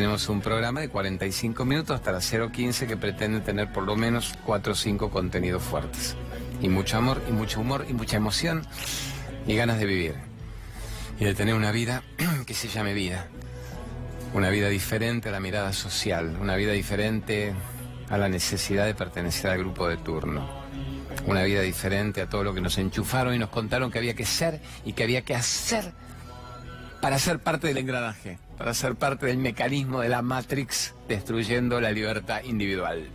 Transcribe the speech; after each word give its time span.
tenemos 0.00 0.30
un 0.30 0.40
programa 0.40 0.80
de 0.80 0.88
45 0.88 1.66
minutos 1.66 1.94
hasta 1.94 2.10
las 2.10 2.32
0.15 2.32 2.86
que 2.86 2.96
pretende 2.96 3.40
tener 3.40 3.70
por 3.70 3.84
lo 3.84 3.96
menos 3.96 4.32
4 4.46 4.72
o 4.72 4.74
5 4.74 5.10
contenidos 5.10 5.62
fuertes. 5.62 6.16
Y 6.62 6.70
mucho 6.70 6.96
amor, 6.96 7.22
y 7.28 7.32
mucho 7.32 7.60
humor, 7.60 7.84
y 7.86 7.92
mucha 7.92 8.16
emoción, 8.16 8.62
y 9.46 9.54
ganas 9.56 9.78
de 9.78 9.84
vivir. 9.84 10.14
Y 11.18 11.26
de 11.26 11.34
tener 11.34 11.54
una 11.54 11.70
vida 11.70 12.02
que 12.46 12.54
se 12.54 12.68
llame 12.68 12.94
vida. 12.94 13.26
Una 14.32 14.48
vida 14.48 14.70
diferente 14.70 15.28
a 15.28 15.32
la 15.32 15.40
mirada 15.40 15.74
social, 15.74 16.34
una 16.40 16.56
vida 16.56 16.72
diferente 16.72 17.52
a 18.08 18.16
la 18.16 18.30
necesidad 18.30 18.86
de 18.86 18.94
pertenecer 18.94 19.50
al 19.50 19.58
grupo 19.58 19.86
de 19.86 19.98
turno. 19.98 20.48
Una 21.26 21.42
vida 21.42 21.60
diferente 21.60 22.22
a 22.22 22.26
todo 22.26 22.42
lo 22.42 22.54
que 22.54 22.62
nos 22.62 22.78
enchufaron 22.78 23.34
y 23.34 23.38
nos 23.38 23.50
contaron 23.50 23.90
que 23.90 23.98
había 23.98 24.14
que 24.14 24.24
ser 24.24 24.62
y 24.82 24.94
que 24.94 25.02
había 25.02 25.26
que 25.26 25.34
hacer 25.34 25.92
para 27.02 27.18
ser 27.18 27.38
parte 27.38 27.66
del 27.66 27.76
engranaje, 27.76 28.38
para 28.60 28.74
ser 28.74 28.94
parte 28.94 29.24
del 29.24 29.38
mecanismo 29.38 30.02
de 30.02 30.10
la 30.10 30.20
Matrix 30.20 30.92
destruyendo 31.08 31.80
la 31.80 31.92
libertad 31.92 32.42
individual. 32.44 33.08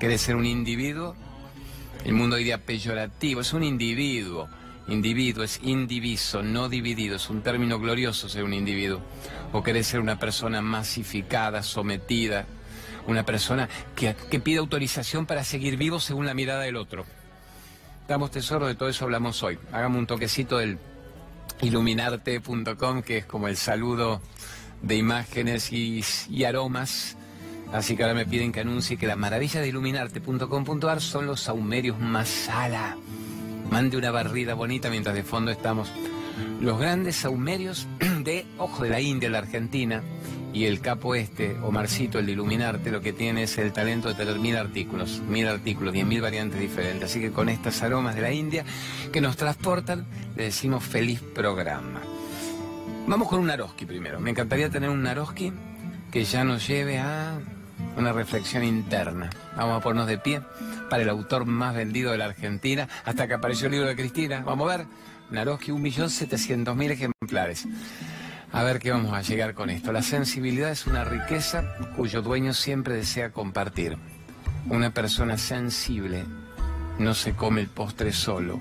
¿Querés 0.00 0.22
ser 0.22 0.36
un 0.36 0.46
individuo? 0.46 1.14
El 2.06 2.14
mundo 2.14 2.36
diría 2.36 2.56
peyorativo, 2.56 3.42
es 3.42 3.52
un 3.52 3.62
individuo. 3.62 4.48
Individuo 4.88 5.44
es 5.44 5.60
indiviso, 5.62 6.42
no 6.42 6.70
dividido, 6.70 7.16
es 7.16 7.28
un 7.28 7.42
término 7.42 7.78
glorioso 7.78 8.30
ser 8.30 8.42
un 8.42 8.54
individuo. 8.54 9.02
O 9.52 9.62
querés 9.62 9.86
ser 9.86 10.00
una 10.00 10.18
persona 10.18 10.62
masificada, 10.62 11.62
sometida, 11.62 12.46
una 13.06 13.22
persona 13.22 13.68
que, 13.94 14.16
que 14.30 14.40
pide 14.40 14.60
autorización 14.60 15.26
para 15.26 15.44
seguir 15.44 15.76
vivo 15.76 16.00
según 16.00 16.24
la 16.24 16.32
mirada 16.32 16.62
del 16.62 16.76
otro. 16.76 17.04
Damos 18.08 18.30
tesoro, 18.30 18.66
de 18.66 18.76
todo 18.76 18.88
eso 18.88 19.04
hablamos 19.04 19.42
hoy. 19.42 19.58
Hagamos 19.72 19.98
un 19.98 20.06
toquecito 20.06 20.56
del 20.56 20.78
iluminarte.com, 21.60 23.02
que 23.02 23.18
es 23.18 23.26
como 23.26 23.48
el 23.48 23.58
saludo 23.58 24.22
de 24.86 24.96
imágenes 24.96 25.72
y, 25.72 26.44
aromas. 26.44 27.16
Así 27.72 27.96
que 27.96 28.02
ahora 28.02 28.14
me 28.14 28.26
piden 28.26 28.52
que 28.52 28.60
anuncie 28.60 28.96
que 28.96 29.06
la 29.06 29.16
maravilla 29.16 29.60
de 29.60 29.68
iluminarte.com.ar 29.68 31.00
son 31.00 31.26
los 31.26 31.40
saumerios 31.40 31.98
masala. 31.98 32.96
Mande 33.70 33.96
una 33.96 34.10
barrida 34.10 34.54
bonita 34.54 34.90
mientras 34.90 35.14
de 35.14 35.24
fondo 35.24 35.50
estamos 35.50 35.90
los 36.60 36.78
grandes 36.78 37.16
saumerios 37.16 37.86
de 38.24 38.46
Ojo 38.58 38.84
de 38.84 38.90
la 38.90 39.00
India, 39.00 39.30
la 39.30 39.38
Argentina, 39.38 40.02
y 40.52 40.66
el 40.66 40.80
capo 40.80 41.14
este, 41.16 41.56
Omarcito, 41.62 42.18
el 42.20 42.26
de 42.26 42.32
Iluminarte, 42.32 42.90
lo 42.90 43.00
que 43.00 43.12
tiene 43.12 43.42
es 43.42 43.58
el 43.58 43.72
talento 43.72 44.08
de 44.08 44.14
tener 44.14 44.38
mil 44.38 44.56
artículos, 44.56 45.20
mil 45.28 45.48
artículos, 45.48 45.92
diez 45.92 46.06
mil 46.06 46.20
variantes 46.20 46.60
diferentes. 46.60 47.10
Así 47.10 47.20
que 47.20 47.32
con 47.32 47.48
estas 47.48 47.82
aromas 47.82 48.14
de 48.14 48.22
la 48.22 48.32
India 48.32 48.64
que 49.12 49.20
nos 49.20 49.36
transportan, 49.36 50.06
le 50.36 50.44
decimos 50.44 50.84
feliz 50.84 51.20
programa. 51.20 52.13
Vamos 53.06 53.28
con 53.28 53.40
un 53.40 53.48
Naroski 53.48 53.84
primero. 53.84 54.18
Me 54.18 54.30
encantaría 54.30 54.70
tener 54.70 54.88
un 54.88 55.02
Naroski 55.02 55.52
que 56.10 56.24
ya 56.24 56.42
nos 56.42 56.66
lleve 56.66 56.98
a 56.98 57.38
una 57.98 58.12
reflexión 58.14 58.64
interna. 58.64 59.28
Vamos 59.56 59.76
a 59.76 59.82
ponernos 59.82 60.06
de 60.06 60.16
pie 60.16 60.40
para 60.88 61.02
el 61.02 61.10
autor 61.10 61.44
más 61.44 61.74
vendido 61.74 62.12
de 62.12 62.18
la 62.18 62.24
Argentina, 62.24 62.88
hasta 63.04 63.28
que 63.28 63.34
apareció 63.34 63.66
el 63.66 63.72
libro 63.72 63.88
de 63.88 63.96
Cristina. 63.96 64.42
Vamos 64.44 64.72
a 64.72 64.78
ver, 64.78 64.86
Naroski, 65.30 65.72
mil 65.72 66.90
ejemplares. 66.90 67.68
A 68.52 68.62
ver 68.62 68.78
qué 68.78 68.90
vamos 68.90 69.12
a 69.12 69.20
llegar 69.20 69.52
con 69.52 69.68
esto. 69.68 69.92
La 69.92 70.02
sensibilidad 70.02 70.70
es 70.70 70.86
una 70.86 71.04
riqueza 71.04 71.76
cuyo 71.96 72.22
dueño 72.22 72.54
siempre 72.54 72.94
desea 72.94 73.32
compartir. 73.32 73.98
Una 74.70 74.94
persona 74.94 75.36
sensible 75.36 76.24
no 76.98 77.14
se 77.14 77.34
come 77.34 77.60
el 77.60 77.68
postre 77.68 78.12
solo. 78.12 78.60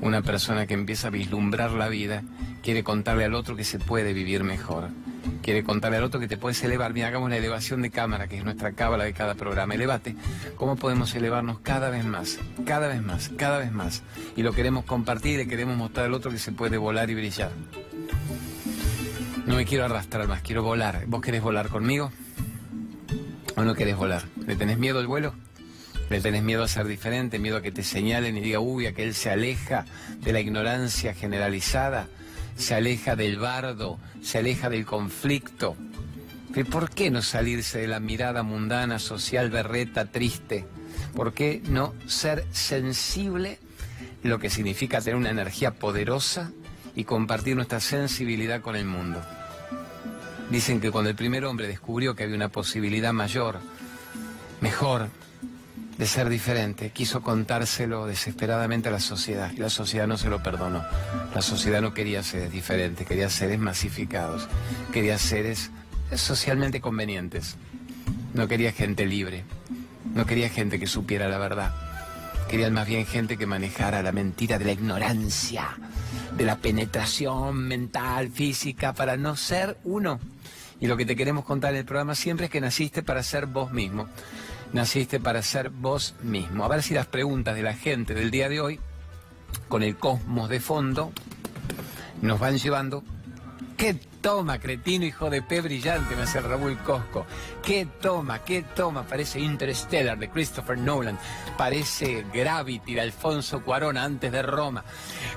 Una 0.00 0.22
persona 0.22 0.66
que 0.66 0.74
empieza 0.74 1.08
a 1.08 1.10
vislumbrar 1.10 1.72
la 1.72 1.88
vida 1.88 2.22
quiere 2.62 2.84
contarle 2.84 3.24
al 3.24 3.34
otro 3.34 3.56
que 3.56 3.64
se 3.64 3.78
puede 3.78 4.12
vivir 4.12 4.44
mejor. 4.44 4.90
Quiere 5.42 5.64
contarle 5.64 5.98
al 5.98 6.04
otro 6.04 6.20
que 6.20 6.28
te 6.28 6.36
puedes 6.36 6.62
elevar. 6.62 6.94
Mira, 6.94 7.08
hagamos 7.08 7.30
la 7.30 7.36
elevación 7.36 7.82
de 7.82 7.90
cámara, 7.90 8.28
que 8.28 8.38
es 8.38 8.44
nuestra 8.44 8.72
cábala 8.72 9.04
de 9.04 9.12
cada 9.12 9.34
programa. 9.34 9.74
Elevate. 9.74 10.16
¿Cómo 10.56 10.76
podemos 10.76 11.14
elevarnos 11.14 11.58
cada 11.60 11.90
vez 11.90 12.04
más? 12.04 12.38
Cada 12.64 12.88
vez 12.88 13.02
más, 13.02 13.30
cada 13.36 13.58
vez 13.58 13.72
más. 13.72 14.02
Y 14.36 14.42
lo 14.42 14.52
queremos 14.52 14.84
compartir 14.84 15.40
y 15.40 15.46
queremos 15.46 15.76
mostrar 15.76 16.06
al 16.06 16.14
otro 16.14 16.30
que 16.30 16.38
se 16.38 16.52
puede 16.52 16.78
volar 16.78 17.10
y 17.10 17.14
brillar. 17.14 17.50
No 19.46 19.56
me 19.56 19.66
quiero 19.66 19.84
arrastrar 19.84 20.26
más, 20.26 20.40
quiero 20.40 20.62
volar. 20.62 21.04
¿Vos 21.06 21.20
querés 21.20 21.42
volar 21.42 21.68
conmigo? 21.68 22.10
¿O 23.56 23.62
no 23.62 23.74
querés 23.74 23.96
volar? 23.96 24.22
¿Le 24.46 24.56
tenés 24.56 24.78
miedo 24.78 24.98
al 24.98 25.06
vuelo? 25.06 25.34
¿Le 26.14 26.20
tenés 26.20 26.44
miedo 26.44 26.62
a 26.62 26.68
ser 26.68 26.86
diferente? 26.86 27.40
¿Miedo 27.40 27.56
a 27.56 27.60
que 27.60 27.72
te 27.72 27.82
señalen 27.82 28.36
y 28.36 28.40
diga, 28.40 28.60
uy, 28.60 28.86
a 28.86 28.92
que 28.92 29.02
él 29.02 29.16
se 29.16 29.30
aleja 29.30 29.84
de 30.20 30.32
la 30.32 30.38
ignorancia 30.38 31.12
generalizada? 31.12 32.06
¿Se 32.56 32.76
aleja 32.76 33.16
del 33.16 33.40
bardo? 33.40 33.98
¿Se 34.22 34.38
aleja 34.38 34.70
del 34.70 34.86
conflicto? 34.86 35.76
¿Por 36.70 36.90
qué 36.90 37.10
no 37.10 37.20
salirse 37.20 37.80
de 37.80 37.88
la 37.88 37.98
mirada 37.98 38.44
mundana, 38.44 39.00
social, 39.00 39.50
berreta, 39.50 40.04
triste? 40.12 40.66
¿Por 41.16 41.34
qué 41.34 41.60
no 41.64 41.94
ser 42.06 42.46
sensible, 42.52 43.58
lo 44.22 44.38
que 44.38 44.50
significa 44.50 45.00
tener 45.00 45.16
una 45.16 45.30
energía 45.30 45.72
poderosa 45.72 46.52
y 46.94 47.02
compartir 47.02 47.56
nuestra 47.56 47.80
sensibilidad 47.80 48.60
con 48.60 48.76
el 48.76 48.84
mundo. 48.84 49.20
Dicen 50.48 50.80
que 50.80 50.92
cuando 50.92 51.10
el 51.10 51.16
primer 51.16 51.44
hombre 51.44 51.66
descubrió 51.66 52.14
que 52.14 52.22
había 52.22 52.36
una 52.36 52.50
posibilidad 52.50 53.12
mayor, 53.12 53.58
mejor, 54.60 55.08
de 55.98 56.06
ser 56.06 56.28
diferente, 56.28 56.90
quiso 56.90 57.22
contárselo 57.22 58.06
desesperadamente 58.06 58.88
a 58.88 58.92
la 58.92 59.00
sociedad 59.00 59.52
y 59.52 59.58
la 59.58 59.70
sociedad 59.70 60.06
no 60.06 60.16
se 60.16 60.28
lo 60.28 60.42
perdonó. 60.42 60.84
La 61.34 61.42
sociedad 61.42 61.80
no 61.80 61.94
quería 61.94 62.22
seres 62.22 62.50
diferentes, 62.50 63.06
quería 63.06 63.30
seres 63.30 63.58
masificados, 63.58 64.48
quería 64.92 65.18
seres 65.18 65.70
socialmente 66.16 66.80
convenientes. 66.80 67.56
No 68.34 68.48
quería 68.48 68.72
gente 68.72 69.06
libre, 69.06 69.44
no 70.14 70.26
quería 70.26 70.48
gente 70.48 70.80
que 70.80 70.88
supiera 70.88 71.28
la 71.28 71.38
verdad. 71.38 71.72
Querían 72.48 72.74
más 72.74 72.86
bien 72.86 73.06
gente 73.06 73.36
que 73.36 73.46
manejara 73.46 74.02
la 74.02 74.12
mentira 74.12 74.58
de 74.58 74.64
la 74.64 74.72
ignorancia, 74.72 75.76
de 76.36 76.44
la 76.44 76.56
penetración 76.56 77.56
mental, 77.68 78.30
física, 78.30 78.92
para 78.92 79.16
no 79.16 79.36
ser 79.36 79.78
uno. 79.84 80.18
Y 80.80 80.86
lo 80.86 80.96
que 80.96 81.06
te 81.06 81.16
queremos 81.16 81.44
contar 81.44 81.72
en 81.72 81.78
el 81.78 81.84
programa 81.84 82.14
siempre 82.14 82.46
es 82.46 82.52
que 82.52 82.60
naciste 82.60 83.02
para 83.02 83.22
ser 83.22 83.46
vos 83.46 83.72
mismo. 83.72 84.08
Naciste 84.74 85.20
para 85.20 85.40
ser 85.40 85.70
vos 85.70 86.16
mismo. 86.20 86.64
A 86.64 86.68
ver 86.68 86.82
si 86.82 86.94
las 86.94 87.06
preguntas 87.06 87.54
de 87.54 87.62
la 87.62 87.74
gente 87.74 88.12
del 88.12 88.32
día 88.32 88.48
de 88.48 88.60
hoy, 88.60 88.80
con 89.68 89.84
el 89.84 89.96
cosmos 89.96 90.48
de 90.48 90.58
fondo, 90.58 91.12
nos 92.20 92.40
van 92.40 92.58
llevando. 92.58 93.04
¿Qué 93.76 94.00
toma, 94.24 94.58
cretino, 94.58 95.04
hijo 95.04 95.28
de 95.28 95.42
P 95.42 95.60
brillante? 95.60 96.16
Me 96.16 96.22
hace 96.22 96.40
Raúl 96.40 96.78
Cosco. 96.78 97.26
¿Qué 97.62 97.86
toma? 98.00 98.38
¿Qué 98.38 98.62
toma? 98.62 99.02
Parece 99.02 99.38
Interstellar 99.38 100.16
de 100.16 100.30
Christopher 100.30 100.78
Nolan. 100.78 101.18
Parece 101.58 102.24
Gravity 102.32 102.94
de 102.94 103.02
Alfonso 103.02 103.60
Cuarón 103.60 103.98
antes 103.98 104.32
de 104.32 104.40
Roma. 104.40 104.82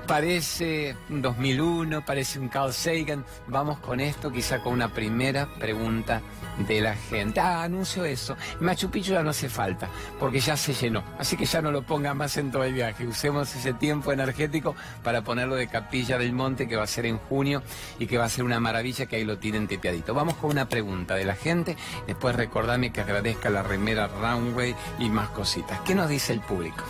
Parece 0.07 0.95
2001, 1.09 2.05
parece 2.05 2.39
un 2.39 2.47
Carl 2.47 2.71
Sagan. 2.71 3.25
Vamos 3.47 3.79
con 3.79 3.99
esto, 3.99 4.31
quizá 4.31 4.59
con 4.59 4.71
una 4.71 4.87
primera 4.93 5.49
pregunta 5.59 6.21
de 6.65 6.79
la 6.79 6.95
gente. 6.95 7.41
Ah, 7.41 7.63
anuncio 7.63 8.05
eso. 8.05 8.37
Machu 8.61 8.89
Picchu 8.89 9.11
ya 9.11 9.21
no 9.21 9.31
hace 9.31 9.49
falta, 9.49 9.89
porque 10.17 10.39
ya 10.39 10.55
se 10.55 10.73
llenó. 10.73 11.03
Así 11.19 11.35
que 11.35 11.45
ya 11.45 11.61
no 11.61 11.71
lo 11.71 11.81
ponga 11.81 12.13
más 12.13 12.37
en 12.37 12.51
todo 12.51 12.63
el 12.63 12.73
viaje. 12.73 13.05
Usemos 13.05 13.53
ese 13.53 13.73
tiempo 13.73 14.13
energético 14.13 14.77
para 15.03 15.23
ponerlo 15.23 15.55
de 15.55 15.67
Capilla 15.67 16.17
del 16.17 16.31
Monte, 16.31 16.69
que 16.69 16.77
va 16.77 16.83
a 16.83 16.87
ser 16.87 17.05
en 17.05 17.17
junio 17.17 17.61
y 17.99 18.07
que 18.07 18.17
va 18.17 18.23
a 18.23 18.29
ser 18.29 18.45
una 18.45 18.61
maravilla 18.61 18.76
que 19.07 19.15
ahí 19.15 19.25
lo 19.25 19.37
tienen 19.37 19.67
tepeadito. 19.67 20.13
Vamos 20.13 20.35
con 20.35 20.51
una 20.51 20.69
pregunta 20.69 21.15
de 21.15 21.25
la 21.25 21.35
gente. 21.35 21.75
Después 22.05 22.35
recordame 22.35 22.91
que 22.91 23.01
agradezca 23.01 23.49
la 23.49 23.63
remera 23.63 24.07
Runway 24.07 24.75
y 24.99 25.09
más 25.09 25.29
cositas. 25.29 25.79
¿Qué 25.81 25.95
nos 25.95 26.09
dice 26.09 26.33
el 26.33 26.41
público? 26.41 26.83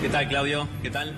¿Qué 0.00 0.08
tal, 0.08 0.28
Claudio? 0.28 0.68
¿Qué 0.82 0.90
tal? 0.90 1.14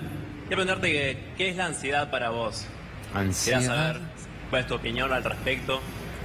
Quiero 0.47 0.63
preguntarte 0.63 1.33
qué, 1.37 1.49
es 1.49 1.55
la 1.55 1.67
ansiedad 1.67 2.09
para 2.09 2.29
vos. 2.31 2.65
Ansiedad. 3.13 3.59
Quería 3.59 3.75
saber 3.75 4.01
cuál 4.49 4.61
es 4.61 4.67
tu 4.67 4.75
opinión 4.75 5.13
al 5.13 5.23
respecto. 5.23 5.79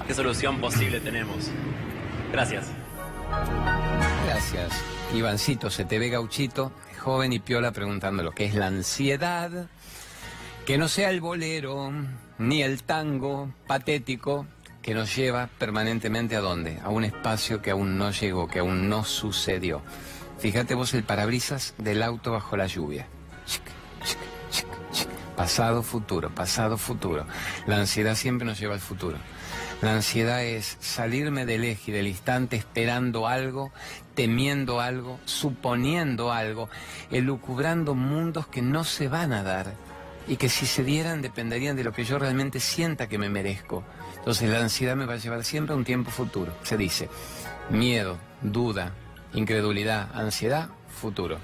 ¿Qué 0.07 0.15
solución 0.15 0.61
posible 0.61 1.01
tenemos? 1.01 1.51
Gracias. 2.33 2.67
Gracias. 4.27 4.73
Ivancito, 5.15 5.71
se 5.71 5.85
te 5.85 5.99
ve 5.99 6.09
gauchito, 6.09 6.73
joven 6.99 7.33
y 7.33 7.39
piola 7.39 7.73
preguntando 7.73 8.23
lo 8.23 8.33
que 8.33 8.47
es 8.47 8.55
la 8.55 8.67
ansiedad. 8.67 9.69
Que 10.67 10.77
no 10.77 10.89
sea 10.89 11.11
el 11.11 11.21
bolero, 11.21 11.93
ni 12.39 12.63
el 12.63 12.83
tango 12.83 13.51
patético 13.67 14.47
que 14.83 14.95
nos 14.95 15.15
lleva 15.15 15.49
permanentemente 15.59 16.37
a 16.37 16.41
dónde? 16.41 16.79
A 16.83 16.89
un 16.89 17.05
espacio 17.05 17.61
que 17.61 17.71
aún 17.71 17.99
no 17.99 18.11
llegó, 18.11 18.49
que 18.49 18.61
aún 18.61 18.89
no 18.89 19.05
sucedió. 19.05 19.83
Fíjate 20.39 20.75
vos 20.75 20.95
el 20.95 21.03
parabrisas 21.03 21.75
del 21.79 22.03
auto 22.03 22.33
bajo 22.33 22.57
la 22.57 22.67
lluvia. 22.67 23.07
Pasado, 25.37 25.83
futuro, 25.83 26.31
pasado, 26.31 26.79
futuro. 26.79 27.27
La 27.67 27.79
ansiedad 27.79 28.15
siempre 28.15 28.47
nos 28.47 28.59
lleva 28.59 28.75
al 28.75 28.81
futuro. 28.81 29.19
La 29.83 29.95
ansiedad 29.95 30.43
es 30.43 30.77
salirme 30.81 31.47
del 31.47 31.65
eje 31.65 31.93
del 31.93 32.09
instante 32.09 32.57
esperando 32.57 33.29
algo, 33.29 33.71
temiendo 34.17 34.81
algo, 34.81 35.21
suponiendo 35.25 36.33
algo, 36.33 36.69
elucubrando 37.13 37.95
mundos 37.95 38.49
que 38.49 38.63
no 38.63 38.83
se 38.83 39.07
van 39.07 39.33
a 39.33 39.45
dar 39.45 39.73
y 40.29 40.37
que 40.37 40.49
si 40.49 40.67
se 40.67 40.85
dieran 40.85 41.23
dependerían 41.23 41.75
de 41.75 41.85
lo 41.85 41.93
que 41.93 42.05
yo 42.05 42.19
realmente 42.19 42.61
sienta 42.61 43.09
que 43.09 43.19
me 43.19 43.31
merezco. 43.31 43.83
Entonces 44.17 44.49
la 44.51 44.61
ansiedad 44.61 44.95
me 44.95 45.07
va 45.07 45.15
a 45.15 45.19
llevar 45.19 45.43
siempre 45.43 45.75
a 45.75 45.77
un 45.77 45.85
tiempo 45.85 46.11
futuro. 46.11 46.53
Se 46.63 46.77
dice, 46.77 47.09
miedo, 47.71 48.19
duda, 48.43 48.93
incredulidad, 49.33 50.09
ansiedad, 50.15 50.69
futuro. 50.89 51.39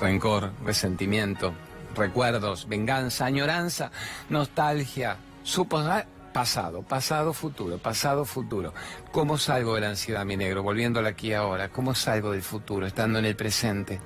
Rencor, 0.00 0.52
resentimiento, 0.64 1.52
recuerdos, 1.96 2.68
venganza, 2.68 3.26
añoranza, 3.26 3.90
nostalgia, 4.28 5.16
suponer 5.42 6.06
pasado, 6.32 6.82
pasado, 6.82 7.32
futuro, 7.32 7.78
pasado, 7.78 8.24
futuro. 8.24 8.72
¿Cómo 9.10 9.38
salgo 9.38 9.74
de 9.74 9.80
la 9.80 9.88
ansiedad, 9.88 10.24
mi 10.24 10.36
negro? 10.36 10.62
Volviéndola 10.62 11.08
aquí 11.08 11.32
ahora. 11.32 11.70
¿Cómo 11.70 11.96
salgo 11.96 12.30
del 12.30 12.42
futuro, 12.42 12.86
estando 12.86 13.18
en 13.18 13.24
el 13.24 13.34
presente? 13.34 14.00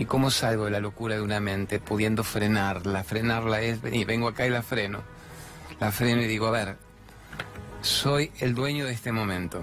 ¿Y 0.00 0.06
cómo 0.06 0.30
salgo 0.30 0.64
de 0.64 0.70
la 0.70 0.80
locura 0.80 1.16
de 1.16 1.20
una 1.20 1.40
mente, 1.40 1.78
pudiendo 1.78 2.24
frenarla? 2.24 3.04
Frenarla 3.04 3.60
es, 3.60 3.82
vení, 3.82 4.06
vengo 4.06 4.28
acá 4.28 4.46
y 4.46 4.48
la 4.48 4.62
freno. 4.62 5.02
La 5.78 5.92
freno 5.92 6.22
y 6.22 6.26
digo, 6.26 6.46
a 6.46 6.50
ver, 6.50 6.78
soy 7.82 8.32
el 8.38 8.54
dueño 8.54 8.86
de 8.86 8.94
este 8.94 9.12
momento. 9.12 9.62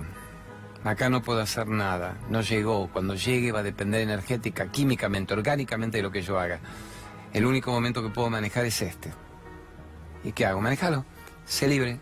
Acá 0.84 1.10
no 1.10 1.24
puedo 1.24 1.42
hacer 1.42 1.66
nada. 1.68 2.19
No 2.30 2.42
llegó. 2.42 2.88
Cuando 2.94 3.16
llegue 3.16 3.51
va 3.51 3.62
a 3.62 3.63
depender 3.63 4.01
energética, 4.01 4.72
químicamente, 4.72 5.34
orgánicamente 5.34 5.98
de 5.98 6.04
lo 6.04 6.12
que 6.12 6.22
yo 6.22 6.38
haga. 6.38 6.60
El 7.33 7.44
único 7.44 7.72
momento 7.72 8.04
que 8.04 8.10
puedo 8.10 8.30
manejar 8.30 8.63
es 8.66 8.80
este. 8.83 9.12
¿Y 10.24 10.33
qué 10.33 10.45
hago? 10.45 10.62
Manejalo. 10.62 11.04
Sé 11.48 11.68
libre. 11.68 12.00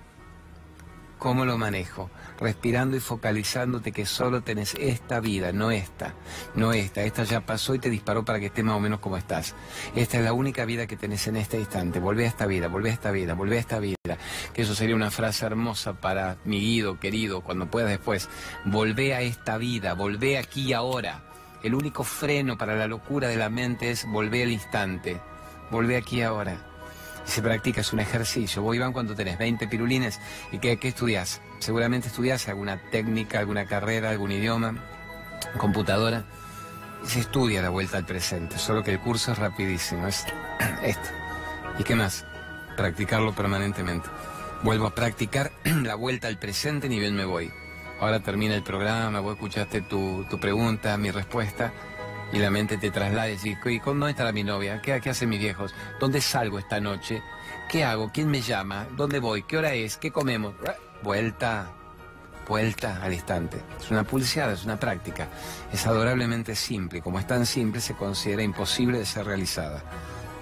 ¿Cómo 1.19 1.45
lo 1.45 1.57
manejo? 1.57 2.09
Respirando 2.39 2.97
y 2.97 2.99
focalizándote 2.99 3.91
que 3.91 4.05
solo 4.05 4.41
tenés 4.41 4.75
esta 4.75 5.19
vida, 5.19 5.51
no 5.51 5.71
esta, 5.71 6.15
no 6.53 6.73
esta. 6.73 7.03
Esta 7.03 7.23
ya 7.23 7.45
pasó 7.45 7.75
y 7.75 7.79
te 7.79 7.89
disparó 7.89 8.25
para 8.25 8.39
que 8.39 8.47
estés 8.47 8.65
más 8.65 8.75
o 8.75 8.79
menos 8.79 8.99
como 8.99 9.17
estás. 9.17 9.55
Esta 9.95 10.17
es 10.17 10.23
la 10.23 10.33
única 10.33 10.65
vida 10.65 10.87
que 10.87 10.97
tenés 10.97 11.27
en 11.27 11.37
este 11.37 11.59
instante. 11.59 11.99
Volvé 11.99 12.25
a 12.25 12.29
esta 12.29 12.45
vida, 12.45 12.67
volvé 12.67 12.89
a 12.89 12.93
esta 12.93 13.11
vida, 13.11 13.33
volvé 13.33 13.57
a 13.57 13.59
esta 13.59 13.79
vida. 13.79 13.95
Que 14.53 14.61
eso 14.61 14.75
sería 14.75 14.95
una 14.95 15.11
frase 15.11 15.45
hermosa 15.45 15.93
para 15.93 16.37
mi 16.43 16.59
guido, 16.59 16.99
querido, 16.99 17.41
cuando 17.41 17.71
puedas 17.71 17.89
después. 17.89 18.29
Volvé 18.65 19.15
a 19.15 19.21
esta 19.21 19.57
vida, 19.57 19.93
volvé 19.93 20.37
aquí 20.37 20.73
ahora. 20.73 21.23
El 21.63 21.73
único 21.73 22.03
freno 22.03 22.57
para 22.57 22.75
la 22.75 22.87
locura 22.87 23.27
de 23.27 23.37
la 23.37 23.49
mente 23.49 23.89
es 23.91 24.05
volver 24.05 24.43
al 24.43 24.51
instante. 24.51 25.19
Volvé 25.71 25.97
aquí 25.97 26.21
ahora. 26.21 26.74
Practica, 27.41 27.81
es 27.81 27.91
un 27.93 27.99
ejercicio. 27.99 28.61
Vos, 28.61 28.75
Iván, 28.75 28.93
cuando 28.93 29.15
tenés 29.15 29.37
20 29.37 29.67
pirulines, 29.67 30.19
¿y 30.51 30.59
qué, 30.59 30.77
qué 30.77 30.89
estudiás? 30.89 31.41
Seguramente 31.59 32.07
estudiás 32.07 32.47
alguna 32.47 32.81
técnica, 32.91 33.39
alguna 33.39 33.65
carrera, 33.65 34.11
algún 34.11 34.31
idioma, 34.31 34.75
computadora. 35.57 36.25
Se 37.03 37.19
estudia 37.19 37.61
la 37.61 37.69
vuelta 37.69 37.97
al 37.97 38.05
presente, 38.05 38.57
solo 38.57 38.83
que 38.83 38.91
el 38.91 38.99
curso 38.99 39.31
es 39.31 39.37
rapidísimo, 39.37 40.07
es 40.07 40.25
esto. 40.83 41.09
¿Y 41.77 41.83
qué 41.83 41.95
más? 41.95 42.25
Practicarlo 42.77 43.33
permanentemente. 43.33 44.09
Vuelvo 44.63 44.87
a 44.87 44.95
practicar 44.95 45.51
la 45.83 45.95
vuelta 45.95 46.27
al 46.27 46.37
presente 46.37 46.89
ni 46.89 46.99
bien 46.99 47.15
me 47.15 47.25
voy. 47.25 47.51
Ahora 47.99 48.19
termina 48.19 48.55
el 48.55 48.63
programa, 48.63 49.19
vos 49.19 49.35
escuchaste 49.35 49.81
tu, 49.81 50.25
tu 50.29 50.39
pregunta, 50.39 50.97
mi 50.97 51.11
respuesta, 51.11 51.71
y 52.31 52.39
la 52.39 52.49
mente 52.49 52.77
te 52.77 52.91
traslada 52.91 53.29
y 53.29 53.37
¿y 53.65 53.79
dónde 53.79 54.09
estará 54.09 54.31
mi 54.31 54.43
novia? 54.43 54.81
¿Qué, 54.81 54.99
¿Qué 55.01 55.09
hacen 55.09 55.29
mis 55.29 55.39
viejos? 55.39 55.73
¿Dónde 55.99 56.21
salgo 56.21 56.59
esta 56.59 56.79
noche? 56.79 57.21
¿Qué 57.69 57.83
hago? 57.83 58.11
¿Quién 58.13 58.29
me 58.29 58.41
llama? 58.41 58.87
¿Dónde 58.95 59.19
voy? 59.19 59.43
¿Qué 59.43 59.57
hora 59.57 59.73
es? 59.73 59.97
¿Qué 59.97 60.11
comemos? 60.11 60.53
Vuelta, 61.01 61.71
vuelta 62.47 63.01
al 63.01 63.13
instante. 63.13 63.61
Es 63.79 63.91
una 63.91 64.03
pulseada, 64.03 64.53
es 64.53 64.65
una 64.65 64.79
práctica. 64.79 65.27
Es 65.71 65.85
adorablemente 65.87 66.55
simple. 66.55 67.01
Como 67.01 67.19
es 67.19 67.27
tan 67.27 67.45
simple, 67.45 67.81
se 67.81 67.95
considera 67.95 68.43
imposible 68.43 68.99
de 68.99 69.05
ser 69.05 69.25
realizada. 69.25 69.83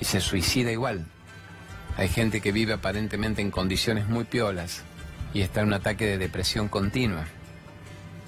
y 0.00 0.04
se 0.04 0.20
suicida 0.20 0.72
igual. 0.72 1.06
Hay 1.96 2.08
gente 2.08 2.40
que 2.40 2.52
vive 2.52 2.72
aparentemente 2.72 3.42
en 3.42 3.50
condiciones 3.50 4.08
muy 4.08 4.24
piolas 4.24 4.82
y 5.34 5.42
está 5.42 5.60
en 5.60 5.68
un 5.68 5.74
ataque 5.74 6.06
de 6.06 6.18
depresión 6.18 6.68
continua. 6.68 7.24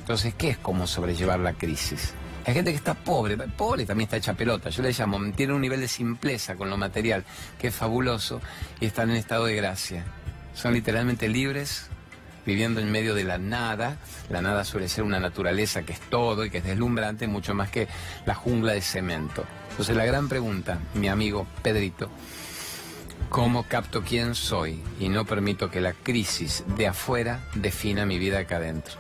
Entonces, 0.01 0.35
¿qué 0.35 0.51
es 0.51 0.59
cómo 0.59 0.87
sobrellevar 0.87 1.41
la 1.41 1.55
crisis? 1.55 2.13
Hay 2.47 2.53
gente 2.53 2.73
que 2.73 2.77
está 2.77 2.93
pobre, 2.93 3.39
pobre 3.39 3.87
también 3.87 4.07
está 4.07 4.19
hecha 4.19 4.35
pelota, 4.35 4.69
yo 4.69 4.83
le 4.83 4.93
llamo, 4.93 5.19
tiene 5.33 5.55
un 5.55 5.63
nivel 5.63 5.81
de 5.81 5.89
simpleza 5.89 6.57
con 6.57 6.69
lo 6.69 6.77
material, 6.77 7.25
que 7.59 7.69
es 7.69 7.75
fabuloso, 7.75 8.43
y 8.81 8.85
están 8.85 9.11
en 9.11 9.17
estado 9.17 9.47
de 9.47 9.57
gracia. 9.57 10.05
Son 10.55 10.73
literalmente 10.73 11.29
libres, 11.29 11.89
viviendo 12.47 12.81
en 12.81 12.91
medio 12.91 13.15
de 13.15 13.25
la 13.25 13.39
nada. 13.39 13.99
La 14.31 14.41
nada 14.41 14.65
suele 14.65 14.89
ser 14.89 15.05
una 15.05 15.21
naturaleza 15.21 15.83
que 15.83 15.93
es 15.93 16.01
todo 16.01 16.45
y 16.45 16.51
que 16.51 16.59
es 16.59 16.65
deslumbrante, 16.65 17.27
mucho 17.27 17.55
más 17.55 17.71
que 17.71 17.89
la 18.27 18.35
jungla 18.35 18.73
de 18.73 18.81
cemento. 18.81 19.45
Entonces 19.71 19.97
la 19.97 20.07
gran 20.07 20.29
pregunta, 20.29 20.79
mi 20.95 21.09
amigo 21.09 21.47
Pedrito, 21.63 22.09
¿cómo 23.29 23.65
capto 23.65 24.03
quién 24.03 24.35
soy 24.35 24.81
y 25.01 25.09
no 25.09 25.25
permito 25.25 25.71
que 25.71 25.81
la 25.81 25.93
crisis 25.93 26.65
de 26.77 26.87
afuera 26.87 27.41
defina 27.55 28.07
mi 28.07 28.19
vida 28.19 28.39
acá 28.39 28.57
adentro? 28.57 28.95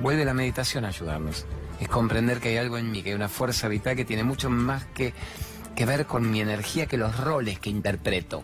Vuelve 0.00 0.24
la 0.24 0.34
meditación 0.34 0.84
a 0.84 0.88
ayudarnos 0.88 1.46
es 1.80 1.88
comprender 1.88 2.40
que 2.40 2.50
hay 2.50 2.56
algo 2.56 2.78
en 2.78 2.90
mí, 2.90 3.02
que 3.02 3.10
hay 3.10 3.14
una 3.14 3.28
fuerza 3.28 3.68
vital 3.68 3.96
que 3.96 4.04
tiene 4.04 4.24
mucho 4.24 4.50
más 4.50 4.84
que, 4.86 5.12
que 5.74 5.86
ver 5.86 6.06
con 6.06 6.30
mi 6.30 6.40
energía 6.40 6.86
que 6.86 6.96
los 6.96 7.18
roles 7.18 7.58
que 7.58 7.70
interpreto. 7.70 8.42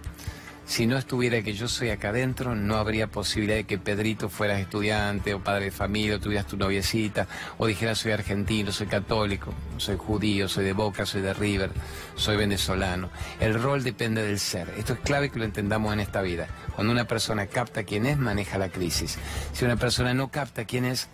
Si 0.70 0.86
no 0.86 0.96
estuviera 0.96 1.42
que 1.42 1.52
yo 1.52 1.66
soy 1.66 1.90
acá 1.90 2.10
adentro, 2.10 2.54
no 2.54 2.76
habría 2.76 3.08
posibilidad 3.08 3.56
de 3.56 3.64
que 3.64 3.76
Pedrito 3.76 4.28
fueras 4.28 4.60
estudiante 4.60 5.34
o 5.34 5.42
padre 5.42 5.64
de 5.64 5.70
familia, 5.72 6.14
o 6.14 6.20
tuvieras 6.20 6.46
tu 6.46 6.56
noviecita, 6.56 7.26
o 7.58 7.66
dijeras 7.66 7.98
soy 7.98 8.12
argentino, 8.12 8.70
soy 8.70 8.86
católico, 8.86 9.52
soy 9.78 9.96
judío, 9.96 10.48
soy 10.48 10.64
de 10.64 10.72
Boca, 10.72 11.06
soy 11.06 11.22
de 11.22 11.34
River, 11.34 11.72
soy 12.14 12.36
venezolano. 12.36 13.10
El 13.40 13.60
rol 13.60 13.82
depende 13.82 14.22
del 14.22 14.38
ser. 14.38 14.72
Esto 14.78 14.92
es 14.92 15.00
clave 15.00 15.30
que 15.30 15.40
lo 15.40 15.44
entendamos 15.44 15.92
en 15.92 15.98
esta 15.98 16.22
vida. 16.22 16.46
Cuando 16.76 16.92
una 16.92 17.04
persona 17.04 17.46
capta 17.46 17.82
quién 17.82 18.06
es, 18.06 18.16
maneja 18.16 18.56
la 18.56 18.68
crisis. 18.68 19.18
Si 19.52 19.64
una 19.64 19.74
persona 19.74 20.14
no 20.14 20.28
capta 20.30 20.66
quién 20.66 20.84
es, 20.84 21.08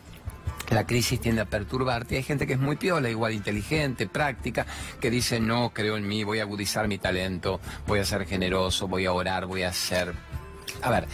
la 0.71 0.87
crisis 0.87 1.21
tiende 1.21 1.43
a 1.43 1.45
perturbarte. 1.45 2.17
Hay 2.17 2.23
gente 2.23 2.47
que 2.47 2.55
es 2.55 2.59
muy 2.59 2.77
piola, 2.77 3.09
igual 3.09 3.33
inteligente, 3.33 4.07
práctica, 4.07 4.67
que 5.01 5.11
dice, 5.11 5.41
no 5.41 5.71
creo 5.71 5.97
en 5.97 6.07
mí, 6.07 6.25
voy 6.25 6.41
a 6.41 6.43
agudizar 6.43 6.89
mi 6.89 6.99
talento, 6.99 7.61
voy 7.87 8.01
a 8.01 8.05
ser 8.05 8.27
generoso, 8.27 8.89
voy 8.89 9.07
a 9.07 9.13
orar, 9.13 9.47
voy 9.47 9.63
a 9.63 9.73
ser... 9.73 10.13
A 10.83 10.91
ver, 10.91 11.07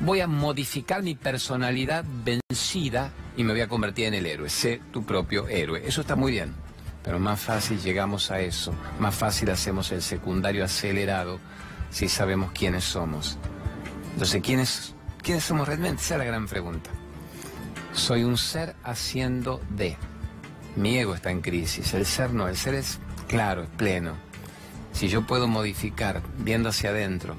voy 0.00 0.20
a 0.20 0.26
modificar 0.26 1.02
mi 1.02 1.14
personalidad 1.14 2.04
vencida 2.24 3.10
y 3.36 3.44
me 3.44 3.52
voy 3.52 3.62
a 3.62 3.68
convertir 3.68 4.06
en 4.06 4.14
el 4.14 4.26
héroe. 4.26 4.48
Sé 4.48 4.80
tu 4.92 5.04
propio 5.04 5.48
héroe. 5.48 5.82
Eso 5.86 6.02
está 6.02 6.14
muy 6.14 6.32
bien. 6.32 6.54
Pero 7.02 7.18
más 7.18 7.40
fácil 7.40 7.80
llegamos 7.80 8.30
a 8.30 8.40
eso, 8.40 8.74
más 8.98 9.14
fácil 9.14 9.50
hacemos 9.50 9.92
el 9.92 10.02
secundario 10.02 10.64
acelerado 10.64 11.40
si 11.90 12.08
sabemos 12.08 12.52
quiénes 12.52 12.84
somos. 12.84 13.38
Entonces, 14.12 14.42
¿quiénes, 14.42 14.94
¿quiénes 15.22 15.44
somos 15.44 15.66
realmente? 15.66 16.02
Esa 16.02 16.14
es 16.14 16.18
la 16.18 16.24
gran 16.24 16.46
pregunta. 16.46 16.90
Soy 17.92 18.24
un 18.24 18.36
ser 18.36 18.76
haciendo 18.84 19.60
de. 19.70 19.96
Mi 20.76 20.98
ego 20.98 21.14
está 21.14 21.30
en 21.30 21.40
crisis, 21.40 21.94
el 21.94 22.06
ser 22.06 22.32
no, 22.32 22.48
el 22.48 22.56
ser 22.56 22.74
es 22.74 23.00
claro, 23.26 23.64
es 23.64 23.68
pleno. 23.70 24.14
Si 24.92 25.08
yo 25.08 25.26
puedo 25.26 25.48
modificar 25.48 26.22
viendo 26.38 26.68
hacia 26.68 26.90
adentro, 26.90 27.36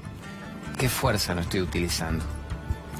¿qué 0.78 0.88
fuerza 0.88 1.34
no 1.34 1.40
estoy 1.40 1.60
utilizando? 1.60 2.24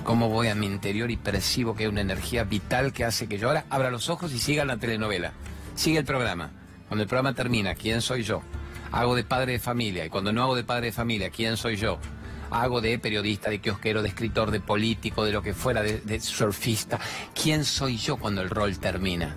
¿Cómo 0.05 0.29
voy 0.29 0.49
a 0.49 0.55
mi 0.55 0.67
interior 0.67 1.11
y 1.11 1.17
percibo 1.17 1.75
que 1.75 1.85
hay 1.85 1.89
una 1.89 2.01
energía 2.01 2.45
vital 2.45 2.93
que 2.93 3.05
hace 3.05 3.29
que 3.29 3.39
yo 3.39 3.49
ahora 3.49 3.67
abra 3.69 3.91
los 3.91 4.09
ojos 4.09 4.33
y 4.33 4.39
siga 4.39 4.65
la 4.65 4.79
telenovela? 4.79 5.33
Sigue 5.75 5.99
el 5.99 6.05
programa. 6.05 6.51
Cuando 6.89 7.03
el 7.03 7.09
programa 7.09 7.35
termina, 7.35 7.75
¿quién 7.75 8.01
soy 8.01 8.23
yo? 8.23 8.43
Hago 8.93 9.15
de 9.15 9.25
padre 9.25 9.53
de 9.53 9.59
familia 9.59 10.05
y 10.05 10.09
cuando 10.09 10.33
no 10.33 10.43
hago 10.43 10.57
de 10.57 10.65
padre 10.65 10.87
de 10.87 10.93
familia, 10.93 11.31
¿quién 11.31 11.57
soy 11.57 11.77
yo? 11.77 11.99
Hago 12.51 12.81
de 12.81 12.99
periodista, 12.99 13.51
de 13.51 13.61
kiosquero, 13.61 14.03
de 14.03 14.09
escritor, 14.09 14.51
de 14.51 14.61
político, 14.61 15.25
de 15.25 15.33
lo 15.33 15.43
que 15.43 15.55
fuera, 15.55 15.83
de, 15.83 16.21
surfista. 16.21 16.99
¿Quién 17.41 17.65
soy 17.65 17.97
yo 17.97 18.17
cuando 18.17 18.43
el 18.43 18.51
rol 18.51 18.79
termina? 18.79 19.37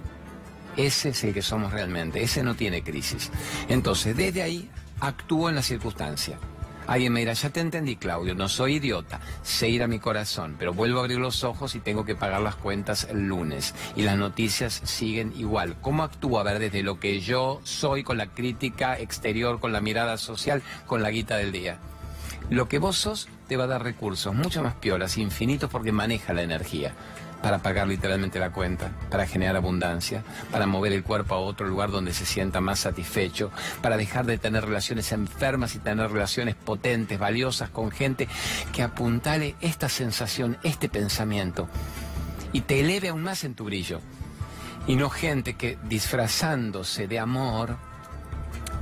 Ese 0.76 1.10
es 1.10 1.24
el 1.24 1.34
que 1.34 1.42
somos 1.42 1.72
realmente, 1.72 2.24
ese 2.24 2.44
no 2.44 2.56
tiene 2.56 2.84
crisis. 2.84 3.32
Entonces, 3.70 4.18
desde 4.18 4.42
ahí 4.42 4.70
actúo 5.00 5.50
en 5.50 5.56
la 5.56 5.62
circunstancia. 5.62 6.40
Alguien 6.86 7.14
me 7.14 7.22
dirá, 7.22 7.32
ya 7.32 7.50
te 7.50 7.62
entendí, 7.62 7.96
Claudio, 7.96 8.36
no 8.36 8.50
soy 8.50 8.76
idiota, 8.76 9.22
sé 9.42 9.70
ir 9.70 9.84
a 9.84 9.88
mi 9.88 10.00
corazón, 10.00 10.58
pero 10.60 10.74
vuelvo 10.74 11.00
a 11.00 11.04
abrir 11.04 11.18
los 11.18 11.46
ojos 11.46 11.76
y 11.76 11.80
tengo 11.80 12.04
que 12.04 12.16
pagar 12.16 12.42
las 12.42 12.56
cuentas 12.56 13.08
el 13.10 13.28
lunes. 13.28 13.74
Y 13.96 14.02
las 14.02 14.18
noticias 14.18 14.82
siguen 14.84 15.34
igual. 15.38 15.78
¿Cómo 15.80 16.04
actúo? 16.04 16.40
A 16.40 16.44
ver, 16.44 16.60
desde 16.60 16.84
lo 16.84 17.00
que 17.00 17.22
yo 17.22 17.62
soy, 17.64 18.04
con 18.04 18.18
la 18.18 18.28
crítica 18.28 19.00
exterior, 19.00 19.62
con 19.62 19.72
la 19.72 19.80
mirada 19.80 20.18
social, 20.18 20.62
con 20.86 21.02
la 21.02 21.12
guita 21.12 21.38
del 21.38 21.54
día. 21.54 21.80
Lo 22.50 22.68
que 22.68 22.80
vos 22.80 22.98
sos 22.98 23.28
te 23.48 23.58
va 23.58 23.64
a 23.64 23.68
dar 23.68 23.84
recursos 23.84 24.34
mucho 24.34 24.62
más 24.64 24.76
piolas, 24.76 25.18
infinitos, 25.18 25.70
porque 25.70 25.92
maneja 25.92 26.34
la 26.34 26.44
energía 26.44 26.94
para 27.42 27.60
pagar 27.60 27.88
literalmente 27.88 28.40
la 28.40 28.52
cuenta, 28.52 28.92
para 29.10 29.28
generar 29.28 29.58
abundancia, 29.58 30.24
para 30.50 30.66
mover 30.66 30.94
el 30.94 31.04
cuerpo 31.04 31.36
a 31.36 31.40
otro 31.40 31.68
lugar 31.68 31.92
donde 31.92 32.14
se 32.14 32.26
sienta 32.26 32.62
más 32.62 32.80
satisfecho, 32.80 33.52
para 33.82 33.98
dejar 33.98 34.26
de 34.26 34.38
tener 34.38 34.64
relaciones 34.64 35.12
enfermas 35.12 35.76
y 35.76 35.80
tener 35.80 36.10
relaciones 36.10 36.56
potentes, 36.56 37.20
valiosas 37.20 37.70
con 37.70 37.92
gente 37.92 38.30
que 38.72 38.82
apuntale 38.82 39.56
esta 39.60 39.90
sensación, 39.90 40.58
este 40.64 40.88
pensamiento 40.88 41.68
y 42.54 42.62
te 42.62 42.80
eleve 42.80 43.10
aún 43.10 43.24
más 43.24 43.44
en 43.44 43.56
tu 43.56 43.66
brillo. 43.66 44.00
Y 44.88 44.96
no 44.96 45.10
gente 45.10 45.56
que 45.56 45.78
disfrazándose 45.90 47.08
de 47.08 47.20
amor 47.20 47.78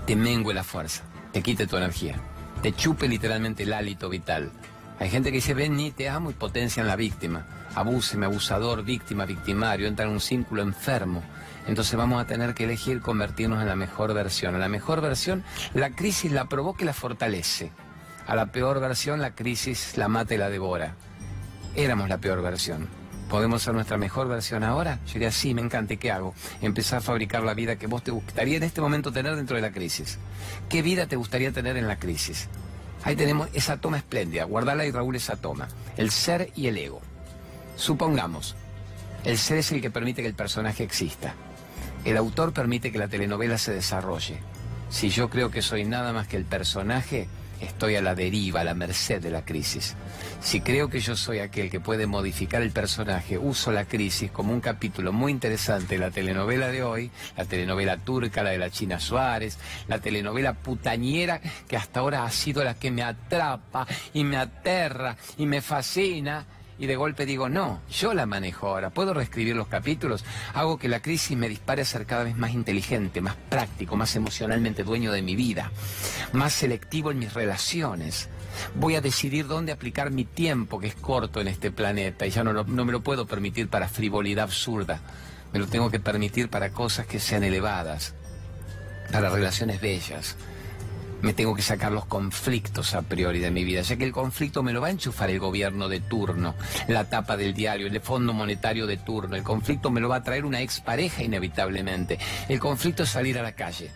te 0.06 0.16
mengue 0.16 0.54
la 0.54 0.64
fuerza, 0.64 1.04
te 1.32 1.42
quite 1.42 1.66
tu 1.68 1.78
energía 1.78 2.20
te 2.62 2.74
chupe 2.74 3.08
literalmente 3.08 3.64
el 3.64 3.74
hálito 3.74 4.10
vital. 4.10 4.52
Hay 5.00 5.10
gente 5.10 5.32
que 5.32 5.38
dice, 5.38 5.56
ven, 5.56 5.76
ni 5.76 5.92
te 5.92 6.10
amo 6.10 6.30
y 6.30 6.34
potencian 6.34 6.86
la 6.86 6.96
víctima. 6.96 7.46
Abúseme, 7.74 8.28
abusador, 8.28 8.84
víctima, 8.84 9.26
victimario, 9.26 9.88
entra 9.88 10.06
en 10.06 10.12
un 10.12 10.20
círculo 10.20 10.62
enfermo. 10.62 11.24
Entonces 11.68 11.96
vamos 11.96 12.22
a 12.22 12.28
tener 12.28 12.54
que 12.54 12.66
elegir 12.66 13.02
convertirnos 13.02 13.62
en 13.62 13.68
la 13.68 13.76
mejor 13.76 14.14
versión. 14.14 14.56
A 14.56 14.60
la 14.60 14.70
mejor 14.70 15.02
versión, 15.02 15.44
la 15.74 15.92
crisis 15.92 16.32
la 16.32 16.46
provoca 16.46 16.84
y 16.84 16.86
la 16.86 16.94
fortalece. 16.94 17.72
A 18.28 18.36
la 18.36 18.48
peor 18.48 18.80
versión, 18.80 19.22
la 19.22 19.34
crisis 19.34 19.98
la 19.98 20.08
mata 20.08 20.36
y 20.36 20.38
la 20.38 20.50
devora. 20.50 20.96
Éramos 21.76 22.10
la 22.10 22.20
peor 22.20 22.42
versión. 22.44 23.01
¿Podemos 23.32 23.64
ser 23.64 23.74
nuestra 23.74 23.96
mejor 23.96 24.28
versión 24.28 24.62
ahora? 24.62 25.00
Yo 25.08 25.14
diría, 25.14 25.32
sí, 25.32 25.54
me 25.54 25.62
encanta. 25.62 25.96
qué 25.96 26.12
hago? 26.12 26.36
Empezar 26.62 27.00
a 27.00 27.02
fabricar 27.02 27.44
la 27.44 27.54
vida 27.54 27.78
que 27.78 27.88
vos 27.88 28.04
te 28.04 28.12
gustaría 28.12 28.58
en 28.58 28.64
este 28.64 28.82
momento 28.82 29.14
tener 29.14 29.38
dentro 29.38 29.56
de 29.56 29.62
la 29.62 29.72
crisis. 29.72 30.18
¿Qué 30.68 30.82
vida 30.82 31.08
te 31.08 31.16
gustaría 31.16 31.54
tener 31.54 31.78
en 31.78 31.88
la 31.88 31.98
crisis? 31.98 32.50
Ahí 33.06 33.16
tenemos 33.16 33.48
esa 33.54 33.78
toma 33.78 33.96
espléndida. 33.96 34.44
Guardala 34.44 34.86
y 34.86 34.92
Raúl 34.92 35.16
esa 35.16 35.38
toma. 35.38 35.70
El 35.96 36.12
ser 36.12 36.52
y 36.58 36.68
el 36.68 36.78
ego. 36.78 37.00
Supongamos, 37.78 38.58
el 39.24 39.38
ser 39.38 39.60
es 39.60 39.72
el 39.72 39.80
que 39.80 39.90
permite 39.90 40.22
que 40.22 40.28
el 40.28 40.36
personaje 40.36 40.84
exista. 40.84 41.34
El 42.04 42.18
autor 42.18 42.52
permite 42.52 42.92
que 42.92 43.00
la 43.00 43.08
telenovela 43.08 43.58
se 43.58 43.72
desarrolle. 43.72 44.42
Si 44.90 45.10
yo 45.10 45.30
creo 45.30 45.52
que 45.52 45.62
soy 45.62 45.86
nada 45.86 46.12
más 46.12 46.28
que 46.28 46.36
el 46.36 46.44
personaje, 46.44 47.30
estoy 47.62 47.96
a 47.96 48.02
la 48.02 48.16
deriva, 48.16 48.62
a 48.62 48.64
la 48.64 48.74
merced 48.74 49.22
de 49.22 49.30
la 49.30 49.46
crisis. 49.46 49.96
Si 50.42 50.62
creo 50.62 50.90
que 50.90 51.00
yo 51.00 51.16
soy 51.16 51.40
aquel 51.40 51.70
que 51.70 51.80
puede 51.80 52.08
modificar 52.08 52.62
el 52.62 52.72
personaje, 52.72 53.38
uso 53.38 53.72
la 53.72 53.86
crisis 53.86 54.32
como 54.32 54.54
un 54.54 54.62
capítulo 54.62 55.14
muy 55.14 55.32
interesante 55.32 55.96
de 55.96 56.00
la 56.00 56.12
telenovela 56.12 56.68
de 56.68 56.84
hoy, 56.84 57.12
la 57.38 57.46
telenovela 57.46 57.98
turca, 57.98 58.44
la 58.44 58.52
de 58.52 58.58
la 58.58 58.70
China 58.70 59.00
Suárez, 59.00 59.58
la 59.88 60.00
telenovela 60.00 60.54
putañera 60.54 61.42
que 61.68 61.78
hasta 61.78 62.00
ahora 62.00 62.24
ha 62.24 62.32
sido 62.32 62.64
la 62.64 62.74
que 62.74 62.92
me 62.92 63.04
atrapa 63.04 63.88
y 64.14 64.24
me 64.24 64.38
aterra 64.38 65.16
y 65.38 65.46
me 65.46 65.62
fascina 65.62 66.46
y 66.82 66.88
de 66.88 66.96
golpe 66.96 67.28
digo, 67.28 67.48
no, 67.48 67.80
yo 67.92 68.16
la 68.16 68.26
manejo 68.26 68.68
ahora, 68.68 68.90
puedo 68.90 69.14
reescribir 69.14 69.56
los 69.56 69.68
capítulos, 69.68 70.26
hago 70.56 70.80
que 70.80 70.90
la 70.90 71.00
crisis 71.00 71.38
me 71.38 71.48
dispare 71.48 71.84
a 71.84 71.86
ser 71.86 72.08
cada 72.08 72.24
vez 72.24 72.36
más 72.36 72.56
inteligente, 72.56 73.22
más 73.22 73.36
práctico, 73.36 73.96
más 73.96 74.16
emocionalmente 74.16 74.84
dueño 74.84 75.12
de 75.12 75.22
mi 75.22 75.36
vida, 75.36 75.72
más 76.34 76.54
selectivo 76.54 77.12
en 77.12 77.20
mis 77.20 77.36
relaciones. 77.36 78.30
Voy 78.74 78.96
a 78.96 79.02
decidir 79.02 79.46
dónde 79.46 79.72
aplicar 79.72 80.10
mi 80.10 80.26
tiempo, 80.26 80.80
que 80.80 80.88
es 80.88 80.96
corto 80.96 81.40
en 81.40 81.50
este 81.50 81.70
planeta, 81.70 82.26
y 82.26 82.32
ya 82.32 82.44
no, 82.44 82.52
no 82.52 82.86
me 82.86 82.92
lo 82.92 83.02
puedo 83.02 83.28
permitir 83.28 83.68
para 83.68 83.88
frivolidad 83.88 84.46
absurda, 84.46 85.02
me 85.54 85.60
lo 85.60 85.68
tengo 85.68 85.92
que 85.92 86.00
permitir 86.00 86.50
para 86.50 86.72
cosas 86.72 87.06
que 87.06 87.20
sean 87.20 87.44
elevadas, 87.44 88.16
para 89.12 89.30
relaciones 89.30 89.82
bellas, 89.82 90.36
me 91.22 91.34
tengo 91.34 91.56
que 91.56 91.62
sacar 91.62 91.92
los 91.92 92.06
conflictos 92.06 92.94
a 92.96 93.02
priori 93.02 93.40
de 93.40 93.52
mi 93.52 93.64
vida, 93.64 93.82
ya 93.82 93.96
que 93.96 94.06
el 94.06 94.12
conflicto 94.12 94.64
me 94.64 94.74
lo 94.74 94.82
va 94.82 94.88
a 94.88 94.92
enchufar 94.92 95.30
el 95.30 95.40
gobierno 95.40 95.90
de 95.90 96.00
turno, 96.00 96.56
la 96.88 97.10
tapa 97.10 97.38
del 97.38 97.54
diario, 97.54 97.88
el 97.88 98.02
fondo 98.02 98.34
monetario 98.34 98.88
de 98.88 98.98
turno, 98.98 99.36
el 99.36 99.44
conflicto 99.44 99.92
me 99.92 100.02
lo 100.02 100.10
va 100.10 100.18
a 100.18 100.24
traer 100.24 100.46
una 100.46 100.62
expareja 100.62 101.24
inevitablemente, 101.24 102.20
el 102.50 102.60
conflicto 102.60 103.04
es 103.04 103.10
salir 103.10 103.38
a 103.38 103.44
la 103.44 103.54
calle. 103.54 103.92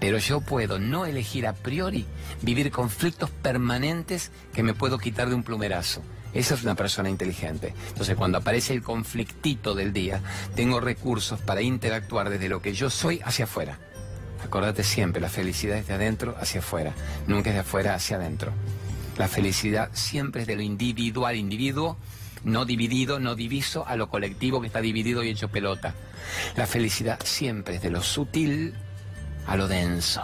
Pero 0.00 0.18
yo 0.18 0.40
puedo 0.40 0.78
no 0.78 1.06
elegir 1.06 1.46
a 1.46 1.54
priori 1.54 2.06
vivir 2.42 2.70
conflictos 2.70 3.30
permanentes 3.30 4.30
que 4.52 4.62
me 4.62 4.74
puedo 4.74 4.98
quitar 4.98 5.28
de 5.28 5.34
un 5.34 5.42
plumerazo. 5.42 6.02
Esa 6.34 6.54
es 6.54 6.62
una 6.62 6.74
persona 6.74 7.08
inteligente. 7.08 7.74
Entonces, 7.88 8.14
cuando 8.14 8.38
aparece 8.38 8.74
el 8.74 8.82
conflictito 8.82 9.74
del 9.74 9.92
día, 9.92 10.22
tengo 10.54 10.78
recursos 10.78 11.40
para 11.40 11.62
interactuar 11.62 12.30
desde 12.30 12.48
lo 12.48 12.62
que 12.62 12.74
yo 12.74 12.90
soy 12.90 13.20
hacia 13.24 13.46
afuera. 13.46 13.78
Acordate 14.42 14.82
siempre, 14.82 15.20
la 15.20 15.28
felicidad 15.28 15.78
es 15.78 15.86
de 15.86 15.94
adentro 15.94 16.36
hacia 16.40 16.60
afuera, 16.60 16.94
nunca 17.26 17.50
es 17.50 17.54
de 17.54 17.60
afuera 17.60 17.94
hacia 17.94 18.16
adentro. 18.16 18.52
La 19.16 19.28
felicidad 19.28 19.90
siempre 19.92 20.42
es 20.42 20.46
de 20.46 20.56
lo 20.56 20.62
individual, 20.62 21.36
individuo, 21.36 21.96
no 22.44 22.64
dividido, 22.64 23.18
no 23.18 23.34
diviso, 23.34 23.86
a 23.86 23.96
lo 23.96 24.08
colectivo 24.08 24.60
que 24.60 24.68
está 24.68 24.80
dividido 24.80 25.24
y 25.24 25.30
hecho 25.30 25.48
pelota. 25.48 25.94
La 26.56 26.66
felicidad 26.66 27.18
siempre 27.24 27.76
es 27.76 27.82
de 27.82 27.90
lo 27.90 28.02
sutil 28.02 28.74
a 29.46 29.56
lo 29.56 29.66
denso. 29.66 30.22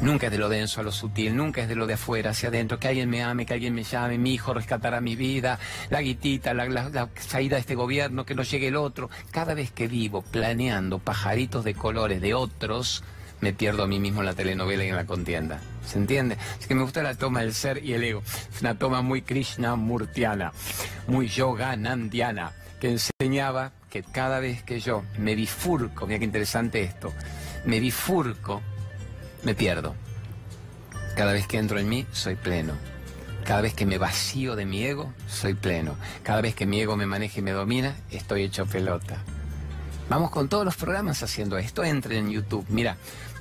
Nunca 0.00 0.26
es 0.26 0.32
de 0.32 0.38
lo 0.38 0.50
denso 0.50 0.80
a 0.80 0.84
lo 0.84 0.92
sutil, 0.92 1.34
nunca 1.34 1.62
es 1.62 1.68
de 1.68 1.74
lo 1.74 1.86
de 1.86 1.94
afuera 1.94 2.30
hacia 2.30 2.50
adentro, 2.50 2.78
que 2.78 2.88
alguien 2.88 3.08
me 3.08 3.22
ame, 3.22 3.46
que 3.46 3.54
alguien 3.54 3.74
me 3.74 3.82
llame, 3.82 4.18
mi 4.18 4.34
hijo 4.34 4.52
rescatará 4.52 5.00
mi 5.00 5.16
vida, 5.16 5.58
la 5.88 6.02
guitita, 6.02 6.52
la, 6.52 6.68
la, 6.68 7.08
salida 7.18 7.56
de 7.56 7.60
este 7.60 7.74
gobierno, 7.74 8.26
que 8.26 8.34
no 8.34 8.42
llegue 8.42 8.68
el 8.68 8.76
otro. 8.76 9.08
Cada 9.30 9.54
vez 9.54 9.70
que 9.70 9.88
vivo 9.88 10.22
planeando 10.22 10.98
pajaritos 10.98 11.64
de 11.64 11.74
colores 11.74 12.20
de 12.20 12.34
otros, 12.34 13.02
me 13.40 13.54
pierdo 13.54 13.84
a 13.84 13.86
mí 13.86 13.98
mismo 13.98 14.20
en 14.20 14.26
la 14.26 14.34
telenovela 14.34 14.84
y 14.84 14.88
en 14.88 14.96
la 14.96 15.06
contienda. 15.06 15.60
¿Se 15.86 15.98
entiende? 15.98 16.36
Es 16.60 16.66
que 16.66 16.74
me 16.74 16.82
gusta 16.82 17.02
la 17.02 17.14
toma 17.14 17.40
del 17.40 17.54
ser 17.54 17.82
y 17.82 17.94
el 17.94 18.04
ego. 18.04 18.22
Es 18.54 18.60
una 18.60 18.78
toma 18.78 19.00
muy 19.00 19.22
Krishna 19.22 19.76
Murtiana, 19.76 20.52
muy 21.06 21.28
Yoganandiana, 21.28 22.52
que 22.80 22.90
enseñaba 22.90 23.72
que 23.88 24.02
cada 24.02 24.40
vez 24.40 24.62
que 24.62 24.78
yo 24.78 25.04
me 25.18 25.34
bifurco, 25.34 26.06
mira 26.06 26.18
qué 26.18 26.26
interesante 26.26 26.82
esto, 26.82 27.12
me 27.64 27.80
bifurco, 27.80 28.62
me 29.42 29.54
pierdo. 29.54 29.94
Cada 31.16 31.32
vez 31.32 31.46
que 31.46 31.58
entro 31.58 31.78
en 31.78 31.88
mí, 31.88 32.06
soy 32.12 32.36
pleno. 32.36 32.74
Cada 33.44 33.60
vez 33.60 33.74
que 33.74 33.86
me 33.86 33.98
vacío 33.98 34.56
de 34.56 34.66
mi 34.66 34.82
ego, 34.82 35.12
soy 35.28 35.54
pleno. 35.54 35.96
Cada 36.22 36.40
vez 36.40 36.54
que 36.54 36.66
mi 36.66 36.80
ego 36.80 36.96
me 36.96 37.06
maneja 37.06 37.38
y 37.38 37.42
me 37.42 37.52
domina, 37.52 37.96
estoy 38.10 38.42
hecho 38.42 38.66
pelota. 38.66 39.18
Vamos 40.08 40.30
con 40.30 40.48
todos 40.48 40.64
los 40.64 40.76
programas 40.76 41.22
haciendo 41.22 41.56
esto. 41.56 41.84
Entren 41.84 42.26
en 42.26 42.30
YouTube. 42.32 42.66
Mira, 42.68 42.96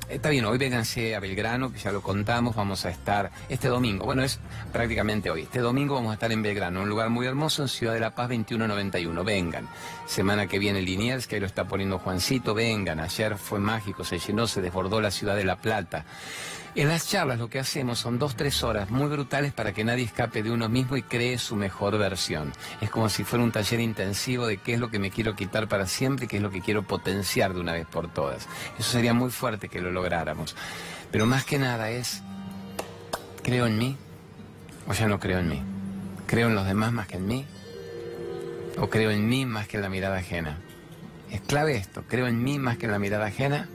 Está 0.07 0.29
bien, 0.29 0.45
hoy 0.45 0.59
vénganse 0.59 1.15
a 1.15 1.19
Belgrano, 1.19 1.73
que 1.73 1.79
ya 1.79 1.91
lo 1.91 2.01
contamos, 2.03 2.55
vamos 2.55 2.85
a 2.85 2.91
estar 2.91 3.31
este 3.49 3.69
domingo, 3.69 4.05
bueno, 4.05 4.21
es 4.21 4.39
prácticamente 4.71 5.31
hoy, 5.31 5.41
este 5.41 5.59
domingo 5.59 5.95
vamos 5.95 6.11
a 6.11 6.13
estar 6.13 6.31
en 6.31 6.43
Belgrano, 6.43 6.83
un 6.83 6.89
lugar 6.89 7.09
muy 7.09 7.25
hermoso 7.25 7.63
en 7.63 7.69
Ciudad 7.69 7.93
de 7.93 8.01
la 8.01 8.13
Paz 8.13 8.29
2191, 8.29 9.23
vengan. 9.23 9.67
Semana 10.05 10.45
que 10.45 10.59
viene 10.59 10.83
Liniers, 10.83 11.25
que 11.25 11.35
ahí 11.35 11.41
lo 11.41 11.47
está 11.47 11.67
poniendo 11.67 11.97
Juancito, 11.97 12.53
vengan, 12.53 12.99
ayer 12.99 13.35
fue 13.37 13.59
mágico, 13.59 14.03
se 14.03 14.19
llenó, 14.19 14.45
se 14.45 14.61
desbordó 14.61 15.01
la 15.01 15.09
Ciudad 15.09 15.35
de 15.35 15.43
La 15.43 15.55
Plata. 15.55 16.05
En 16.77 16.89
las 16.89 17.07
charlas 17.07 17.39
lo 17.39 17.49
que 17.49 17.57
hacemos 17.57 17.99
son 17.99 18.19
dos, 18.19 18.35
tres 18.35 18.61
horas 18.61 18.89
muy 18.89 19.07
brutales 19.07 19.53
para 19.53 19.71
que 19.71 19.85
nadie 19.85 20.03
escape 20.03 20.43
de 20.43 20.51
uno 20.51 20.67
mismo 20.67 20.97
y 20.97 21.03
cree 21.03 21.37
su 21.37 21.55
mejor 21.55 21.97
versión. 21.97 22.51
Es 22.81 22.89
como 22.89 23.07
si 23.07 23.23
fuera 23.23 23.45
un 23.45 23.53
taller 23.53 23.79
intensivo 23.79 24.45
de 24.45 24.57
qué 24.57 24.73
es 24.73 24.81
lo 24.81 24.89
que 24.89 24.99
me 24.99 25.09
quiero 25.09 25.37
quitar 25.37 25.69
para 25.69 25.87
siempre 25.87 26.25
y 26.25 26.27
qué 26.27 26.35
es 26.35 26.43
lo 26.43 26.51
que 26.51 26.59
quiero 26.59 26.83
potenciar 26.83 27.53
de 27.53 27.61
una 27.61 27.71
vez 27.71 27.87
por 27.87 28.11
todas. 28.11 28.49
Eso 28.77 28.91
sería 28.91 29.13
muy 29.13 29.31
fuerte 29.31 29.69
que 29.69 29.79
lo 29.79 29.89
lográramos. 29.89 30.53
Pero 31.11 31.25
más 31.25 31.45
que 31.45 31.59
nada 31.59 31.91
es, 31.91 32.21
¿creo 33.41 33.67
en 33.67 33.77
mí 33.77 33.95
o 34.85 34.91
ya 34.91 35.07
no 35.07 35.17
creo 35.17 35.39
en 35.39 35.47
mí? 35.47 35.63
¿Creo 36.27 36.49
en 36.49 36.55
los 36.55 36.65
demás 36.65 36.91
más 36.91 37.07
que 37.07 37.15
en 37.15 37.25
mí? 37.25 37.45
¿O 38.79 38.89
creo 38.89 39.11
en 39.11 39.29
mí 39.29 39.45
más 39.45 39.69
que 39.69 39.77
en 39.77 39.83
la 39.83 39.89
mirada 39.89 40.17
ajena? 40.17 40.57
Es 41.31 41.39
clave 41.39 41.77
esto, 41.77 42.03
creo 42.05 42.27
en 42.27 42.43
mí 42.43 42.59
más 42.59 42.77
que 42.77 42.85
en 42.85 42.91
la 42.91 42.99
mirada 42.99 43.27
ajena 43.27 43.69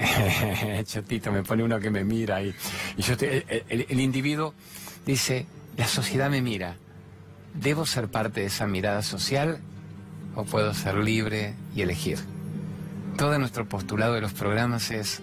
Chotito, 0.84 1.32
me 1.32 1.42
pone 1.42 1.62
uno 1.62 1.78
que 1.78 1.90
me 1.90 2.04
mira 2.04 2.42
y, 2.42 2.54
yo 2.98 3.14
el, 3.20 4.00
individuo 4.00 4.54
dice, 5.06 5.46
la 5.76 5.86
sociedad 5.86 6.30
me 6.30 6.42
mira, 6.42 6.76
¿debo 7.54 7.86
ser 7.86 8.08
parte 8.08 8.40
de 8.40 8.46
esa 8.46 8.66
mirada 8.66 9.02
social 9.02 9.58
o 10.34 10.44
puedo 10.44 10.72
ser 10.74 10.96
libre 10.96 11.54
y 11.74 11.82
elegir? 11.82 12.18
Todo 13.16 13.38
nuestro 13.38 13.68
postulado 13.68 14.14
de 14.14 14.20
los 14.20 14.32
programas 14.32 14.90
es, 14.90 15.20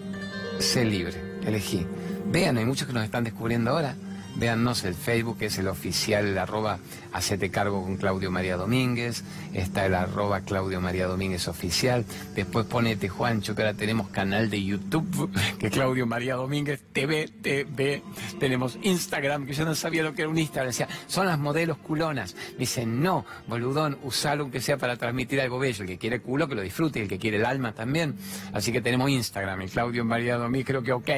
sé 0.58 0.84
libre, 0.84 1.20
elegí. 1.44 1.86
Vean, 2.30 2.58
hay 2.58 2.64
muchos 2.64 2.86
que 2.86 2.92
nos 2.92 3.04
están 3.04 3.24
descubriendo 3.24 3.70
ahora 3.70 3.96
Véannos 4.38 4.84
el 4.84 4.94
Facebook, 4.94 5.38
que 5.38 5.46
es 5.46 5.58
el 5.58 5.66
oficial, 5.66 6.24
el 6.24 6.38
arroba 6.38 6.78
Hacete 7.12 7.50
Cargo 7.50 7.82
con 7.82 7.96
Claudio 7.96 8.30
María 8.30 8.56
Domínguez. 8.56 9.24
Está 9.52 9.86
el 9.86 9.94
arroba 9.96 10.42
Claudio 10.42 10.80
María 10.80 11.08
Domínguez 11.08 11.48
oficial. 11.48 12.04
Después 12.36 12.64
ponete 12.66 13.08
Juancho, 13.08 13.56
que 13.56 13.62
ahora 13.62 13.74
tenemos 13.74 14.10
canal 14.10 14.48
de 14.48 14.62
YouTube, 14.62 15.28
que 15.58 15.70
Claudio 15.70 16.06
María 16.06 16.36
Domínguez 16.36 16.80
TV, 16.92 17.28
TV. 17.42 18.04
Tenemos 18.38 18.78
Instagram, 18.80 19.44
que 19.44 19.54
yo 19.54 19.64
no 19.64 19.74
sabía 19.74 20.04
lo 20.04 20.14
que 20.14 20.22
era 20.22 20.30
un 20.30 20.38
Instagram. 20.38 20.68
Decía, 20.68 20.88
son 21.08 21.26
las 21.26 21.38
modelos 21.40 21.78
culonas. 21.78 22.36
Dicen, 22.56 23.02
no, 23.02 23.26
boludón, 23.48 23.98
usalo 24.04 24.44
aunque 24.44 24.60
sea 24.60 24.76
para 24.76 24.96
transmitir 24.96 25.40
algo 25.40 25.58
bello. 25.58 25.82
El 25.82 25.88
que 25.88 25.98
quiere 25.98 26.20
culo, 26.20 26.46
que 26.46 26.54
lo 26.54 26.62
disfrute. 26.62 27.02
El 27.02 27.08
que 27.08 27.18
quiere 27.18 27.38
el 27.38 27.44
alma 27.44 27.72
también. 27.72 28.14
Así 28.52 28.70
que 28.70 28.80
tenemos 28.80 29.10
Instagram, 29.10 29.62
el 29.62 29.70
Claudio 29.70 30.04
María 30.04 30.36
Domínguez, 30.36 30.66
creo 30.66 30.82
que 30.84 30.92
ok. 30.92 31.08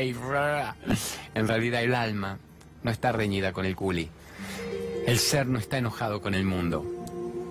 En 1.35 1.47
realidad 1.47 1.83
el 1.83 1.95
alma 1.95 2.39
no 2.83 2.91
está 2.91 3.13
reñida 3.13 3.53
con 3.53 3.67
el 3.67 3.77
culi. 3.77 4.11
El 5.07 5.19
ser 5.19 5.47
no 5.47 5.59
está 5.59 5.79
enojado 5.79 6.21
con 6.21 6.35
el 6.35 6.45
mundo, 6.45 6.85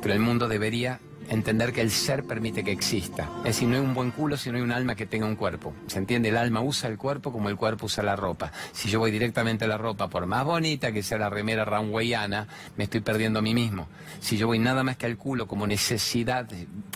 pero 0.02 0.14
el 0.14 0.20
mundo 0.20 0.48
debería 0.48 1.00
entender 1.30 1.74
que 1.74 1.82
el 1.82 1.92
ser 1.92 2.24
permite 2.24 2.64
que 2.64 2.72
exista. 2.72 3.30
Es 3.40 3.56
decir, 3.56 3.68
no 3.68 3.76
hay 3.76 3.82
un 3.82 3.94
buen 3.94 4.12
culo 4.12 4.36
si 4.36 4.50
no 4.50 4.58
hay 4.58 4.64
un 4.64 4.72
alma 4.72 4.96
que 4.96 5.06
tenga 5.06 5.26
un 5.26 5.36
cuerpo. 5.36 5.74
¿Se 5.88 6.00
entiende? 6.00 6.30
El 6.30 6.38
alma 6.38 6.62
usa 6.62 6.90
el 6.90 6.98
cuerpo 6.98 7.32
como 7.32 7.50
el 7.50 7.56
cuerpo 7.56 7.86
usa 7.86 8.04
la 8.04 8.16
ropa. 8.16 8.52
Si 8.74 8.90
yo 8.90 9.00
voy 9.00 9.12
directamente 9.12 9.66
a 9.66 9.68
la 9.68 9.78
ropa, 9.78 10.10
por 10.10 10.26
más 10.26 10.44
bonita 10.44 10.92
que 10.92 11.04
sea 11.04 11.18
la 11.18 11.30
remera 11.30 11.66
runwayana, 11.66 12.48
me 12.78 12.86
estoy 12.86 13.02
perdiendo 13.02 13.40
a 13.40 13.42
mí 13.42 13.54
mismo. 13.54 13.88
Si 14.20 14.38
yo 14.38 14.48
voy 14.48 14.60
nada 14.60 14.84
más 14.84 14.98
que 14.98 15.06
al 15.06 15.18
culo 15.18 15.48
como 15.48 15.68
necesidad, 15.68 16.48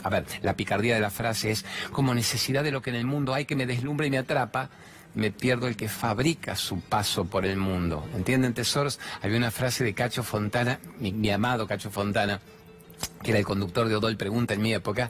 a 0.03 0.09
ver, 0.09 0.25
la 0.41 0.55
picardía 0.55 0.95
de 0.95 1.01
la 1.01 1.11
frase 1.11 1.51
es 1.51 1.65
como 1.91 2.13
necesidad 2.13 2.63
de 2.63 2.71
lo 2.71 2.81
que 2.81 2.89
en 2.89 2.97
el 2.97 3.05
mundo 3.05 3.33
hay 3.33 3.45
que 3.45 3.55
me 3.55 3.65
deslumbra 3.65 4.07
y 4.07 4.11
me 4.11 4.17
atrapa, 4.17 4.69
me 5.15 5.31
pierdo 5.31 5.67
el 5.67 5.75
que 5.75 5.89
fabrica 5.89 6.55
su 6.55 6.79
paso 6.81 7.25
por 7.25 7.45
el 7.45 7.57
mundo. 7.57 8.07
¿Entienden, 8.15 8.53
tesoros? 8.53 8.99
Había 9.21 9.37
una 9.37 9.51
frase 9.51 9.83
de 9.83 9.93
Cacho 9.93 10.23
Fontana, 10.23 10.79
mi, 10.99 11.29
amado 11.29 11.67
Cacho 11.67 11.91
Fontana, 11.91 12.39
que 13.21 13.31
era 13.31 13.39
el 13.39 13.45
conductor 13.45 13.87
de 13.87 13.95
Odol 13.95 14.17
Pregunta 14.17 14.53
en 14.53 14.61
mi 14.61 14.73
época, 14.73 15.09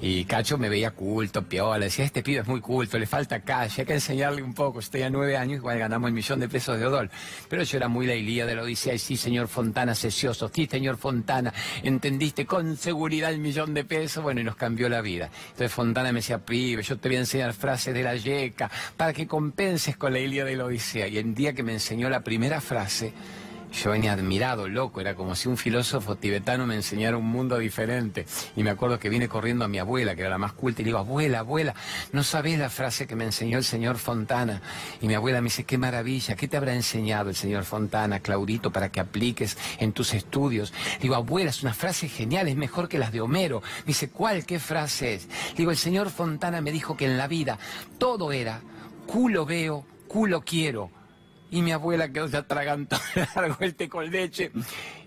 y 0.00 0.24
Cacho 0.24 0.58
me 0.58 0.68
veía 0.68 0.90
culto, 0.90 1.42
piola, 1.42 1.86
decía, 1.86 2.04
este 2.04 2.22
pibe 2.22 2.40
es 2.40 2.46
muy 2.46 2.60
culto, 2.60 2.98
le 2.98 3.06
falta 3.06 3.40
calle, 3.40 3.82
hay 3.82 3.86
que 3.86 3.94
enseñarle 3.94 4.42
un 4.42 4.54
poco, 4.54 4.80
estoy 4.80 5.02
a 5.02 5.10
nueve 5.10 5.36
años, 5.36 5.58
igual 5.58 5.78
ganamos 5.78 6.08
el 6.08 6.14
millón 6.14 6.40
de 6.40 6.48
pesos 6.48 6.78
de 6.78 6.86
Odol. 6.86 7.10
Pero 7.48 7.62
yo 7.62 7.76
era 7.76 7.88
muy 7.88 8.06
la 8.06 8.14
Ilía 8.14 8.46
de 8.46 8.54
la 8.54 8.62
Odisea, 8.62 8.94
y 8.94 8.98
sí, 8.98 9.16
señor 9.16 9.48
Fontana, 9.48 9.94
secioso, 9.94 10.50
sí, 10.52 10.66
señor 10.70 10.96
Fontana, 10.96 11.52
entendiste 11.82 12.46
con 12.46 12.76
seguridad 12.76 13.30
el 13.30 13.38
millón 13.38 13.74
de 13.74 13.84
pesos, 13.84 14.22
bueno, 14.22 14.40
y 14.40 14.44
nos 14.44 14.56
cambió 14.56 14.88
la 14.88 15.00
vida. 15.00 15.30
Entonces 15.50 15.72
Fontana 15.72 16.12
me 16.12 16.20
decía, 16.20 16.38
pibe, 16.38 16.82
yo 16.82 16.98
te 16.98 17.08
voy 17.08 17.16
a 17.16 17.20
enseñar 17.20 17.54
frases 17.54 17.94
de 17.94 18.02
la 18.02 18.16
yeca, 18.16 18.70
para 18.96 19.12
que 19.12 19.26
compenses 19.26 19.96
con 19.96 20.12
la 20.12 20.18
Ilía 20.18 20.44
de 20.44 20.56
la 20.56 20.66
Odisea. 20.66 21.08
Y 21.08 21.18
el 21.18 21.34
día 21.34 21.52
que 21.52 21.62
me 21.62 21.72
enseñó 21.72 22.08
la 22.10 22.20
primera 22.20 22.60
frase, 22.60 23.12
yo 23.76 23.90
venía 23.90 24.12
admirado, 24.12 24.68
loco, 24.68 25.00
era 25.00 25.14
como 25.14 25.34
si 25.34 25.48
un 25.48 25.56
filósofo 25.56 26.16
tibetano 26.16 26.66
me 26.66 26.74
enseñara 26.74 27.16
un 27.16 27.26
mundo 27.26 27.58
diferente. 27.58 28.26
Y 28.56 28.62
me 28.62 28.70
acuerdo 28.70 28.98
que 28.98 29.08
vine 29.08 29.28
corriendo 29.28 29.64
a 29.64 29.68
mi 29.68 29.78
abuela, 29.78 30.14
que 30.14 30.22
era 30.22 30.30
la 30.30 30.38
más 30.38 30.52
culta, 30.52 30.80
y 30.80 30.84
le 30.84 30.88
digo, 30.88 30.98
abuela, 30.98 31.40
abuela, 31.40 31.74
no 32.12 32.22
sabés 32.22 32.58
la 32.58 32.70
frase 32.70 33.06
que 33.06 33.16
me 33.16 33.24
enseñó 33.24 33.58
el 33.58 33.64
señor 33.64 33.98
Fontana. 33.98 34.62
Y 35.02 35.06
mi 35.06 35.14
abuela 35.14 35.40
me 35.40 35.46
dice, 35.46 35.64
qué 35.64 35.76
maravilla, 35.76 36.36
¿qué 36.36 36.48
te 36.48 36.56
habrá 36.56 36.74
enseñado 36.74 37.28
el 37.28 37.36
señor 37.36 37.64
Fontana, 37.64 38.20
Claudito, 38.20 38.72
para 38.72 38.90
que 38.90 39.00
apliques 39.00 39.58
en 39.78 39.92
tus 39.92 40.14
estudios? 40.14 40.72
digo, 41.00 41.14
abuela, 41.14 41.50
es 41.50 41.62
una 41.62 41.74
frase 41.74 42.08
genial, 42.08 42.48
es 42.48 42.56
mejor 42.56 42.88
que 42.88 42.98
las 42.98 43.12
de 43.12 43.20
Homero. 43.20 43.62
Me 43.80 43.88
dice, 43.88 44.08
¿cuál, 44.08 44.46
qué 44.46 44.58
frase 44.58 45.14
es? 45.14 45.28
digo, 45.56 45.70
el 45.70 45.76
señor 45.76 46.10
Fontana 46.10 46.60
me 46.60 46.72
dijo 46.72 46.96
que 46.96 47.04
en 47.04 47.18
la 47.18 47.28
vida 47.28 47.58
todo 47.98 48.32
era 48.32 48.62
culo 49.06 49.44
veo, 49.44 49.86
culo 50.08 50.42
quiero 50.42 50.90
y 51.50 51.62
mi 51.62 51.72
abuela 51.72 52.08
quedó 52.08 52.26
ya 52.26 52.40
atragantada, 52.40 53.02
largo 53.34 53.56
el 53.60 53.74
té 53.74 53.88
con 53.88 54.10
leche. 54.10 54.50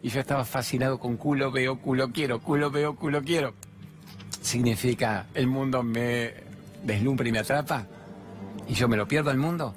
Y 0.02 0.10
yo 0.10 0.20
estaba 0.20 0.46
fascinado 0.46 1.00
con 1.00 1.18
culo 1.18 1.52
veo, 1.52 1.80
culo 1.80 2.12
quiero, 2.12 2.40
culo 2.42 2.72
veo, 2.72 2.96
culo 2.96 3.22
quiero. 3.22 3.54
¿Significa 4.42 5.28
el 5.34 5.48
mundo 5.48 5.84
me 5.84 6.34
deslumbra 6.84 7.28
y 7.28 7.32
me 7.32 7.40
atrapa? 7.40 7.86
¿Y 8.68 8.74
yo 8.74 8.88
me 8.88 8.98
lo 8.98 9.08
pierdo 9.08 9.32
al 9.32 9.38
mundo? 9.38 9.76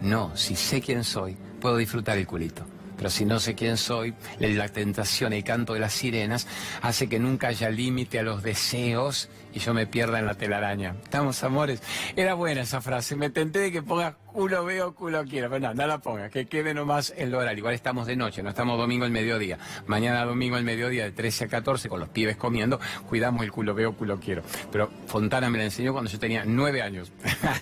No, 0.00 0.36
si 0.36 0.54
sé 0.54 0.80
quién 0.80 1.04
soy, 1.04 1.36
puedo 1.60 1.76
disfrutar 1.76 2.18
el 2.18 2.26
culito. 2.26 2.64
Pero 2.96 3.10
si 3.10 3.24
no 3.24 3.38
sé 3.40 3.54
quién 3.54 3.76
soy, 3.76 4.14
la 4.38 4.68
tentación 4.68 5.32
el 5.32 5.44
canto 5.44 5.74
de 5.74 5.80
las 5.80 5.92
sirenas 5.92 6.46
hace 6.80 7.08
que 7.08 7.18
nunca 7.18 7.48
haya 7.48 7.68
límite 7.68 8.18
a 8.18 8.22
los 8.22 8.42
deseos 8.42 9.28
y 9.56 9.58
yo 9.58 9.72
me 9.72 9.86
pierda 9.86 10.18
en 10.18 10.26
la 10.26 10.34
telaraña. 10.34 10.94
Estamos, 11.02 11.42
amores. 11.42 11.82
Era 12.14 12.34
buena 12.34 12.60
esa 12.60 12.82
frase. 12.82 13.16
Me 13.16 13.30
tenté 13.30 13.60
de 13.60 13.72
que 13.72 13.82
ponga 13.82 14.18
culo 14.36 14.66
veo, 14.66 14.94
culo 14.94 15.24
quiero. 15.24 15.48
Pero 15.48 15.72
no, 15.72 15.86
la 15.86 15.96
ponga, 15.96 16.28
que 16.28 16.44
quede 16.44 16.74
nomás 16.74 17.14
en 17.16 17.30
lo 17.30 17.38
horario. 17.38 17.60
Igual 17.60 17.74
estamos 17.74 18.06
de 18.06 18.16
noche, 18.16 18.42
no 18.42 18.50
estamos 18.50 18.76
domingo 18.76 19.06
al 19.06 19.10
mediodía. 19.10 19.58
Mañana 19.86 20.26
domingo 20.26 20.56
al 20.56 20.64
mediodía 20.64 21.04
de 21.04 21.12
13 21.12 21.44
a 21.44 21.48
14 21.48 21.88
con 21.88 22.00
los 22.00 22.10
pibes 22.10 22.36
comiendo, 22.36 22.78
cuidamos 23.08 23.44
el 23.44 23.50
culo 23.50 23.74
veo, 23.74 23.94
culo 23.94 24.20
quiero. 24.20 24.42
Pero 24.70 24.90
Fontana 25.06 25.48
me 25.48 25.56
la 25.56 25.64
enseñó 25.64 25.94
cuando 25.94 26.10
yo 26.10 26.18
tenía 26.18 26.44
nueve 26.44 26.82
años. 26.82 27.10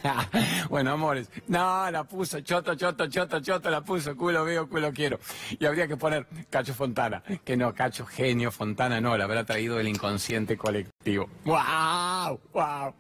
bueno, 0.69 0.91
amores. 0.91 1.31
No, 1.47 1.89
la 1.93 2.03
puso, 2.03 2.41
choto, 2.41 2.75
choto, 2.75 3.07
choto, 3.07 3.39
choto, 3.39 3.71
la 3.71 3.83
puso, 3.83 4.17
culo 4.17 4.45
veo, 4.45 4.69
culo 4.69 4.93
quiero. 4.93 5.21
Y 5.57 5.65
habría 5.65 5.87
que 5.87 5.97
poner 5.97 6.27
Cacho 6.51 6.75
Fontana. 6.75 7.23
Que 7.45 7.57
no, 7.57 7.73
Cacho 7.73 8.05
genio, 8.05 8.51
Fontana 8.51 9.01
no, 9.01 9.17
la 9.17 9.25
habrá 9.25 9.45
traído 9.45 9.79
el 9.79 9.87
inconsciente 9.87 10.57
colectivo. 10.57 11.29
¡Wow! 11.45 11.84
¡Wow! 11.85 12.95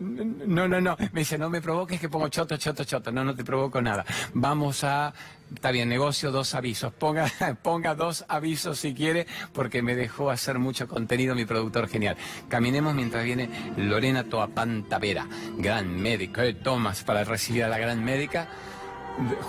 No, 0.00 0.68
no, 0.68 0.80
no. 0.80 0.96
Me 1.12 1.20
dice, 1.20 1.38
no 1.38 1.48
me 1.48 1.60
provoques 1.60 2.00
que 2.00 2.08
pongo 2.08 2.28
choto, 2.28 2.56
choto, 2.56 2.84
choto. 2.84 3.12
No, 3.12 3.24
no 3.24 3.34
te 3.34 3.44
provoco 3.44 3.80
nada. 3.80 4.04
Vamos 4.34 4.84
a. 4.84 5.12
Está 5.54 5.70
bien, 5.70 5.88
negocio 5.88 6.32
dos 6.32 6.54
avisos. 6.54 6.92
Ponga, 6.92 7.30
ponga 7.62 7.94
dos 7.94 8.24
avisos 8.28 8.78
si 8.78 8.92
quiere, 8.94 9.26
porque 9.52 9.82
me 9.82 9.94
dejó 9.94 10.30
hacer 10.30 10.58
mucho 10.58 10.88
contenido 10.88 11.34
mi 11.34 11.44
productor 11.44 11.88
genial. 11.88 12.16
Caminemos 12.48 12.94
mientras 12.94 13.24
viene 13.24 13.48
Lorena 13.76 14.24
Toapán 14.24 14.84
Tavera, 14.88 15.26
gran 15.56 16.00
médica. 16.00 16.44
¿eh? 16.44 16.54
Tomas 16.54 17.04
para 17.04 17.22
recibir 17.24 17.64
a 17.64 17.68
la 17.68 17.78
gran 17.78 18.02
médica. 18.04 18.48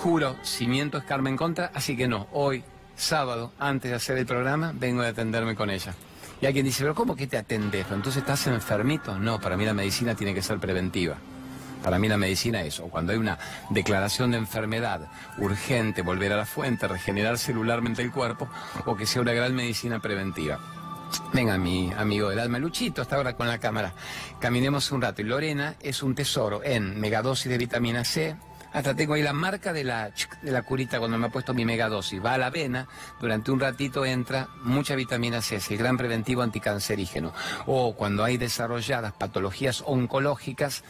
Juro, 0.03 0.35
cimiento 0.43 0.99
es 0.99 1.05
Carmen 1.05 1.35
Contra, 1.37 1.71
así 1.73 1.97
que 1.97 2.07
no, 2.07 2.27
hoy, 2.33 2.63
sábado, 2.95 3.51
antes 3.57 3.89
de 3.89 3.97
hacer 3.97 4.17
el 4.19 4.27
programa, 4.27 4.71
vengo 4.75 5.01
a 5.01 5.07
atenderme 5.07 5.55
con 5.55 5.71
ella. 5.71 5.95
Y 6.41 6.45
alguien 6.45 6.65
dice, 6.65 6.83
pero 6.83 6.95
¿cómo 6.95 7.15
que 7.15 7.27
te 7.27 7.37
atendes? 7.37 7.85
Entonces 7.91 8.17
estás 8.17 8.45
enfermito. 8.47 9.17
No, 9.17 9.39
para 9.39 9.57
mí 9.57 9.65
la 9.65 9.73
medicina 9.73 10.15
tiene 10.15 10.33
que 10.33 10.41
ser 10.41 10.59
preventiva. 10.59 11.17
Para 11.83 11.99
mí 11.99 12.07
la 12.07 12.17
medicina 12.17 12.61
es, 12.61 12.79
o 12.79 12.87
cuando 12.87 13.11
hay 13.11 13.19
una 13.19 13.37
declaración 13.69 14.31
de 14.31 14.37
enfermedad 14.37 15.07
urgente, 15.37 16.01
volver 16.01 16.33
a 16.33 16.37
la 16.37 16.45
fuente, 16.45 16.87
regenerar 16.87 17.37
celularmente 17.37 18.01
el 18.01 18.11
cuerpo, 18.11 18.49
o 18.85 18.95
que 18.95 19.05
sea 19.05 19.21
una 19.21 19.33
gran 19.33 19.53
medicina 19.53 19.99
preventiva. 19.99 20.59
Venga, 21.31 21.57
mi 21.57 21.91
amigo 21.93 22.29
del 22.29 22.39
alma, 22.39 22.57
Luchito, 22.57 23.01
hasta 23.01 23.15
ahora 23.15 23.35
con 23.35 23.47
la 23.47 23.59
cámara. 23.59 23.93
Caminemos 24.39 24.91
un 24.91 25.01
rato. 25.01 25.21
Y 25.21 25.25
Lorena 25.25 25.75
es 25.79 26.01
un 26.01 26.15
tesoro 26.15 26.63
en 26.63 26.99
megadosis 26.99 27.49
de 27.49 27.57
vitamina 27.57 28.03
C, 28.03 28.35
Hasta 28.75 28.93
tengo 28.93 29.13
ahí 29.13 29.21
la 29.21 29.31
marca 29.31 29.71
de 29.71 29.85
la, 29.85 30.11
de 30.41 30.51
la 30.51 30.61
curita 30.63 30.99
cuando 30.99 31.17
me 31.17 31.27
ha 31.27 31.29
puesto 31.29 31.53
mi 31.53 31.63
megadosis. 31.63 32.23
Va 32.23 32.33
a 32.33 32.37
la 32.37 32.49
vena, 32.49 32.89
durante 33.21 33.49
un 33.49 33.61
ratito 33.61 34.05
entra 34.05 34.49
mucha 34.63 34.95
vitamina 34.95 35.41
C, 35.41 35.55
es 35.55 35.71
el 35.71 35.77
gran 35.77 35.95
preventivo 35.95 36.41
anticancerígeno. 36.41 37.33
O 37.67 37.95
cuando 37.95 38.25
hay 38.25 38.35
desarrolladas 38.35 39.13
patologías 39.13 39.81
oncológicas, 39.85 40.83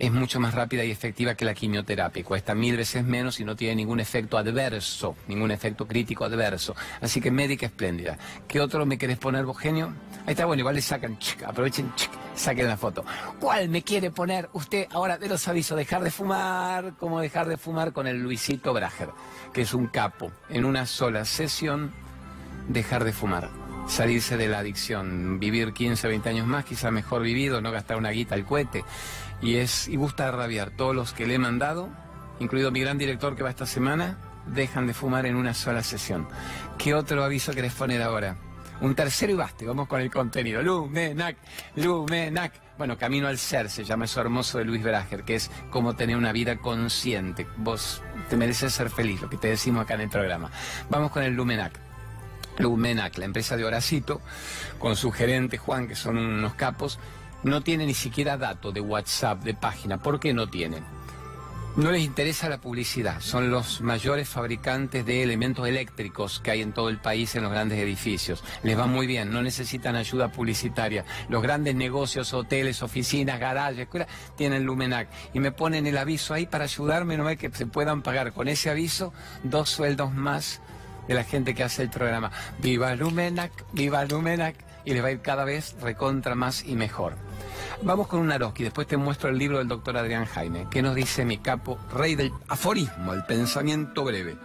es 0.00 0.10
mucho 0.10 0.40
más 0.40 0.54
rápida 0.54 0.84
y 0.84 0.90
efectiva 0.90 1.36
que 1.36 1.44
la 1.44 1.54
quimioterapia. 1.54 2.24
Cuesta 2.24 2.56
mil 2.56 2.76
veces 2.76 3.04
menos 3.04 3.38
y 3.38 3.44
no 3.44 3.54
tiene 3.54 3.76
ningún 3.76 4.00
efecto 4.00 4.36
adverso, 4.36 5.14
ningún 5.28 5.52
efecto 5.52 5.86
crítico 5.86 6.24
adverso. 6.24 6.74
Así 7.00 7.20
que 7.20 7.30
médica 7.30 7.66
espléndida. 7.66 8.18
¿Qué 8.48 8.60
otro 8.60 8.84
me 8.86 8.98
querés 8.98 9.18
poner 9.18 9.44
vos, 9.44 9.56
genio? 9.56 9.94
Ahí 10.26 10.32
está, 10.32 10.46
bueno, 10.46 10.60
igual 10.62 10.74
le 10.74 10.82
sacan, 10.82 11.16
aprovechen, 11.46 11.92
saquen 12.40 12.66
la 12.66 12.76
foto. 12.76 13.04
¿Cuál 13.38 13.68
me 13.68 13.82
quiere 13.82 14.10
poner 14.10 14.48
usted 14.52 14.88
ahora 14.90 15.18
de 15.18 15.28
los 15.28 15.46
avisos? 15.46 15.76
Dejar 15.76 16.02
de 16.02 16.10
fumar, 16.10 16.94
¿cómo 16.98 17.20
dejar 17.20 17.46
de 17.46 17.56
fumar 17.56 17.92
con 17.92 18.06
el 18.06 18.22
Luisito 18.22 18.72
Brager, 18.72 19.10
que 19.52 19.62
es 19.62 19.74
un 19.74 19.86
capo. 19.86 20.32
En 20.48 20.64
una 20.64 20.86
sola 20.86 21.24
sesión, 21.24 21.92
dejar 22.68 23.04
de 23.04 23.12
fumar 23.12 23.50
salirse 23.90 24.36
de 24.36 24.48
la 24.48 24.60
adicción, 24.60 25.40
vivir 25.40 25.72
15, 25.72 26.06
20 26.06 26.28
años 26.28 26.46
más, 26.46 26.64
quizá 26.64 26.90
mejor 26.90 27.22
vivido, 27.22 27.60
no 27.60 27.72
gastar 27.72 27.96
una 27.96 28.10
guita 28.10 28.36
al 28.36 28.44
cohete. 28.44 28.84
Y 29.42 29.56
es 29.56 29.88
y 29.88 29.96
gusta 29.96 30.30
rabiar. 30.30 30.70
Todos 30.70 30.94
los 30.94 31.12
que 31.12 31.26
le 31.26 31.34
he 31.34 31.38
mandado, 31.38 31.88
incluido 32.38 32.70
mi 32.70 32.80
gran 32.80 32.98
director 32.98 33.36
que 33.36 33.42
va 33.42 33.50
esta 33.50 33.66
semana, 33.66 34.16
dejan 34.46 34.86
de 34.86 34.94
fumar 34.94 35.26
en 35.26 35.36
una 35.36 35.54
sola 35.54 35.82
sesión. 35.82 36.28
¿Qué 36.78 36.94
otro 36.94 37.24
aviso 37.24 37.52
querés 37.52 37.74
poner 37.74 38.02
ahora? 38.02 38.36
Un 38.80 38.94
tercero 38.94 39.32
y 39.32 39.36
baste, 39.36 39.66
vamos 39.66 39.88
con 39.88 40.00
el 40.00 40.10
contenido. 40.10 40.62
Lumenac, 40.62 41.36
Lumenac. 41.76 42.52
Bueno, 42.78 42.96
Camino 42.96 43.28
al 43.28 43.36
Ser 43.36 43.68
se 43.68 43.84
llama 43.84 44.06
eso 44.06 44.22
hermoso 44.22 44.56
de 44.56 44.64
Luis 44.64 44.82
Berager, 44.82 45.22
que 45.22 45.34
es 45.34 45.50
como 45.70 45.94
tener 45.94 46.16
una 46.16 46.32
vida 46.32 46.56
consciente. 46.56 47.46
Vos 47.58 48.00
te 48.30 48.38
mereces 48.38 48.72
ser 48.72 48.88
feliz, 48.88 49.20
lo 49.20 49.28
que 49.28 49.36
te 49.36 49.48
decimos 49.48 49.82
acá 49.82 49.94
en 49.94 50.02
el 50.02 50.08
programa. 50.08 50.50
Vamos 50.88 51.10
con 51.10 51.22
el 51.22 51.34
Lumenac. 51.34 51.78
Lumenac, 52.58 53.18
la 53.18 53.26
empresa 53.26 53.56
de 53.56 53.64
Horacito, 53.64 54.22
con 54.78 54.96
su 54.96 55.10
gerente 55.10 55.58
Juan, 55.58 55.86
que 55.86 55.94
son 55.94 56.16
unos 56.16 56.54
capos, 56.54 56.98
no 57.42 57.62
tiene 57.62 57.84
ni 57.86 57.94
siquiera 57.94 58.38
datos 58.38 58.72
de 58.72 58.80
WhatsApp, 58.80 59.42
de 59.42 59.54
página. 59.54 59.98
¿Por 59.98 60.20
qué 60.20 60.32
no 60.32 60.48
tienen? 60.48 60.84
No 61.76 61.92
les 61.92 62.02
interesa 62.02 62.48
la 62.48 62.60
publicidad, 62.60 63.20
son 63.20 63.50
los 63.50 63.80
mayores 63.80 64.28
fabricantes 64.28 65.06
de 65.06 65.22
elementos 65.22 65.68
eléctricos 65.68 66.40
que 66.40 66.50
hay 66.50 66.62
en 66.62 66.72
todo 66.72 66.88
el 66.88 66.98
país 66.98 67.36
en 67.36 67.44
los 67.44 67.52
grandes 67.52 67.78
edificios. 67.78 68.42
Les 68.64 68.76
va 68.76 68.86
muy 68.86 69.06
bien, 69.06 69.32
no 69.32 69.40
necesitan 69.40 69.94
ayuda 69.94 70.32
publicitaria. 70.32 71.04
Los 71.28 71.42
grandes 71.42 71.76
negocios, 71.76 72.34
hoteles, 72.34 72.82
oficinas, 72.82 73.38
garajes, 73.38 73.78
escuelas, 73.78 74.08
tienen 74.36 74.64
Lumenac. 74.64 75.08
Y 75.32 75.38
me 75.38 75.52
ponen 75.52 75.86
el 75.86 75.96
aviso 75.96 76.34
ahí 76.34 76.44
para 76.44 76.64
ayudarme, 76.64 77.16
no 77.16 77.28
es 77.30 77.38
que 77.38 77.50
se 77.50 77.66
puedan 77.66 78.02
pagar 78.02 78.32
con 78.32 78.48
ese 78.48 78.68
aviso 78.68 79.12
dos 79.44 79.70
sueldos 79.70 80.12
más 80.12 80.60
de 81.06 81.14
la 81.14 81.22
gente 81.22 81.54
que 81.54 81.62
hace 81.62 81.82
el 81.82 81.90
programa. 81.90 82.32
Viva 82.58 82.96
Lumenac, 82.96 83.52
viva 83.72 84.04
Lumenac, 84.04 84.56
y 84.84 84.92
les 84.92 85.04
va 85.04 85.08
a 85.08 85.12
ir 85.12 85.20
cada 85.20 85.44
vez 85.44 85.76
recontra 85.80 86.34
más 86.34 86.64
y 86.64 86.74
mejor. 86.74 87.14
Vamos 87.82 88.08
con 88.08 88.20
un 88.20 88.26
Naroski, 88.26 88.62
después 88.64 88.86
te 88.86 88.98
muestro 88.98 89.30
el 89.30 89.38
libro 89.38 89.58
del 89.58 89.68
doctor 89.68 89.96
Adrián 89.96 90.26
Jaime, 90.26 90.66
que 90.70 90.82
nos 90.82 90.94
dice 90.94 91.24
mi 91.24 91.38
capo, 91.38 91.78
rey 91.94 92.14
del 92.14 92.30
aforismo, 92.48 93.14
el 93.14 93.24
pensamiento 93.24 94.04
breve. 94.04 94.36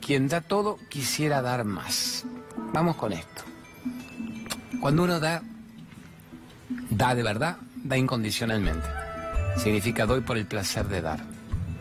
Quien 0.00 0.28
da 0.28 0.40
todo 0.40 0.78
quisiera 0.88 1.42
dar 1.42 1.64
más. 1.64 2.24
Vamos 2.72 2.96
con 2.96 3.12
esto. 3.12 3.42
Cuando 4.80 5.04
uno 5.04 5.20
da, 5.20 5.42
da 6.88 7.14
de 7.14 7.22
verdad, 7.22 7.58
da 7.76 7.98
incondicionalmente. 7.98 8.86
Significa 9.58 10.06
doy 10.06 10.22
por 10.22 10.38
el 10.38 10.46
placer 10.46 10.88
de 10.88 11.02
dar. 11.02 11.20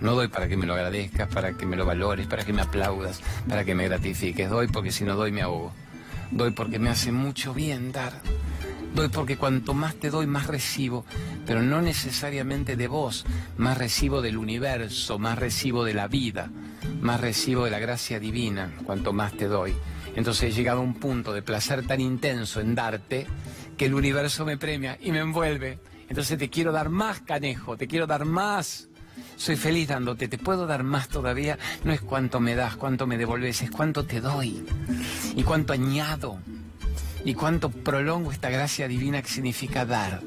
No 0.02 0.16
doy 0.16 0.28
para 0.28 0.50
que 0.50 0.58
me 0.58 0.66
lo 0.66 0.74
agradezcas, 0.74 1.30
para 1.34 1.54
que 1.54 1.66
me 1.66 1.78
lo 1.78 1.86
valores, 1.86 2.28
para 2.28 2.44
que 2.44 2.52
me 2.52 2.62
aplaudas, 2.62 3.22
para 3.48 3.64
que 3.64 3.74
me 3.74 3.88
gratifiques. 3.88 4.50
Doy 4.50 4.68
porque 4.68 4.92
si 4.92 5.06
no 5.06 5.16
doy 5.16 5.32
me 5.32 5.44
ahogo. 5.44 5.72
Doy 6.32 6.52
porque 6.52 6.78
me 6.78 6.90
hace 6.90 7.14
mucho 7.14 7.54
bien 7.54 7.94
dar. 7.94 8.12
Doy 8.98 9.10
porque 9.10 9.38
cuanto 9.38 9.76
más 9.76 9.94
te 9.94 10.10
doy, 10.10 10.26
más 10.26 10.48
recibo, 10.48 11.06
pero 11.46 11.62
no 11.62 11.84
necesariamente 11.84 12.76
de 12.76 12.88
vos, 12.88 13.28
más 13.56 13.78
recibo 13.78 14.24
del 14.24 14.38
universo, 14.38 15.20
más 15.20 15.38
recibo 15.38 15.84
de 15.84 15.94
la 15.94 16.08
vida, 16.08 16.50
más 17.00 17.22
recibo 17.22 17.66
de 17.66 17.70
la 17.70 17.78
gracia 17.78 18.20
divina, 18.20 18.74
cuanto 18.88 19.14
más 19.14 19.34
te 19.34 19.46
doy. 19.46 19.76
Entonces 20.16 20.46
he 20.46 20.52
llegado 20.52 20.80
a 20.80 20.84
un 20.84 20.96
punto 20.96 21.32
de 21.32 21.44
placer 21.44 21.86
tan 21.86 22.02
intenso 22.02 22.60
en 22.60 22.74
darte 22.74 23.28
que 23.78 23.86
el 23.86 23.94
universo 23.94 24.46
me 24.46 24.58
premia 24.58 24.98
y 25.00 25.12
me 25.12 25.20
envuelve. 25.20 25.78
Entonces 26.10 26.40
te 26.40 26.50
quiero 26.50 26.72
dar 26.72 26.90
más, 26.90 27.20
canejo, 27.20 27.78
te 27.78 27.86
quiero 27.88 28.08
dar 28.08 28.26
más. 28.26 28.90
Soy 29.36 29.58
feliz 29.58 29.90
dándote, 29.90 30.28
te 30.28 30.40
puedo 30.40 30.66
dar 30.66 30.82
más 30.82 31.08
todavía. 31.08 31.60
No 31.84 31.94
es 31.94 32.02
cuánto 32.02 32.40
me 32.40 32.56
das, 32.56 32.78
cuánto 32.78 33.06
me 33.06 33.20
devolves, 33.20 33.62
es 33.62 33.70
cuánto 33.70 34.06
te 34.06 34.22
doy 34.22 34.66
y 35.36 35.44
cuánto 35.44 35.74
añado 35.74 36.40
y 37.28 37.34
cuánto 37.34 37.70
prolongo 37.70 38.32
esta 38.32 38.50
gracia 38.50 38.88
divina 38.88 39.22
que 39.22 39.28
significa 39.28 39.86
dar. 39.86 40.22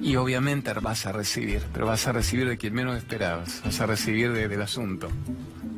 Y 0.00 0.16
obviamente 0.16 0.72
vas 0.72 1.04
a 1.04 1.12
recibir, 1.12 1.62
pero 1.70 1.84
vas 1.84 2.06
a 2.06 2.12
recibir 2.12 2.48
de 2.48 2.56
quien 2.56 2.72
menos 2.72 2.96
esperabas, 2.96 3.60
vas 3.62 3.78
a 3.82 3.86
recibir 3.86 4.32
del 4.32 4.62
asunto. 4.62 5.10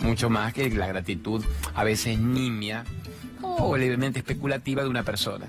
Mucho 0.03 0.31
más 0.31 0.53
que 0.53 0.71
la 0.71 0.87
gratitud 0.87 1.45
a 1.75 1.83
veces 1.83 2.21
nimia 2.21 2.85
o 3.43 3.77
levemente 3.77 4.21
especulativa 4.21 4.85
de 4.85 4.89
una 4.89 5.03
persona. 5.03 5.47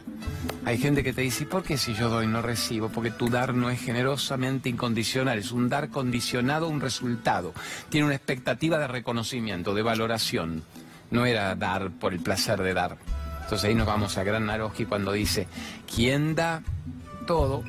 Hay 0.65 0.79
gente 0.79 1.03
que 1.03 1.13
te 1.13 1.21
dice, 1.21 1.45
¿por 1.45 1.62
qué 1.62 1.77
si 1.77 1.93
yo 1.93 2.10
doy 2.10 2.25
no 2.25 2.41
recibo? 2.41 2.89
Porque 2.89 3.12
tu 3.12 3.29
dar 3.29 3.53
no 3.53 3.69
es 3.69 3.79
generosamente 3.79 4.67
incondicional, 4.67 5.38
es 5.38 5.51
un 5.51 5.69
dar 5.69 5.89
condicionado 5.89 6.65
a 6.65 6.69
un 6.69 6.81
resultado. 6.81 7.53
Tiene 7.89 8.07
una 8.07 8.15
expectativa 8.15 8.79
de 8.79 8.88
reconocimiento, 8.88 9.75
de 9.75 9.83
valoración. 9.83 10.63
No 11.12 11.27
era 11.27 11.53
dar 11.53 11.91
por 11.91 12.13
el 12.13 12.19
placer 12.19 12.63
de 12.63 12.73
dar. 12.73 12.97
Entonces 13.47 13.69
ahí 13.69 13.75
nos 13.75 13.88
vamos 13.88 14.17
a 14.17 14.25
Gran 14.25 14.45
Naroski 14.45 14.86
cuando 14.86 15.13
dice, 15.13 15.47
quien 15.95 16.36
da 16.36 16.63
todo, 17.27 17.63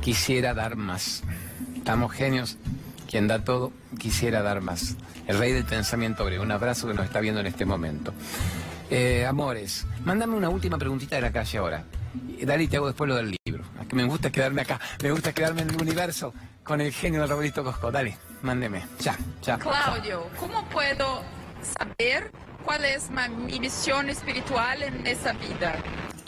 quisiera 0.00 0.54
dar 0.54 0.74
más. 0.74 1.22
Estamos 1.76 2.12
genios, 2.12 2.56
quien 3.10 3.28
da 3.28 3.44
todo, 3.44 3.72
quisiera 3.98 4.40
dar 4.40 4.62
más. 4.62 4.96
El 5.26 5.38
rey 5.38 5.52
del 5.52 5.66
pensamiento 5.66 6.24
griego, 6.24 6.44
un 6.44 6.50
abrazo 6.50 6.88
que 6.88 6.94
nos 6.94 7.04
está 7.04 7.20
viendo 7.20 7.42
en 7.42 7.46
este 7.46 7.66
momento. 7.66 8.14
Eh, 8.88 9.26
amores, 9.26 9.86
mándame 10.06 10.34
una 10.34 10.48
última 10.48 10.78
preguntita 10.78 11.16
de 11.16 11.20
la 11.20 11.30
calle 11.30 11.58
ahora. 11.58 11.84
Dale 12.40 12.68
te 12.68 12.78
hago 12.78 12.86
después 12.86 13.06
lo 13.06 13.16
del 13.16 13.36
libro. 13.44 13.64
que 13.86 13.96
me 13.96 14.04
gusta 14.04 14.32
quedarme 14.32 14.62
acá, 14.62 14.80
me 15.02 15.10
gusta 15.10 15.34
quedarme 15.34 15.60
en 15.60 15.68
el 15.68 15.82
universo 15.82 16.32
con 16.64 16.80
el 16.80 16.90
genio 16.90 17.20
de 17.20 17.26
Roberto 17.26 17.62
Cosco. 17.62 17.92
Dale, 17.92 18.16
mándeme. 18.40 18.82
Ya, 19.00 19.14
ya. 19.42 19.58
Claudio, 19.58 20.26
¿cómo 20.40 20.66
puedo 20.70 21.22
saber 21.62 22.32
cuál 22.68 22.84
es 22.84 23.08
mi 23.46 23.58
misión 23.60 24.10
espiritual 24.10 24.82
en 24.82 25.06
esa 25.06 25.32
vida. 25.32 25.82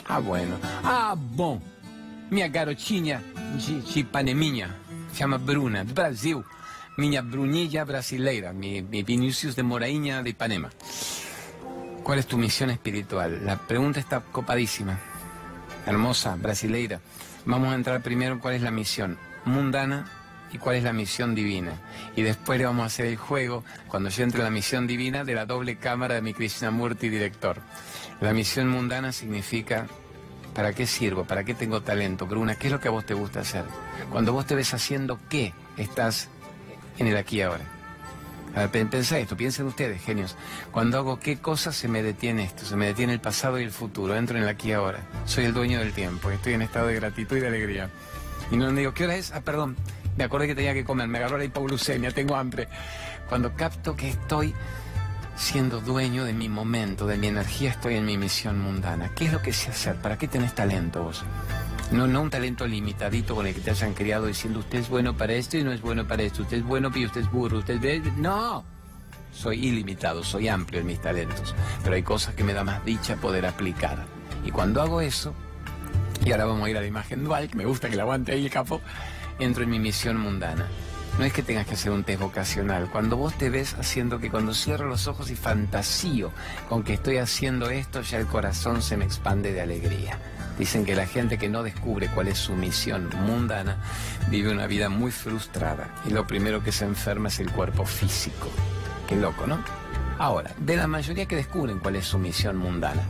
Ah, 0.07 0.17
bueno. 0.17 0.55
Ah, 0.83 1.13
bom. 1.15 1.59
Minha 2.31 2.47
garotinha 2.47 3.21
de, 3.21 3.81
de 3.81 3.99
Ipanemiña, 3.99 4.75
se 5.13 5.19
llama 5.19 5.37
Bruna, 5.37 5.83
de 5.83 5.93
Brasil. 5.93 6.43
Minha 6.97 7.21
Brunilla 7.21 7.83
brasileira, 7.83 8.53
mi, 8.53 8.81
mi 8.81 9.03
Vinicius 9.03 9.55
de 9.55 9.61
Moraíña 9.61 10.23
de 10.23 10.31
Ipanema. 10.31 10.71
¿Cuál 12.03 12.17
es 12.17 12.25
tu 12.25 12.39
misión 12.39 12.71
espiritual? 12.71 13.45
La 13.45 13.57
pregunta 13.57 13.99
está 13.99 14.21
copadísima. 14.21 14.97
Hermosa, 15.85 16.35
brasileira. 16.37 17.01
Vamos 17.45 17.71
a 17.71 17.75
entrar 17.75 18.01
primero 18.01 18.33
en 18.33 18.39
cuál 18.39 18.55
es 18.55 18.63
la 18.63 18.71
misión 18.71 19.19
mundana 19.45 20.20
y 20.51 20.57
cuál 20.57 20.75
es 20.75 20.83
la 20.83 20.93
misión 20.93 21.35
divina. 21.35 21.73
Y 22.15 22.21
después 22.21 22.59
le 22.59 22.65
vamos 22.65 22.83
a 22.83 22.87
hacer 22.87 23.05
el 23.05 23.17
juego, 23.17 23.63
cuando 23.87 24.09
yo 24.09 24.23
entre 24.23 24.39
en 24.39 24.45
la 24.45 24.51
misión 24.51 24.87
divina, 24.87 25.23
de 25.23 25.35
la 25.35 25.45
doble 25.45 25.77
cámara 25.77 26.15
de 26.15 26.21
mi 26.21 26.33
Krishnamurti 26.33 27.09
director. 27.09 27.61
La 28.19 28.33
misión 28.33 28.67
mundana 28.67 29.11
significa, 29.11 29.87
¿para 30.53 30.73
qué 30.73 30.85
sirvo? 30.85 31.25
¿Para 31.25 31.43
qué 31.43 31.53
tengo 31.53 31.81
talento? 31.81 32.27
Bruna, 32.27 32.55
¿qué 32.55 32.67
es 32.67 32.73
lo 32.73 32.79
que 32.79 32.87
a 32.87 32.91
vos 32.91 33.05
te 33.05 33.13
gusta 33.13 33.41
hacer? 33.41 33.65
Cuando 34.11 34.33
vos 34.33 34.45
te 34.45 34.55
ves 34.55 34.73
haciendo 34.73 35.19
qué, 35.29 35.53
estás 35.77 36.29
en 36.97 37.07
el 37.07 37.17
aquí 37.17 37.37
y 37.37 37.41
ahora. 37.41 37.63
A 38.53 38.67
ver, 38.67 38.89
pensá 38.89 39.17
esto, 39.17 39.37
piensen 39.37 39.65
ustedes, 39.65 40.01
genios. 40.01 40.35
Cuando 40.71 40.97
hago 40.97 41.19
qué 41.19 41.37
cosa 41.37 41.71
se 41.71 41.87
me 41.87 42.03
detiene 42.03 42.43
esto, 42.43 42.65
se 42.65 42.75
me 42.75 42.87
detiene 42.87 43.13
el 43.13 43.21
pasado 43.21 43.59
y 43.59 43.63
el 43.63 43.71
futuro, 43.71 44.13
entro 44.15 44.37
en 44.37 44.43
el 44.43 44.49
aquí 44.49 44.69
y 44.69 44.73
ahora. 44.73 44.99
Soy 45.25 45.45
el 45.45 45.53
dueño 45.53 45.79
del 45.79 45.93
tiempo, 45.93 46.29
estoy 46.31 46.53
en 46.53 46.61
estado 46.61 46.87
de 46.87 46.95
gratitud 46.95 47.37
y 47.37 47.39
de 47.39 47.47
alegría. 47.47 47.89
Y 48.51 48.57
no 48.57 48.69
digo, 48.73 48.93
¿qué 48.93 49.05
hora 49.05 49.15
es? 49.15 49.31
Ah, 49.31 49.39
perdón, 49.39 49.77
me 50.17 50.23
acordé 50.23 50.47
que 50.47 50.55
tenía 50.55 50.73
que 50.73 50.83
comer, 50.83 51.07
me 51.07 51.17
agarró 51.17 51.37
la 51.37 51.45
hipoglucemia, 51.45 52.11
tengo 52.11 52.35
hambre. 52.35 52.67
Cuando 53.29 53.53
capto 53.53 53.95
que 53.95 54.09
estoy 54.09 54.53
siendo 55.35 55.81
dueño 55.81 56.23
de 56.23 56.33
mi 56.33 56.49
momento, 56.49 57.07
de 57.07 57.17
mi 57.17 57.27
energía, 57.27 57.71
estoy 57.71 57.95
en 57.95 58.05
mi 58.05 58.17
misión 58.17 58.59
mundana. 58.59 59.11
¿Qué 59.15 59.25
es 59.25 59.33
lo 59.33 59.41
que 59.41 59.53
sé 59.53 59.71
hacer? 59.71 59.95
¿Para 59.95 60.17
qué 60.17 60.27
tenés 60.27 60.53
talento 60.53 61.03
vos? 61.03 61.23
No, 61.91 62.07
no 62.07 62.21
un 62.21 62.29
talento 62.29 62.67
limitadito 62.67 63.35
con 63.35 63.47
el 63.47 63.53
que 63.53 63.61
te 63.61 63.71
hayan 63.71 63.93
criado 63.93 64.27
diciendo 64.27 64.59
usted 64.59 64.79
es 64.79 64.89
bueno 64.89 65.17
para 65.17 65.33
esto 65.33 65.57
y 65.57 65.63
no 65.63 65.73
es 65.73 65.81
bueno 65.81 66.07
para 66.07 66.23
esto, 66.23 66.43
usted 66.43 66.57
es 66.57 66.63
bueno 66.63 66.89
y 66.95 67.05
usted 67.05 67.21
es 67.21 67.31
burro, 67.31 67.57
usted 67.57 67.83
es... 67.83 68.13
No, 68.17 68.63
soy 69.33 69.65
ilimitado, 69.65 70.23
soy 70.23 70.47
amplio 70.47 70.79
en 70.79 70.87
mis 70.87 71.01
talentos, 71.01 71.55
pero 71.83 71.95
hay 71.95 72.03
cosas 72.03 72.35
que 72.35 72.43
me 72.43 72.53
da 72.53 72.63
más 72.63 72.85
dicha 72.85 73.15
poder 73.17 73.45
aplicar. 73.45 74.05
Y 74.45 74.51
cuando 74.51 74.81
hago 74.81 75.01
eso, 75.01 75.33
y 76.23 76.31
ahora 76.31 76.45
vamos 76.45 76.65
a 76.65 76.69
ir 76.69 76.77
a 76.77 76.81
la 76.81 76.87
imagen 76.87 77.23
dual, 77.23 77.49
que 77.49 77.57
me 77.57 77.65
gusta 77.65 77.89
que 77.89 77.95
la 77.95 78.03
aguante 78.03 78.31
ahí 78.31 78.45
el 78.45 78.51
capo, 78.51 78.79
entro 79.41 79.63
en 79.63 79.69
mi 79.69 79.79
misión 79.79 80.17
mundana. 80.17 80.67
No 81.17 81.25
es 81.25 81.33
que 81.33 81.43
tengas 81.43 81.65
que 81.65 81.73
hacer 81.73 81.91
un 81.91 82.03
test 82.03 82.21
vocacional. 82.21 82.89
Cuando 82.89 83.17
vos 83.17 83.37
te 83.37 83.49
ves 83.49 83.73
haciendo 83.73 84.19
que 84.19 84.29
cuando 84.29 84.53
cierro 84.53 84.87
los 84.87 85.07
ojos 85.07 85.29
y 85.29 85.35
fantasío 85.35 86.31
con 86.69 86.83
que 86.83 86.93
estoy 86.93 87.17
haciendo 87.17 87.69
esto, 87.69 88.01
ya 88.01 88.17
el 88.17 88.27
corazón 88.27 88.81
se 88.81 88.97
me 88.97 89.05
expande 89.05 89.51
de 89.51 89.61
alegría. 89.61 90.17
Dicen 90.57 90.85
que 90.85 90.95
la 90.95 91.07
gente 91.07 91.37
que 91.37 91.49
no 91.49 91.63
descubre 91.63 92.07
cuál 92.13 92.27
es 92.27 92.37
su 92.37 92.53
misión 92.53 93.09
mundana 93.25 93.77
vive 94.29 94.51
una 94.51 94.67
vida 94.67 94.89
muy 94.89 95.11
frustrada 95.11 95.89
y 96.05 96.11
lo 96.11 96.27
primero 96.27 96.63
que 96.63 96.71
se 96.71 96.85
enferma 96.85 97.29
es 97.29 97.39
el 97.39 97.51
cuerpo 97.51 97.85
físico. 97.85 98.47
Qué 99.07 99.15
loco, 99.15 99.47
¿no? 99.47 99.59
Ahora, 100.17 100.51
de 100.59 100.77
la 100.77 100.87
mayoría 100.87 101.25
que 101.25 101.35
descubren 101.35 101.79
cuál 101.79 101.95
es 101.95 102.05
su 102.05 102.19
misión 102.19 102.57
mundana, 102.57 103.01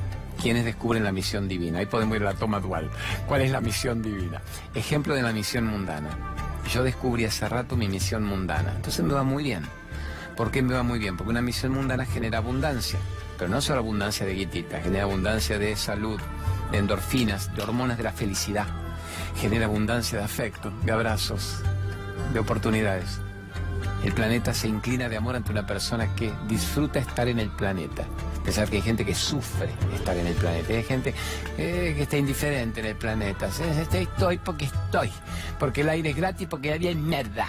quienes 0.42 0.66
descubren 0.66 1.04
la 1.04 1.12
misión 1.12 1.48
divina. 1.48 1.80
Ahí 1.80 1.86
podemos 1.86 2.16
ir 2.18 2.24
a 2.24 2.34
la 2.34 2.34
toma 2.34 2.60
dual. 2.60 2.90
¿Cuál 3.28 3.42
es 3.42 3.52
la 3.52 3.62
misión 3.62 4.02
divina? 4.02 4.42
Ejemplo 4.74 5.14
de 5.14 5.22
la 5.22 5.32
misión 5.32 5.68
mundana. 5.68 6.10
Yo 6.72 6.84
descubrí 6.84 7.26
hace 7.26 7.48
rato 7.48 7.76
mi 7.76 7.88
misión 7.88 8.24
mundana. 8.24 8.74
Entonces 8.76 9.06
me 9.06 9.14
va 9.14 9.24
muy 9.24 9.44
bien. 9.44 9.64
¿Por 10.36 10.52
qué 10.52 10.62
me 10.62 10.74
va 10.74 10.84
muy 10.84 11.00
bien? 11.00 11.18
Porque 11.18 11.30
una 11.30 11.42
misión 11.42 11.74
mundana 11.74 12.06
genera 12.06 12.40
abundancia. 12.40 13.00
Pero 13.38 13.50
no 13.50 13.62
solo 13.62 13.80
abundancia 13.80 14.26
de 14.26 14.34
guitita, 14.34 14.82
genera 14.82 15.04
abundancia 15.04 15.60
de 15.60 15.76
salud, 15.76 16.20
de 16.72 16.78
endorfinas, 16.78 17.54
de 17.56 17.62
hormonas 17.62 17.98
de 17.98 18.04
la 18.04 18.12
felicidad. 18.12 18.68
Genera 19.38 19.66
abundancia 19.66 20.18
de 20.18 20.24
afecto, 20.24 20.72
de 20.84 20.92
abrazos, 20.92 21.62
de 22.34 22.40
oportunidades. 22.40 23.20
El 24.04 24.14
planeta 24.14 24.54
se 24.54 24.68
inclina 24.68 25.10
de 25.10 25.18
amor 25.18 25.36
ante 25.36 25.52
una 25.52 25.68
persona 25.68 26.16
que 26.16 26.34
disfruta 26.48 27.00
estar 27.00 27.28
en 27.28 27.40
el 27.40 27.50
planeta. 27.50 28.06
Pensar 28.44 28.70
que 28.70 28.78
hay 28.78 28.82
gente 28.82 29.06
que 29.06 29.14
sufre 29.14 29.70
estar 29.94 30.18
en 30.18 30.28
el 30.28 30.36
planeta. 30.36 30.74
Hay 30.74 30.84
gente 30.84 31.14
eh, 31.58 31.94
que 31.96 32.04
está 32.04 32.18
indiferente 32.18 32.80
en 32.80 32.88
el 32.88 32.96
planeta. 32.96 33.50
Estoy 33.94 34.38
porque 34.40 34.66
estoy. 34.66 35.12
Porque 35.60 35.82
el 35.82 35.90
aire 35.90 36.10
es 36.10 36.16
gratis, 36.16 36.48
porque 36.50 36.70
el 36.70 36.74
aire 36.74 36.92
es 36.92 36.96
mierda. 36.98 37.48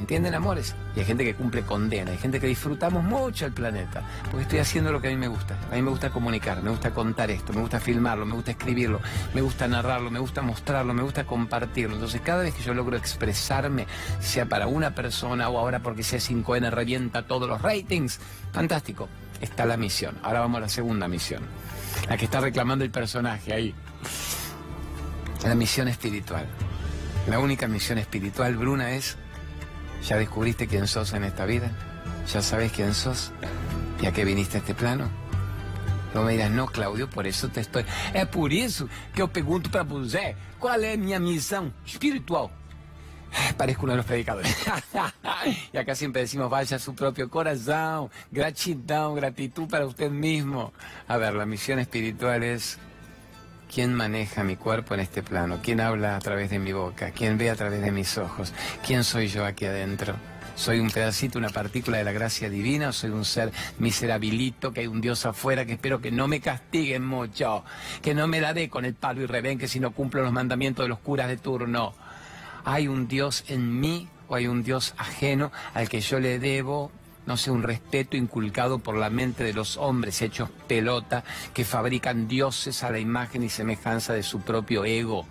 ¿Entienden, 0.00 0.34
amores? 0.34 0.74
Y 0.96 1.00
hay 1.00 1.04
gente 1.04 1.24
que 1.24 1.34
cumple 1.34 1.60
condena, 1.60 2.10
hay 2.10 2.16
gente 2.16 2.40
que 2.40 2.46
disfrutamos 2.46 3.04
mucho 3.04 3.44
el 3.44 3.52
planeta, 3.52 4.02
porque 4.30 4.44
estoy 4.44 4.58
haciendo 4.58 4.92
lo 4.92 5.00
que 5.02 5.08
a 5.08 5.10
mí 5.10 5.16
me 5.18 5.28
gusta. 5.28 5.58
A 5.70 5.74
mí 5.74 5.82
me 5.82 5.90
gusta 5.90 6.08
comunicar, 6.08 6.62
me 6.62 6.70
gusta 6.70 6.92
contar 6.92 7.30
esto, 7.30 7.52
me 7.52 7.60
gusta 7.60 7.80
filmarlo, 7.80 8.24
me 8.24 8.32
gusta 8.32 8.52
escribirlo, 8.52 9.02
me 9.34 9.42
gusta 9.42 9.68
narrarlo, 9.68 10.10
me 10.10 10.18
gusta 10.18 10.40
mostrarlo, 10.40 10.94
me 10.94 11.02
gusta 11.02 11.24
compartirlo. 11.24 11.96
Entonces, 11.96 12.22
cada 12.22 12.42
vez 12.44 12.54
que 12.54 12.62
yo 12.62 12.72
logro 12.72 12.96
expresarme, 12.96 13.86
sea 14.20 14.46
para 14.46 14.66
una 14.68 14.94
persona 14.94 15.50
o 15.50 15.58
ahora 15.58 15.80
porque 15.80 16.00
C5N 16.00 16.70
revienta 16.70 17.26
todos 17.26 17.46
los 17.46 17.60
ratings, 17.60 18.20
fantástico, 18.52 19.06
está 19.40 19.66
la 19.66 19.76
misión. 19.76 20.18
Ahora 20.22 20.40
vamos 20.40 20.58
a 20.58 20.60
la 20.62 20.68
segunda 20.68 21.08
misión, 21.08 21.42
la 22.08 22.16
que 22.16 22.24
está 22.24 22.40
reclamando 22.40 22.84
el 22.84 22.90
personaje 22.90 23.52
ahí. 23.52 23.74
La 25.44 25.54
misión 25.54 25.88
espiritual. 25.88 26.46
La 27.28 27.38
única 27.38 27.68
misión 27.68 27.98
espiritual, 27.98 28.56
Bruna, 28.56 28.92
es 28.92 29.16
¿Ya 30.08 30.16
descubriste 30.16 30.66
quién 30.66 30.86
sos 30.86 31.12
en 31.12 31.24
esta 31.24 31.44
vida? 31.44 31.70
¿Ya 32.32 32.42
sabes 32.42 32.72
quién 32.72 32.94
sos? 32.94 33.32
¿Y 34.00 34.06
a 34.06 34.12
qué 34.12 34.24
viniste 34.24 34.56
a 34.56 34.60
este 34.60 34.74
plano? 34.74 35.10
No 36.14 36.22
me 36.22 36.32
dirás, 36.32 36.50
no, 36.50 36.66
Claudio, 36.66 37.08
por 37.08 37.26
eso 37.26 37.48
te 37.48 37.60
estoy. 37.60 37.84
Es 38.14 38.26
por 38.26 38.52
eso 38.52 38.88
que 39.12 39.20
yo 39.20 39.28
pregunto 39.28 39.70
para 39.70 39.84
você 39.84 40.34
cuál 40.58 40.84
es 40.84 40.98
mi 40.98 41.16
misión 41.18 41.72
espiritual. 41.86 42.50
Parezco 43.56 43.84
uno 43.84 43.92
de 43.92 43.98
los 43.98 44.06
predicadores. 44.06 44.56
y 45.72 45.76
acá 45.76 45.94
siempre 45.94 46.22
decimos, 46.22 46.50
vaya 46.50 46.76
a 46.76 46.80
su 46.80 46.94
propio 46.94 47.28
corazón, 47.28 48.10
gratidão, 48.30 49.14
gratitud 49.14 49.68
para 49.68 49.86
usted 49.86 50.10
mismo. 50.10 50.72
A 51.08 51.16
ver, 51.16 51.34
la 51.34 51.46
misión 51.46 51.78
espiritual 51.78 52.42
es 52.42 52.78
¿Quién 53.72 53.94
maneja 53.94 54.42
mi 54.42 54.56
cuerpo 54.56 54.94
en 54.94 55.00
este 55.00 55.22
plano? 55.22 55.60
¿Quién 55.62 55.80
habla 55.80 56.16
a 56.16 56.18
través 56.18 56.50
de 56.50 56.58
mi 56.58 56.72
boca? 56.72 57.12
¿Quién 57.12 57.38
ve 57.38 57.50
a 57.50 57.54
través 57.54 57.80
de 57.80 57.92
mis 57.92 58.18
ojos? 58.18 58.52
¿Quién 58.84 59.04
soy 59.04 59.28
yo 59.28 59.44
aquí 59.44 59.64
adentro? 59.64 60.16
¿Soy 60.56 60.80
un 60.80 60.90
pedacito, 60.90 61.38
una 61.38 61.50
partícula 61.50 61.98
de 61.98 62.02
la 62.04 62.10
gracia 62.10 62.50
divina 62.50 62.88
o 62.88 62.92
soy 62.92 63.10
un 63.10 63.24
ser 63.24 63.52
miserabilito 63.78 64.72
que 64.72 64.80
hay 64.80 64.88
un 64.88 65.00
Dios 65.00 65.24
afuera 65.24 65.64
que 65.66 65.74
espero 65.74 66.00
que 66.00 66.10
no 66.10 66.26
me 66.26 66.40
castiguen 66.40 67.06
mucho, 67.06 67.64
que 68.02 68.12
no 68.12 68.26
me 68.26 68.40
la 68.40 68.54
dé 68.54 68.68
con 68.68 68.84
el 68.84 68.94
palo 68.94 69.22
y 69.22 69.26
rebenque 69.26 69.68
si 69.68 69.78
no 69.78 69.92
cumplo 69.92 70.24
los 70.24 70.32
mandamientos 70.32 70.84
de 70.84 70.88
los 70.88 70.98
curas 70.98 71.28
de 71.28 71.36
turno? 71.36 71.94
¿Hay 72.64 72.88
un 72.88 73.08
Dios 73.08 73.44
en 73.48 73.80
mí 73.80 74.08
o 74.28 74.34
hay 74.34 74.46
un 74.46 74.62
Dios 74.62 74.94
ajeno 74.96 75.50
al 75.74 75.88
que 75.88 76.00
yo 76.00 76.20
le 76.20 76.38
debo 76.38 76.92
no 77.26 77.36
sé, 77.36 77.50
un 77.50 77.62
respeto 77.62 78.16
inculcado 78.16 78.78
por 78.78 78.96
la 78.96 79.10
mente 79.10 79.44
de 79.44 79.52
los 79.52 79.76
hombres 79.76 80.20
hechos 80.20 80.48
pelota 80.66 81.22
que 81.54 81.64
fabrican 81.64 82.26
dioses 82.26 82.82
a 82.82 82.90
la 82.90 82.98
imagen 82.98 83.44
y 83.44 83.48
semejanza 83.48 84.14
de 84.14 84.24
su 84.24 84.40
propio 84.40 84.84
ego. 84.84 85.26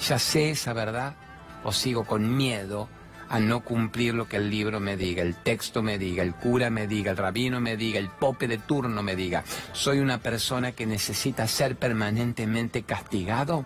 ¿Ya 0.00 0.18
sé 0.18 0.50
esa 0.50 0.72
verdad 0.72 1.14
o 1.64 1.72
sigo 1.72 2.04
con 2.04 2.36
miedo 2.36 2.88
a 3.28 3.40
no 3.40 3.60
cumplir 3.60 4.14
lo 4.14 4.28
que 4.28 4.36
el 4.36 4.50
libro 4.50 4.78
me 4.78 4.96
diga, 4.96 5.22
el 5.22 5.34
texto 5.34 5.82
me 5.82 5.98
diga, 5.98 6.22
el 6.22 6.34
cura 6.34 6.68
me 6.68 6.86
diga, 6.86 7.12
el 7.12 7.16
rabino 7.16 7.60
me 7.60 7.78
diga, 7.78 7.98
el 7.98 8.10
pope 8.10 8.46
de 8.46 8.58
turno 8.58 9.02
me 9.02 9.16
diga. 9.16 9.42
Soy 9.72 10.00
una 10.00 10.18
persona 10.18 10.72
que 10.72 10.84
necesita 10.84 11.48
ser 11.48 11.76
permanentemente 11.76 12.82
castigado, 12.82 13.64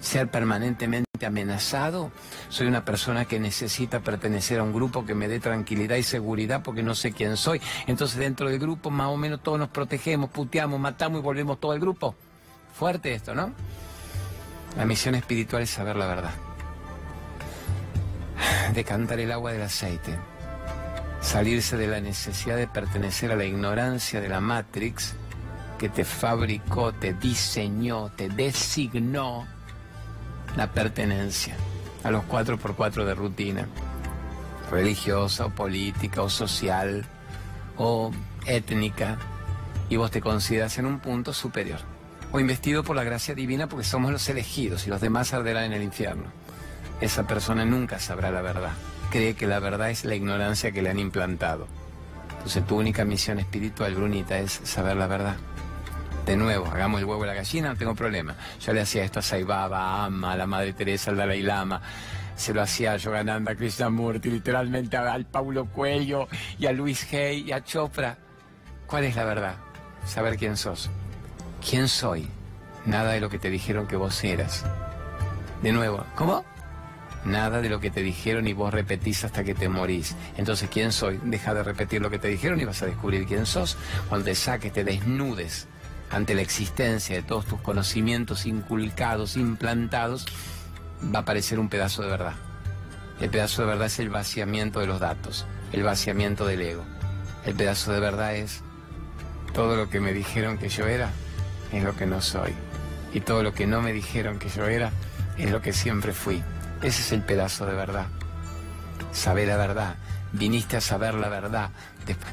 ser 0.00 0.28
permanentemente 0.28 1.13
amenazado. 1.24 2.10
Soy 2.48 2.66
una 2.66 2.84
persona 2.84 3.24
que 3.24 3.40
necesita 3.40 4.00
pertenecer 4.00 4.60
a 4.60 4.62
un 4.62 4.72
grupo 4.72 5.04
que 5.04 5.14
me 5.14 5.28
dé 5.28 5.40
tranquilidad 5.40 5.96
y 5.96 6.02
seguridad 6.02 6.62
porque 6.62 6.82
no 6.82 6.94
sé 6.94 7.12
quién 7.12 7.36
soy. 7.36 7.60
Entonces 7.86 8.18
dentro 8.18 8.48
del 8.48 8.58
grupo 8.58 8.90
más 8.90 9.08
o 9.08 9.16
menos 9.16 9.42
todos 9.42 9.58
nos 9.58 9.68
protegemos, 9.68 10.30
puteamos, 10.30 10.80
matamos 10.80 11.20
y 11.20 11.22
volvemos 11.22 11.60
todo 11.60 11.74
el 11.74 11.80
grupo. 11.80 12.14
Fuerte 12.74 13.14
esto, 13.14 13.34
¿no? 13.34 13.52
La 14.76 14.84
misión 14.84 15.14
espiritual 15.14 15.62
es 15.62 15.70
saber 15.70 15.96
la 15.96 16.06
verdad 16.06 16.32
decantar 18.74 19.20
el 19.20 19.30
agua 19.32 19.52
del 19.52 19.62
aceite, 19.62 20.18
salirse 21.20 21.76
de 21.76 21.86
la 21.86 22.00
necesidad 22.00 22.56
de 22.56 22.66
pertenecer 22.66 23.30
a 23.32 23.36
la 23.36 23.44
ignorancia 23.44 24.20
de 24.20 24.28
la 24.28 24.40
Matrix 24.40 25.14
que 25.78 25.88
te 25.88 26.04
fabricó, 26.04 26.92
te 26.92 27.14
diseñó, 27.14 28.10
te 28.10 28.28
designó 28.28 29.46
la 30.56 30.72
pertenencia 30.72 31.56
a 32.02 32.10
los 32.10 32.24
4x4 32.24 33.04
de 33.04 33.14
rutina, 33.14 33.68
religiosa 34.70 35.46
o 35.46 35.50
política 35.50 36.22
o 36.22 36.28
social 36.28 37.04
o 37.76 38.10
étnica, 38.46 39.18
y 39.88 39.96
vos 39.96 40.10
te 40.10 40.20
consideras 40.20 40.78
en 40.78 40.86
un 40.86 41.00
punto 41.00 41.32
superior, 41.32 41.80
o 42.32 42.40
investido 42.40 42.84
por 42.84 42.96
la 42.96 43.04
gracia 43.04 43.34
divina 43.34 43.68
porque 43.68 43.84
somos 43.84 44.12
los 44.12 44.28
elegidos 44.28 44.86
y 44.86 44.90
los 44.90 45.00
demás 45.00 45.32
arderán 45.34 45.64
en 45.64 45.72
el 45.74 45.82
infierno 45.82 46.44
esa 47.00 47.26
persona 47.26 47.64
nunca 47.64 47.98
sabrá 47.98 48.30
la 48.30 48.42
verdad. 48.42 48.72
Cree 49.10 49.34
que 49.34 49.46
la 49.46 49.58
verdad 49.58 49.90
es 49.90 50.04
la 50.04 50.14
ignorancia 50.14 50.72
que 50.72 50.82
le 50.82 50.90
han 50.90 50.98
implantado. 50.98 51.66
Entonces 52.32 52.66
tu 52.66 52.78
única 52.78 53.04
misión 53.04 53.38
espiritual, 53.38 53.94
Brunita, 53.94 54.38
es 54.38 54.60
saber 54.64 54.96
la 54.96 55.06
verdad. 55.06 55.36
De 56.26 56.38
nuevo, 56.38 56.66
hagamos 56.66 57.00
el 57.00 57.04
huevo 57.04 57.22
y 57.24 57.26
la 57.26 57.34
gallina, 57.34 57.68
no 57.68 57.76
tengo 57.76 57.94
problema. 57.94 58.34
Yo 58.58 58.72
le 58.72 58.80
hacía 58.80 59.04
esto 59.04 59.18
a 59.18 59.22
Saibaba, 59.22 59.78
a 59.78 60.04
Amma, 60.06 60.32
a 60.32 60.36
la 60.36 60.46
Madre 60.46 60.72
Teresa, 60.72 61.10
al 61.10 61.18
Dalai 61.18 61.42
Lama. 61.42 61.82
Se 62.34 62.54
lo 62.54 62.62
hacía 62.62 62.92
a 62.92 62.96
Yogananda, 62.96 63.52
a 63.52 63.54
Krishnamurti, 63.54 64.30
literalmente 64.30 64.96
al 64.96 65.26
Paulo 65.26 65.66
Cuello 65.66 66.26
y 66.58 66.64
a 66.64 66.72
Luis 66.72 67.06
Hay 67.12 67.42
y 67.42 67.52
a 67.52 67.62
Chopra. 67.62 68.16
¿Cuál 68.86 69.04
es 69.04 69.16
la 69.16 69.24
verdad? 69.24 69.56
Saber 70.06 70.38
quién 70.38 70.56
sos. 70.56 70.88
¿Quién 71.68 71.88
soy? 71.88 72.26
Nada 72.86 73.12
de 73.12 73.20
lo 73.20 73.28
que 73.28 73.38
te 73.38 73.50
dijeron 73.50 73.86
que 73.86 73.96
vos 73.96 74.24
eras. 74.24 74.64
De 75.62 75.72
nuevo, 75.72 76.06
¿cómo? 76.14 76.42
Nada 77.26 77.60
de 77.60 77.68
lo 77.68 77.80
que 77.80 77.90
te 77.90 78.02
dijeron 78.02 78.48
y 78.48 78.54
vos 78.54 78.72
repetís 78.72 79.24
hasta 79.24 79.44
que 79.44 79.54
te 79.54 79.68
morís. 79.68 80.16
Entonces, 80.38 80.70
¿quién 80.70 80.90
soy? 80.90 81.20
Deja 81.22 81.52
de 81.52 81.62
repetir 81.62 82.00
lo 82.00 82.08
que 82.08 82.18
te 82.18 82.28
dijeron 82.28 82.58
y 82.60 82.64
vas 82.64 82.82
a 82.82 82.86
descubrir 82.86 83.26
quién 83.26 83.44
sos. 83.44 83.76
Cuando 84.08 84.24
te 84.24 84.34
saques, 84.34 84.72
te 84.72 84.84
desnudes 84.84 85.68
ante 86.14 86.34
la 86.34 86.42
existencia 86.42 87.16
de 87.16 87.22
todos 87.22 87.44
tus 87.44 87.60
conocimientos 87.60 88.46
inculcados, 88.46 89.36
implantados, 89.36 90.26
va 91.12 91.18
a 91.18 91.22
aparecer 91.22 91.58
un 91.58 91.68
pedazo 91.68 92.02
de 92.02 92.08
verdad. 92.08 92.34
El 93.20 93.30
pedazo 93.30 93.62
de 93.62 93.68
verdad 93.68 93.86
es 93.88 93.98
el 93.98 94.10
vaciamiento 94.10 94.78
de 94.78 94.86
los 94.86 95.00
datos, 95.00 95.44
el 95.72 95.82
vaciamiento 95.82 96.46
del 96.46 96.62
ego. 96.62 96.84
El 97.44 97.54
pedazo 97.56 97.92
de 97.92 97.98
verdad 97.98 98.36
es 98.36 98.62
todo 99.54 99.74
lo 99.74 99.90
que 99.90 99.98
me 99.98 100.12
dijeron 100.12 100.56
que 100.56 100.68
yo 100.68 100.86
era, 100.86 101.10
es 101.72 101.82
lo 101.82 101.96
que 101.96 102.06
no 102.06 102.20
soy. 102.20 102.54
Y 103.12 103.20
todo 103.20 103.42
lo 103.42 103.52
que 103.52 103.66
no 103.66 103.82
me 103.82 103.92
dijeron 103.92 104.38
que 104.38 104.48
yo 104.48 104.66
era, 104.66 104.92
es 105.36 105.50
lo 105.50 105.62
que 105.62 105.72
siempre 105.72 106.12
fui. 106.12 106.44
Ese 106.80 107.02
es 107.02 107.12
el 107.12 107.22
pedazo 107.22 107.66
de 107.66 107.74
verdad. 107.74 108.06
Saber 109.10 109.48
la 109.48 109.56
verdad. 109.56 109.96
Viniste 110.32 110.76
a 110.76 110.80
saber 110.80 111.14
la 111.14 111.28
verdad. 111.28 111.70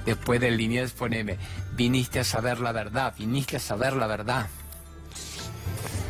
Después 0.06 0.40
del 0.40 0.58
Liniers 0.58 0.92
poneme, 0.92 1.38
viniste 1.74 2.20
a 2.20 2.24
saber 2.24 2.60
la 2.60 2.72
verdad, 2.72 3.14
viniste 3.18 3.58
a 3.58 3.60
saber 3.60 3.94
la 3.94 4.08
verdad. 4.08 4.48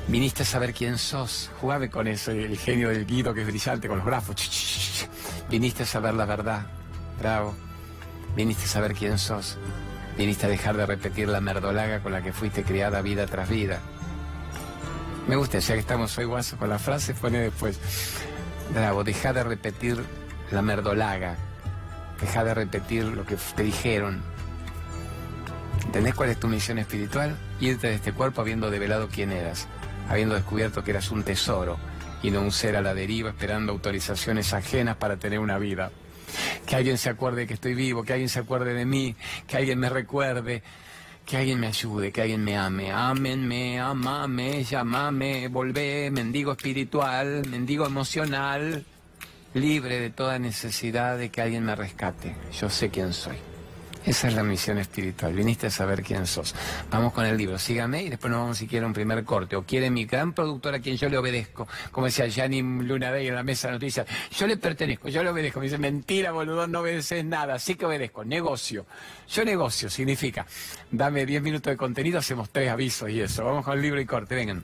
Viniste 0.07 0.43
a 0.43 0.45
saber 0.45 0.73
quién 0.73 0.97
sos. 0.97 1.49
Jugame 1.61 1.89
con 1.89 2.07
eso, 2.07 2.31
el 2.31 2.57
genio 2.57 2.89
del 2.89 3.05
Guido 3.05 3.33
que 3.33 3.41
es 3.41 3.47
brillante 3.47 3.87
con 3.87 3.97
los 3.97 4.05
grafos. 4.05 5.07
Viniste 5.49 5.83
a 5.83 5.85
saber 5.85 6.13
la 6.13 6.25
verdad. 6.25 6.65
Bravo. 7.19 7.55
Viniste 8.35 8.65
a 8.65 8.67
saber 8.67 8.93
quién 8.93 9.17
sos. 9.17 9.57
Viniste 10.17 10.47
a 10.47 10.49
dejar 10.49 10.75
de 10.75 10.85
repetir 10.85 11.29
la 11.29 11.39
merdolaga 11.39 12.01
con 12.01 12.11
la 12.11 12.21
que 12.21 12.33
fuiste 12.33 12.63
criada 12.63 13.01
vida 13.01 13.25
tras 13.25 13.49
vida. 13.49 13.79
Me 15.27 15.35
gusta, 15.35 15.59
ya 15.59 15.75
que 15.75 15.79
estamos 15.79 16.17
hoy 16.17 16.25
guaso 16.25 16.57
con 16.57 16.69
la 16.69 16.79
frase, 16.79 17.13
pone 17.13 17.39
después. 17.39 17.79
Bravo, 18.73 19.03
deja 19.03 19.33
de 19.33 19.43
repetir 19.43 20.03
la 20.51 20.61
merdolaga. 20.61 21.37
Deja 22.21 22.43
de 22.43 22.53
repetir 22.53 23.05
lo 23.05 23.25
que 23.25 23.35
te 23.55 23.63
dijeron. 23.63 24.21
¿Entendés 25.85 26.13
cuál 26.13 26.29
es 26.29 26.39
tu 26.39 26.47
misión 26.47 26.77
espiritual? 26.77 27.35
Irte 27.59 27.87
de 27.87 27.95
este 27.95 28.13
cuerpo 28.13 28.41
habiendo 28.41 28.69
develado 28.69 29.09
quién 29.11 29.31
eras, 29.31 29.67
habiendo 30.07 30.35
descubierto 30.35 30.83
que 30.83 30.91
eras 30.91 31.11
un 31.11 31.23
tesoro 31.23 31.77
y 32.23 32.31
no 32.31 32.41
un 32.41 32.51
ser 32.51 32.75
a 32.75 32.81
la 32.81 32.93
deriva 32.93 33.31
esperando 33.31 33.71
autorizaciones 33.71 34.53
ajenas 34.53 34.95
para 34.97 35.17
tener 35.17 35.39
una 35.39 35.57
vida. 35.57 35.91
Que 36.65 36.75
alguien 36.75 36.97
se 36.97 37.09
acuerde 37.09 37.47
que 37.47 37.55
estoy 37.55 37.73
vivo, 37.73 38.03
que 38.03 38.13
alguien 38.13 38.29
se 38.29 38.39
acuerde 38.39 38.73
de 38.73 38.85
mí, 38.85 39.15
que 39.47 39.57
alguien 39.57 39.79
me 39.79 39.89
recuerde, 39.89 40.63
que 41.25 41.37
alguien 41.37 41.59
me 41.59 41.67
ayude, 41.67 42.11
que 42.11 42.21
alguien 42.21 42.43
me 42.43 42.57
ame. 42.57 42.91
Ámenme, 42.91 43.79
amame, 43.79 44.63
llamame, 44.63 45.47
volvé, 45.47 46.09
mendigo 46.11 46.51
espiritual, 46.53 47.43
mendigo 47.49 47.85
emocional, 47.85 48.85
libre 49.53 49.99
de 49.99 50.09
toda 50.09 50.39
necesidad 50.39 51.17
de 51.17 51.29
que 51.29 51.41
alguien 51.41 51.65
me 51.65 51.75
rescate. 51.75 52.35
Yo 52.59 52.69
sé 52.69 52.89
quién 52.89 53.13
soy. 53.13 53.37
Esa 54.03 54.29
es 54.29 54.33
la 54.33 54.43
misión 54.43 54.79
espiritual. 54.79 55.33
Viniste 55.33 55.67
a 55.67 55.69
saber 55.69 56.01
quién 56.01 56.25
sos. 56.25 56.55
Vamos 56.89 57.13
con 57.13 57.23
el 57.23 57.37
libro. 57.37 57.59
Sígame 57.59 58.01
y 58.01 58.09
después 58.09 58.31
nos 58.31 58.39
vamos 58.39 58.57
si 58.57 58.67
quiere 58.67 58.83
un 58.85 58.93
primer 58.93 59.23
corte. 59.23 59.55
O 59.55 59.63
quiere 59.63 59.91
mi 59.91 60.05
gran 60.05 60.33
productor 60.33 60.73
a 60.73 60.79
quien 60.79 60.97
yo 60.97 61.07
le 61.07 61.19
obedezco. 61.19 61.67
Como 61.91 62.07
decía 62.07 62.27
Gianni 62.27 62.63
Luna 62.63 63.11
Day 63.11 63.27
en 63.27 63.35
la 63.35 63.43
mesa 63.43 63.67
de 63.67 63.73
noticias. 63.73 64.07
Yo 64.35 64.47
le 64.47 64.57
pertenezco, 64.57 65.07
yo 65.09 65.23
le 65.23 65.29
obedezco. 65.29 65.59
Me 65.59 65.65
dice, 65.65 65.77
mentira, 65.77 66.31
boludo, 66.31 66.65
no 66.65 66.79
obedeces 66.79 67.23
nada. 67.23 67.59
Sí 67.59 67.75
que 67.75 67.85
obedezco. 67.85 68.25
Negocio. 68.25 68.87
Yo 69.29 69.45
negocio. 69.45 69.87
Significa, 69.87 70.47
dame 70.89 71.23
10 71.27 71.43
minutos 71.43 71.69
de 71.69 71.77
contenido, 71.77 72.17
hacemos 72.17 72.49
tres 72.49 72.71
avisos 72.71 73.11
y 73.11 73.21
eso. 73.21 73.45
Vamos 73.45 73.63
con 73.63 73.75
el 73.75 73.83
libro 73.83 74.01
y 74.01 74.05
corte. 74.05 74.33
Vengan. 74.33 74.63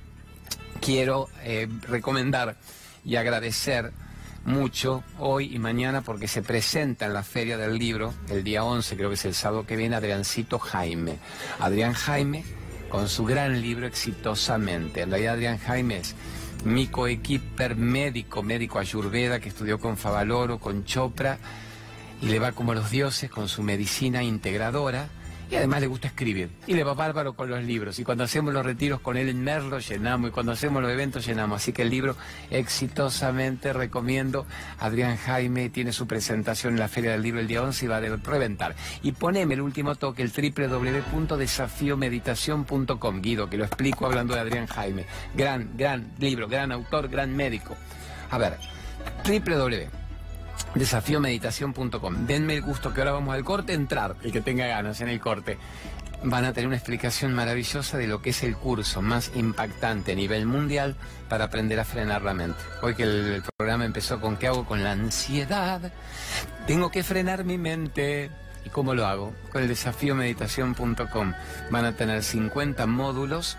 Quiero 0.82 1.30
eh, 1.44 1.68
recomendar 1.88 2.56
y 3.06 3.18
agradecer 3.18 3.92
mucho 4.48 5.04
hoy 5.20 5.54
y 5.54 5.60
mañana 5.60 6.02
porque 6.02 6.30
se 6.30 6.42
presenta 6.42 7.06
en 7.06 7.14
la 7.14 7.22
Feria 7.22 7.58
del 7.58 7.78
Libro, 7.78 8.14
el 8.30 8.46
día 8.46 8.64
11, 8.64 8.96
creo 8.96 9.10
que 9.10 9.16
es 9.16 9.26
el 9.26 9.34
sábado 9.34 9.66
que 9.66 9.76
viene, 9.76 9.98
Adriancito 9.98 10.58
Jaime. 10.58 11.18
Adrián 11.60 11.92
Jaime 11.92 12.46
con 12.88 13.10
su 13.10 13.26
gran 13.26 13.62
libro 13.62 13.86
Exitosamente. 13.86 15.02
En 15.02 15.12
realidad 15.12 15.34
Adrián 15.34 15.58
Jaime 15.58 15.98
es 15.98 16.16
mi 16.64 16.88
coequiper 16.88 17.76
médico, 17.76 18.42
médico 18.42 18.80
ayurveda 18.80 19.42
que 19.42 19.50
estudió 19.50 19.80
con 19.80 19.98
Favaloro, 19.98 20.60
con 20.60 20.86
Chopra 20.86 21.40
y 22.22 22.28
le 22.28 22.40
va 22.40 22.54
como 22.54 22.74
los 22.74 22.90
dioses 22.90 23.30
con 23.30 23.50
su 23.50 23.64
medicina 23.64 24.24
integradora 24.24 25.10
y 25.50 25.56
además 25.56 25.80
le 25.82 25.88
gusta 25.88 26.08
escribir. 26.08 26.50
Y 26.68 26.74
le 26.74 26.84
va 26.84 26.94
bárbaro 26.94 27.34
con 27.34 27.50
los 27.50 27.64
libros. 27.64 27.98
Y 28.00 28.04
cuando 28.04 28.26
hacemos 28.26 28.54
los 28.54 28.66
retiros 28.66 29.00
con 29.00 29.16
él 29.18 29.30
en 29.30 29.42
Merlo 29.44 29.80
llenamos. 29.80 30.30
Y 30.30 30.34
cuando 30.34 30.52
hacemos 30.52 30.82
los 30.82 30.92
eventos 30.92 31.26
llenamos. 31.26 31.62
Así 31.62 31.72
que 31.74 31.84
el 31.84 31.90
libro 31.90 32.18
exitosamente 32.50 33.72
recomiendo. 33.74 34.48
Adrián 34.80 35.18
Jaime 35.18 35.70
tiene 35.70 35.94
su 35.94 36.08
presentación 36.08 36.74
en 36.74 36.80
la 36.80 36.88
Feria 36.88 37.12
del 37.12 37.22
Libro 37.22 37.40
el 37.40 37.46
día 37.48 37.62
11 37.64 37.86
y 37.86 37.88
va 37.88 37.98
a 37.98 38.02
reventar. 38.02 38.76
Y 39.02 39.12
poneme 39.14 39.54
el 39.54 39.62
último 39.62 39.96
toque, 39.96 40.24
el 40.24 40.32
www.desafiomeditación.com. 40.32 43.22
Guido, 43.22 43.50
que 43.50 43.58
lo 43.58 43.66
explico 43.66 44.06
hablando 44.06 44.34
de 44.34 44.40
Adrián 44.42 44.68
Jaime. 44.68 45.06
Gran, 45.36 45.78
gran 45.78 46.12
libro, 46.20 46.48
gran 46.48 46.72
autor, 46.72 47.08
gran 47.08 47.36
médico. 47.36 47.76
A 48.30 48.38
ver, 48.38 48.58
www 49.26 50.07
desafiomeditación.com. 50.76 52.26
Denme 52.26 52.56
el 52.56 52.62
gusto 52.62 52.94
que 52.94 53.02
ahora 53.02 53.14
vamos 53.14 53.34
al 53.34 53.44
corte, 53.44 53.74
entrar, 53.74 54.16
el 54.24 54.32
que 54.32 54.42
tenga 54.42 54.68
ganas 54.68 55.02
en 55.02 55.10
el 55.10 55.20
corte. 55.20 55.58
Van 56.24 56.46
a 56.46 56.54
tener 56.54 56.68
una 56.68 56.78
explicación 56.78 57.34
maravillosa 57.34 57.98
de 57.98 58.08
lo 58.08 58.22
que 58.22 58.32
es 58.32 58.42
el 58.44 58.56
curso 58.56 59.02
más 59.02 59.32
impactante 59.36 60.14
a 60.14 60.16
nivel 60.16 60.48
mundial 60.48 60.96
para 61.30 61.46
aprender 61.46 61.80
a 61.80 61.86
frenar 61.86 62.24
la 62.24 62.34
mente. 62.34 62.60
Hoy 62.82 62.96
que 62.96 63.04
el 63.04 63.44
programa 63.56 63.86
empezó 63.86 64.20
con 64.20 64.38
¿qué 64.38 64.48
hago 64.48 64.66
con 64.66 64.84
la 64.84 64.94
ansiedad? 64.94 65.92
Tengo 66.66 66.90
que 66.90 67.04
frenar 67.04 67.44
mi 67.44 67.58
mente. 67.58 68.32
¿Y 68.66 68.70
cómo 68.70 68.94
lo 68.94 69.06
hago? 69.06 69.34
Con 69.52 69.62
el 69.62 69.68
desafiomeditación.com. 69.68 71.34
Van 71.70 71.86
a 71.86 71.96
tener 71.96 72.24
50 72.24 72.86
módulos 72.88 73.58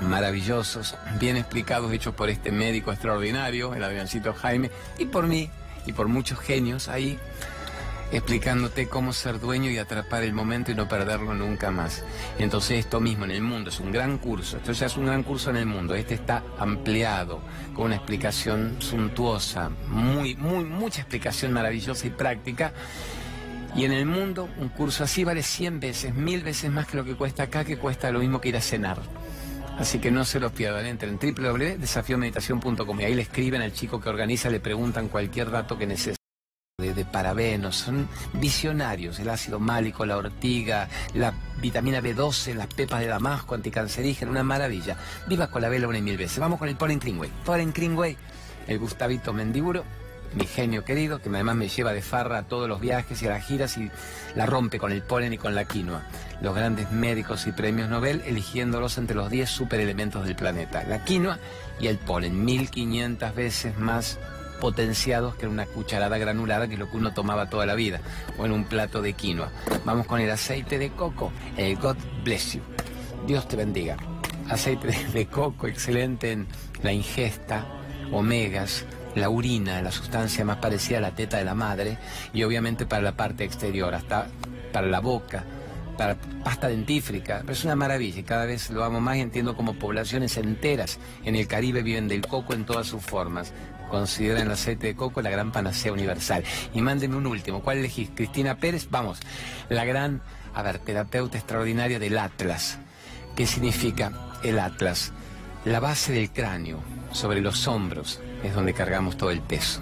maravillosos, 0.00 0.96
bien 1.18 1.36
explicados, 1.36 1.92
hechos 1.92 2.14
por 2.14 2.28
este 2.28 2.52
médico 2.52 2.92
extraordinario, 2.92 3.74
el 3.74 3.82
Adriancito 3.82 4.32
Jaime, 4.32 4.70
y 4.98 5.06
por 5.06 5.26
mí, 5.26 5.50
y 5.88 5.92
por 5.92 6.06
muchos 6.06 6.38
genios 6.38 6.88
ahí 6.88 7.18
explicándote 8.12 8.88
cómo 8.88 9.12
ser 9.12 9.40
dueño 9.40 9.70
y 9.70 9.78
atrapar 9.78 10.22
el 10.22 10.32
momento 10.32 10.70
y 10.70 10.74
no 10.74 10.88
perderlo 10.88 11.34
nunca 11.34 11.70
más. 11.70 12.04
Entonces 12.38 12.78
esto 12.78 13.00
mismo 13.00 13.24
en 13.24 13.32
el 13.32 13.42
mundo 13.42 13.70
es 13.70 13.80
un 13.80 13.90
gran 13.90 14.18
curso, 14.18 14.58
esto 14.58 14.72
ya 14.72 14.86
es 14.86 14.96
un 14.96 15.06
gran 15.06 15.22
curso 15.22 15.50
en 15.50 15.56
el 15.56 15.66
mundo, 15.66 15.94
este 15.94 16.14
está 16.14 16.42
ampliado 16.58 17.40
con 17.74 17.86
una 17.86 17.96
explicación 17.96 18.76
suntuosa, 18.80 19.70
muy, 19.88 20.36
muy, 20.36 20.64
mucha 20.64 21.00
explicación 21.00 21.52
maravillosa 21.52 22.06
y 22.06 22.10
práctica. 22.10 22.72
Y 23.74 23.84
en 23.84 23.92
el 23.92 24.06
mundo 24.06 24.48
un 24.58 24.70
curso 24.70 25.04
así 25.04 25.24
vale 25.24 25.42
100 25.42 25.80
veces, 25.80 26.14
mil 26.14 26.42
veces 26.42 26.70
más 26.70 26.86
que 26.86 26.96
lo 26.96 27.04
que 27.04 27.14
cuesta 27.14 27.44
acá, 27.44 27.64
que 27.64 27.76
cuesta 27.76 28.10
lo 28.10 28.20
mismo 28.20 28.40
que 28.40 28.48
ir 28.48 28.56
a 28.56 28.60
cenar. 28.60 28.98
Así 29.78 30.00
que 30.00 30.10
no 30.10 30.24
se 30.24 30.40
los 30.40 30.50
pierdan, 30.50 30.86
entren 30.86 31.18
en 31.20 31.34
www.desafiomeditación.com 31.34 33.00
y 33.00 33.04
ahí 33.04 33.14
le 33.14 33.22
escriben 33.22 33.62
al 33.62 33.72
chico 33.72 34.00
que 34.00 34.08
organiza, 34.08 34.50
le 34.50 34.58
preguntan 34.58 35.08
cualquier 35.08 35.50
dato 35.52 35.78
que 35.78 35.86
necesiten. 35.86 36.18
De, 36.80 36.94
de, 36.94 37.04
parabenos, 37.04 37.76
son 37.76 38.08
visionarios, 38.34 39.18
el 39.18 39.28
ácido 39.28 39.58
málico, 39.58 40.06
la 40.06 40.16
ortiga, 40.16 40.88
la 41.14 41.32
vitamina 41.60 42.00
B12, 42.00 42.54
las 42.54 42.68
pepas 42.68 43.00
de 43.00 43.06
damasco, 43.06 43.56
anticancerígeno, 43.56 44.30
una 44.30 44.44
maravilla. 44.44 44.96
Viva 45.26 45.48
con 45.48 45.62
la 45.62 45.68
vela 45.68 45.88
una 45.88 45.98
y 45.98 46.02
mil 46.02 46.16
veces. 46.16 46.38
Vamos 46.38 46.60
con 46.60 46.68
el 46.68 46.76
Polen 46.76 47.00
Greenway. 47.00 47.30
Polen 47.44 47.72
Greenway, 47.72 48.16
el 48.68 48.78
Gustavito 48.78 49.32
Mendiburo, 49.32 49.84
mi 50.34 50.46
genio 50.46 50.84
querido, 50.84 51.20
que 51.20 51.28
además 51.28 51.56
me 51.56 51.68
lleva 51.68 51.92
de 51.92 52.02
farra 52.02 52.38
a 52.38 52.42
todos 52.42 52.68
los 52.68 52.80
viajes 52.80 53.22
y 53.22 53.26
a 53.26 53.30
las 53.30 53.44
giras 53.44 53.76
y 53.78 53.90
la 54.34 54.46
rompe 54.46 54.78
con 54.78 54.92
el 54.92 55.02
polen 55.02 55.32
y 55.32 55.38
con 55.38 55.54
la 55.54 55.64
quinoa. 55.64 56.02
Los 56.40 56.54
grandes 56.54 56.90
médicos 56.90 57.46
y 57.46 57.52
premios 57.52 57.88
Nobel 57.88 58.22
eligiéndolos 58.26 58.98
entre 58.98 59.16
los 59.16 59.30
10 59.30 59.48
superelementos 59.48 60.24
del 60.24 60.36
planeta. 60.36 60.84
La 60.84 61.04
quinoa 61.04 61.38
y 61.80 61.86
el 61.86 61.98
polen, 61.98 62.44
1500 62.44 63.34
veces 63.34 63.78
más 63.78 64.18
potenciados 64.60 65.36
que 65.36 65.46
en 65.46 65.52
una 65.52 65.66
cucharada 65.66 66.18
granulada 66.18 66.66
que 66.66 66.74
es 66.74 66.80
lo 66.80 66.90
que 66.90 66.96
uno 66.96 67.12
tomaba 67.14 67.48
toda 67.48 67.66
la 67.66 67.74
vida, 67.74 68.00
o 68.38 68.46
en 68.46 68.52
un 68.52 68.64
plato 68.64 69.02
de 69.02 69.12
quinoa. 69.12 69.50
Vamos 69.84 70.06
con 70.06 70.20
el 70.20 70.30
aceite 70.30 70.78
de 70.78 70.90
coco, 70.90 71.32
el 71.56 71.76
God 71.76 71.96
bless 72.24 72.54
you. 72.54 72.62
Dios 73.26 73.46
te 73.48 73.56
bendiga. 73.56 73.96
Aceite 74.48 74.88
de 75.12 75.26
coco, 75.26 75.66
excelente 75.66 76.32
en 76.32 76.46
la 76.82 76.92
ingesta, 76.92 77.66
omegas, 78.12 78.84
la 79.14 79.28
urina, 79.30 79.82
la 79.82 79.90
sustancia 79.90 80.44
más 80.44 80.58
parecida 80.58 80.98
a 80.98 81.00
la 81.00 81.14
teta 81.14 81.38
de 81.38 81.44
la 81.44 81.54
madre, 81.54 81.98
y 82.32 82.42
obviamente 82.42 82.86
para 82.86 83.02
la 83.02 83.12
parte 83.12 83.44
exterior, 83.44 83.94
hasta 83.94 84.26
para 84.72 84.86
la 84.86 85.00
boca, 85.00 85.44
para 85.98 86.14
pasta 86.44 86.68
dentífrica, 86.68 87.40
pero 87.40 87.52
es 87.52 87.64
una 87.64 87.76
maravilla 87.76 88.20
y 88.20 88.22
cada 88.22 88.46
vez 88.46 88.70
lo 88.70 88.84
amo 88.84 89.00
más 89.00 89.16
y 89.16 89.20
entiendo 89.20 89.56
como 89.56 89.74
poblaciones 89.74 90.36
enteras 90.36 90.98
en 91.24 91.34
el 91.34 91.48
Caribe 91.48 91.82
viven 91.82 92.08
del 92.08 92.24
coco 92.24 92.54
en 92.54 92.64
todas 92.64 92.86
sus 92.86 93.02
formas. 93.02 93.52
Consideran 93.90 94.46
el 94.46 94.52
aceite 94.52 94.86
de 94.86 94.94
coco 94.94 95.22
la 95.22 95.30
gran 95.30 95.50
panacea 95.50 95.92
universal. 95.92 96.44
Y 96.74 96.82
mándenme 96.82 97.16
un 97.16 97.26
último, 97.26 97.62
¿cuál 97.62 97.78
elegís? 97.78 98.10
Cristina 98.14 98.56
Pérez, 98.58 98.88
vamos, 98.90 99.18
la 99.70 99.84
gran, 99.84 100.22
a 100.54 100.62
ver, 100.62 100.78
terapeuta 100.78 101.36
extraordinaria 101.36 101.98
del 101.98 102.16
Atlas. 102.18 102.78
¿Qué 103.34 103.46
significa 103.46 104.12
el 104.44 104.58
Atlas? 104.58 105.12
La 105.64 105.80
base 105.80 106.12
del 106.12 106.30
cráneo, 106.30 106.80
sobre 107.12 107.40
los 107.40 107.66
hombros, 107.68 108.20
es 108.42 108.54
donde 108.54 108.74
cargamos 108.74 109.16
todo 109.16 109.30
el 109.30 109.40
peso. 109.40 109.80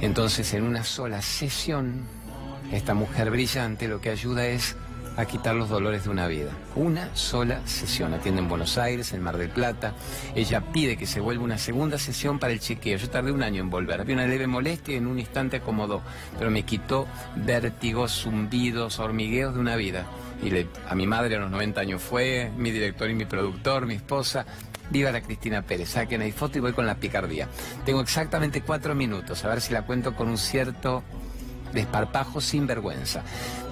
Entonces, 0.00 0.52
en 0.54 0.64
una 0.64 0.84
sola 0.84 1.22
sesión, 1.22 2.02
esta 2.72 2.94
mujer 2.94 3.30
brillante 3.30 3.88
lo 3.88 4.00
que 4.00 4.10
ayuda 4.10 4.46
es 4.46 4.76
a 5.16 5.26
quitar 5.26 5.54
los 5.54 5.68
dolores 5.68 6.04
de 6.04 6.10
una 6.10 6.26
vida. 6.26 6.50
Una 6.74 7.14
sola 7.14 7.60
sesión. 7.66 8.14
Atiende 8.14 8.42
en 8.42 8.48
Buenos 8.48 8.78
Aires, 8.78 9.12
en 9.12 9.22
Mar 9.22 9.36
del 9.36 9.50
Plata. 9.50 9.94
Ella 10.34 10.60
pide 10.72 10.96
que 10.96 11.06
se 11.06 11.20
vuelva 11.20 11.44
una 11.44 11.58
segunda 11.58 11.98
sesión 11.98 12.38
para 12.38 12.52
el 12.52 12.60
chequeo. 12.60 12.98
Yo 12.98 13.08
tardé 13.08 13.30
un 13.30 13.42
año 13.42 13.60
en 13.60 13.70
volver. 13.70 14.00
Había 14.00 14.16
una 14.16 14.26
leve 14.26 14.46
molestia 14.46 14.94
y 14.94 14.98
en 14.98 15.06
un 15.06 15.18
instante 15.18 15.58
acomodó. 15.58 16.02
Pero 16.38 16.50
me 16.50 16.64
quitó 16.64 17.06
vértigos, 17.36 18.22
zumbidos, 18.22 18.98
hormigueos 18.98 19.54
de 19.54 19.60
una 19.60 19.76
vida. 19.76 20.06
Y 20.42 20.50
a 20.88 20.94
mi 20.94 21.06
madre 21.06 21.36
a 21.36 21.38
los 21.38 21.50
90 21.50 21.80
años 21.80 22.02
fue, 22.02 22.50
mi 22.56 22.70
director 22.70 23.08
y 23.08 23.14
mi 23.14 23.24
productor, 23.24 23.86
mi 23.86 23.94
esposa. 23.94 24.44
Viva 24.94 25.10
la 25.10 25.22
Cristina 25.22 25.60
Pérez, 25.60 25.88
saquen 25.88 26.20
ahí 26.20 26.30
foto 26.30 26.56
y 26.56 26.60
voy 26.60 26.72
con 26.72 26.86
la 26.86 26.94
picardía. 26.94 27.48
Tengo 27.84 28.00
exactamente 28.00 28.62
cuatro 28.62 28.94
minutos, 28.94 29.44
a 29.44 29.48
ver 29.48 29.60
si 29.60 29.72
la 29.72 29.82
cuento 29.82 30.14
con 30.14 30.28
un 30.28 30.38
cierto 30.38 31.02
desparpajo 31.72 32.40
sin 32.40 32.68
vergüenza. 32.68 33.24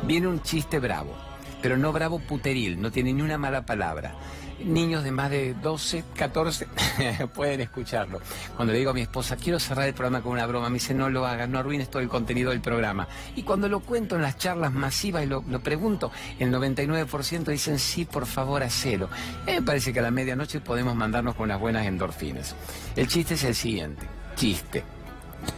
Viene 0.02 0.26
un 0.26 0.42
chiste 0.42 0.80
bravo, 0.80 1.14
pero 1.62 1.76
no 1.76 1.92
bravo 1.92 2.18
puteril, 2.18 2.80
no 2.80 2.90
tiene 2.90 3.12
ni 3.12 3.22
una 3.22 3.38
mala 3.38 3.64
palabra. 3.64 4.16
Niños 4.64 5.04
de 5.04 5.12
más 5.12 5.30
de 5.30 5.54
12, 5.54 6.04
14 6.14 6.66
pueden 7.34 7.60
escucharlo. 7.60 8.20
Cuando 8.56 8.72
le 8.72 8.78
digo 8.78 8.90
a 8.90 8.94
mi 8.94 9.02
esposa, 9.02 9.36
quiero 9.36 9.58
cerrar 9.58 9.88
el 9.88 9.94
programa 9.94 10.22
con 10.22 10.32
una 10.32 10.46
broma, 10.46 10.68
me 10.68 10.74
dice, 10.74 10.94
no 10.94 11.08
lo 11.10 11.26
hagas, 11.26 11.48
no 11.48 11.58
arruines 11.58 11.90
todo 11.90 12.02
el 12.02 12.08
contenido 12.08 12.50
del 12.50 12.60
programa. 12.60 13.08
Y 13.36 13.42
cuando 13.42 13.68
lo 13.68 13.80
cuento 13.80 14.16
en 14.16 14.22
las 14.22 14.38
charlas 14.38 14.72
masivas 14.72 15.24
y 15.24 15.26
lo, 15.26 15.42
pregunto, 15.60 16.12
el 16.38 16.52
99% 16.52 17.44
dicen, 17.44 17.78
sí, 17.78 18.04
por 18.04 18.26
favor, 18.26 18.62
hacelo. 18.62 19.08
Me 19.46 19.62
parece 19.62 19.92
que 19.92 20.00
a 20.00 20.02
la 20.02 20.10
medianoche 20.10 20.60
podemos 20.60 20.94
mandarnos 20.94 21.34
con 21.34 21.44
unas 21.44 21.60
buenas 21.60 21.86
endorfinas. 21.86 22.54
El 22.96 23.08
chiste 23.08 23.34
es 23.34 23.44
el 23.44 23.54
siguiente, 23.54 24.06
chiste. 24.36 24.84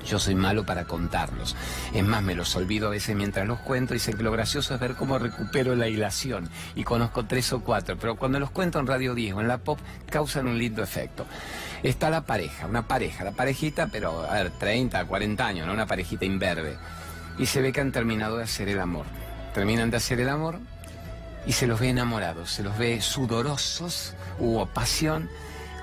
Yo 0.06 0.18
soy 0.18 0.34
malo 0.34 0.64
para 0.64 0.84
contarlos. 0.84 1.56
Es 1.92 2.04
más, 2.04 2.22
me 2.22 2.34
los 2.34 2.54
olvido 2.56 2.88
a 2.88 2.90
veces 2.90 3.16
mientras 3.16 3.46
los 3.46 3.58
cuento. 3.60 3.94
Dicen 3.94 4.16
que 4.16 4.22
lo 4.22 4.32
gracioso 4.32 4.74
es 4.74 4.80
ver 4.80 4.94
cómo 4.94 5.18
recupero 5.18 5.74
la 5.74 5.88
hilación. 5.88 6.48
Y 6.74 6.84
conozco 6.84 7.24
tres 7.26 7.52
o 7.52 7.60
cuatro, 7.60 7.96
pero 7.98 8.16
cuando 8.16 8.38
los 8.38 8.50
cuento 8.50 8.78
en 8.78 8.86
Radio 8.86 9.14
10 9.14 9.34
o 9.34 9.40
en 9.40 9.48
la 9.48 9.58
pop, 9.58 9.78
causan 10.10 10.46
un 10.46 10.58
lindo 10.58 10.82
efecto. 10.82 11.26
Está 11.82 12.10
la 12.10 12.22
pareja, 12.22 12.66
una 12.66 12.86
pareja, 12.86 13.24
la 13.24 13.32
parejita, 13.32 13.88
pero 13.88 14.22
a 14.24 14.34
ver, 14.34 14.50
30, 14.50 15.04
40 15.04 15.46
años, 15.46 15.66
¿no? 15.66 15.72
Una 15.72 15.86
parejita 15.86 16.24
imberbe. 16.24 16.76
Y 17.38 17.46
se 17.46 17.60
ve 17.60 17.72
que 17.72 17.80
han 17.80 17.92
terminado 17.92 18.36
de 18.36 18.44
hacer 18.44 18.68
el 18.68 18.80
amor. 18.80 19.06
Terminan 19.54 19.90
de 19.90 19.98
hacer 19.98 20.20
el 20.20 20.28
amor 20.28 20.60
y 21.46 21.52
se 21.52 21.66
los 21.66 21.80
ve 21.80 21.90
enamorados, 21.90 22.50
se 22.50 22.62
los 22.62 22.76
ve 22.78 23.00
sudorosos, 23.00 24.14
hubo 24.38 24.66
pasión 24.66 25.28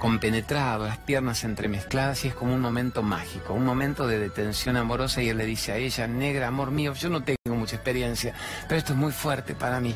compenetrado, 0.01 0.87
las 0.87 0.97
piernas 0.97 1.43
entremezcladas 1.43 2.25
y 2.25 2.29
es 2.29 2.33
como 2.33 2.55
un 2.55 2.59
momento 2.59 3.03
mágico, 3.03 3.53
un 3.53 3.63
momento 3.63 4.07
de 4.07 4.17
detención 4.17 4.75
amorosa 4.75 5.21
y 5.21 5.29
él 5.29 5.37
le 5.37 5.45
dice 5.45 5.73
a 5.73 5.77
ella, 5.77 6.07
negra, 6.07 6.47
amor 6.47 6.71
mío, 6.71 6.95
yo 6.95 7.07
no 7.09 7.21
tengo 7.21 7.55
mucha 7.55 7.75
experiencia, 7.75 8.33
pero 8.67 8.79
esto 8.79 8.93
es 8.93 8.97
muy 8.97 9.11
fuerte 9.11 9.53
para 9.53 9.79
mí. 9.79 9.93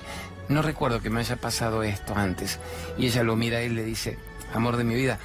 No 0.47 0.61
recuerdo 0.61 1.01
que 1.01 1.09
me 1.09 1.21
haya 1.21 1.37
pasado 1.37 1.81
esto 1.81 2.13
antes. 2.15 2.59
Y 2.99 3.07
ella 3.07 3.23
lo 3.23 3.35
mira 3.35 3.63
y 3.63 3.69
le 3.69 3.83
dice, 3.83 4.19
amor 4.53 4.77
de 4.77 4.83
mi 4.83 4.93
vida, 4.93 5.17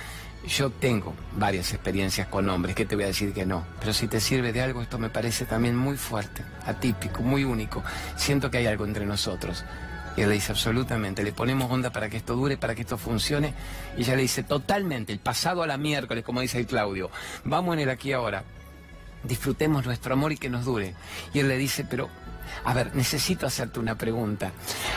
yo 0.49 0.71
tengo 0.71 1.13
varias 1.37 1.75
experiencias 1.75 2.29
con 2.29 2.49
hombres, 2.49 2.75
que 2.75 2.87
te 2.87 2.95
voy 2.95 3.05
a 3.05 3.09
decir 3.09 3.35
que 3.35 3.45
no, 3.45 3.67
pero 3.81 3.93
si 3.93 4.09
te 4.09 4.19
sirve 4.19 4.51
de 4.55 4.63
algo, 4.63 4.81
esto 4.81 4.99
me 4.99 5.11
parece 5.11 5.45
también 5.45 5.77
muy 5.77 5.99
fuerte, 5.99 6.43
atípico, 6.65 7.21
muy 7.21 7.45
único. 7.45 7.85
Siento 8.17 8.51
que 8.51 8.57
hay 8.57 8.67
algo 8.67 8.87
entre 8.87 9.05
nosotros. 9.05 9.63
Y 10.21 10.23
él 10.23 10.29
le 10.29 10.35
dice, 10.35 10.53
absolutamente, 10.53 11.23
le 11.23 11.33
ponemos 11.33 11.71
onda 11.71 11.91
para 11.91 12.11
que 12.11 12.19
esto 12.19 12.37
dure, 12.37 12.59
para 12.59 12.75
que 12.75 12.83
esto 12.83 12.99
funcione. 12.99 13.55
Y 13.97 14.03
ella 14.03 14.17
le 14.17 14.21
dice, 14.21 14.43
totalmente, 14.43 15.15
el 15.15 15.19
pasado 15.19 15.63
a 15.63 15.67
la 15.67 15.79
miércoles, 15.79 16.25
como 16.25 16.43
dice 16.43 16.59
el 16.59 16.67
Claudio, 16.67 17.11
vamos 17.43 17.73
en 17.73 17.81
el 17.81 17.89
aquí 17.89 18.13
ahora, 18.13 18.45
disfrutemos 19.25 19.87
nuestro 19.87 20.13
amor 20.13 20.33
y 20.33 20.37
que 20.37 20.51
nos 20.51 20.67
dure. 20.67 20.95
Y 21.33 21.39
él 21.39 21.49
le 21.49 21.57
dice, 21.57 21.87
pero 21.89 22.11
a 22.65 22.75
ver, 22.75 22.95
necesito 22.95 23.47
hacerte 23.47 23.81
una 23.81 23.97
pregunta. 23.97 24.53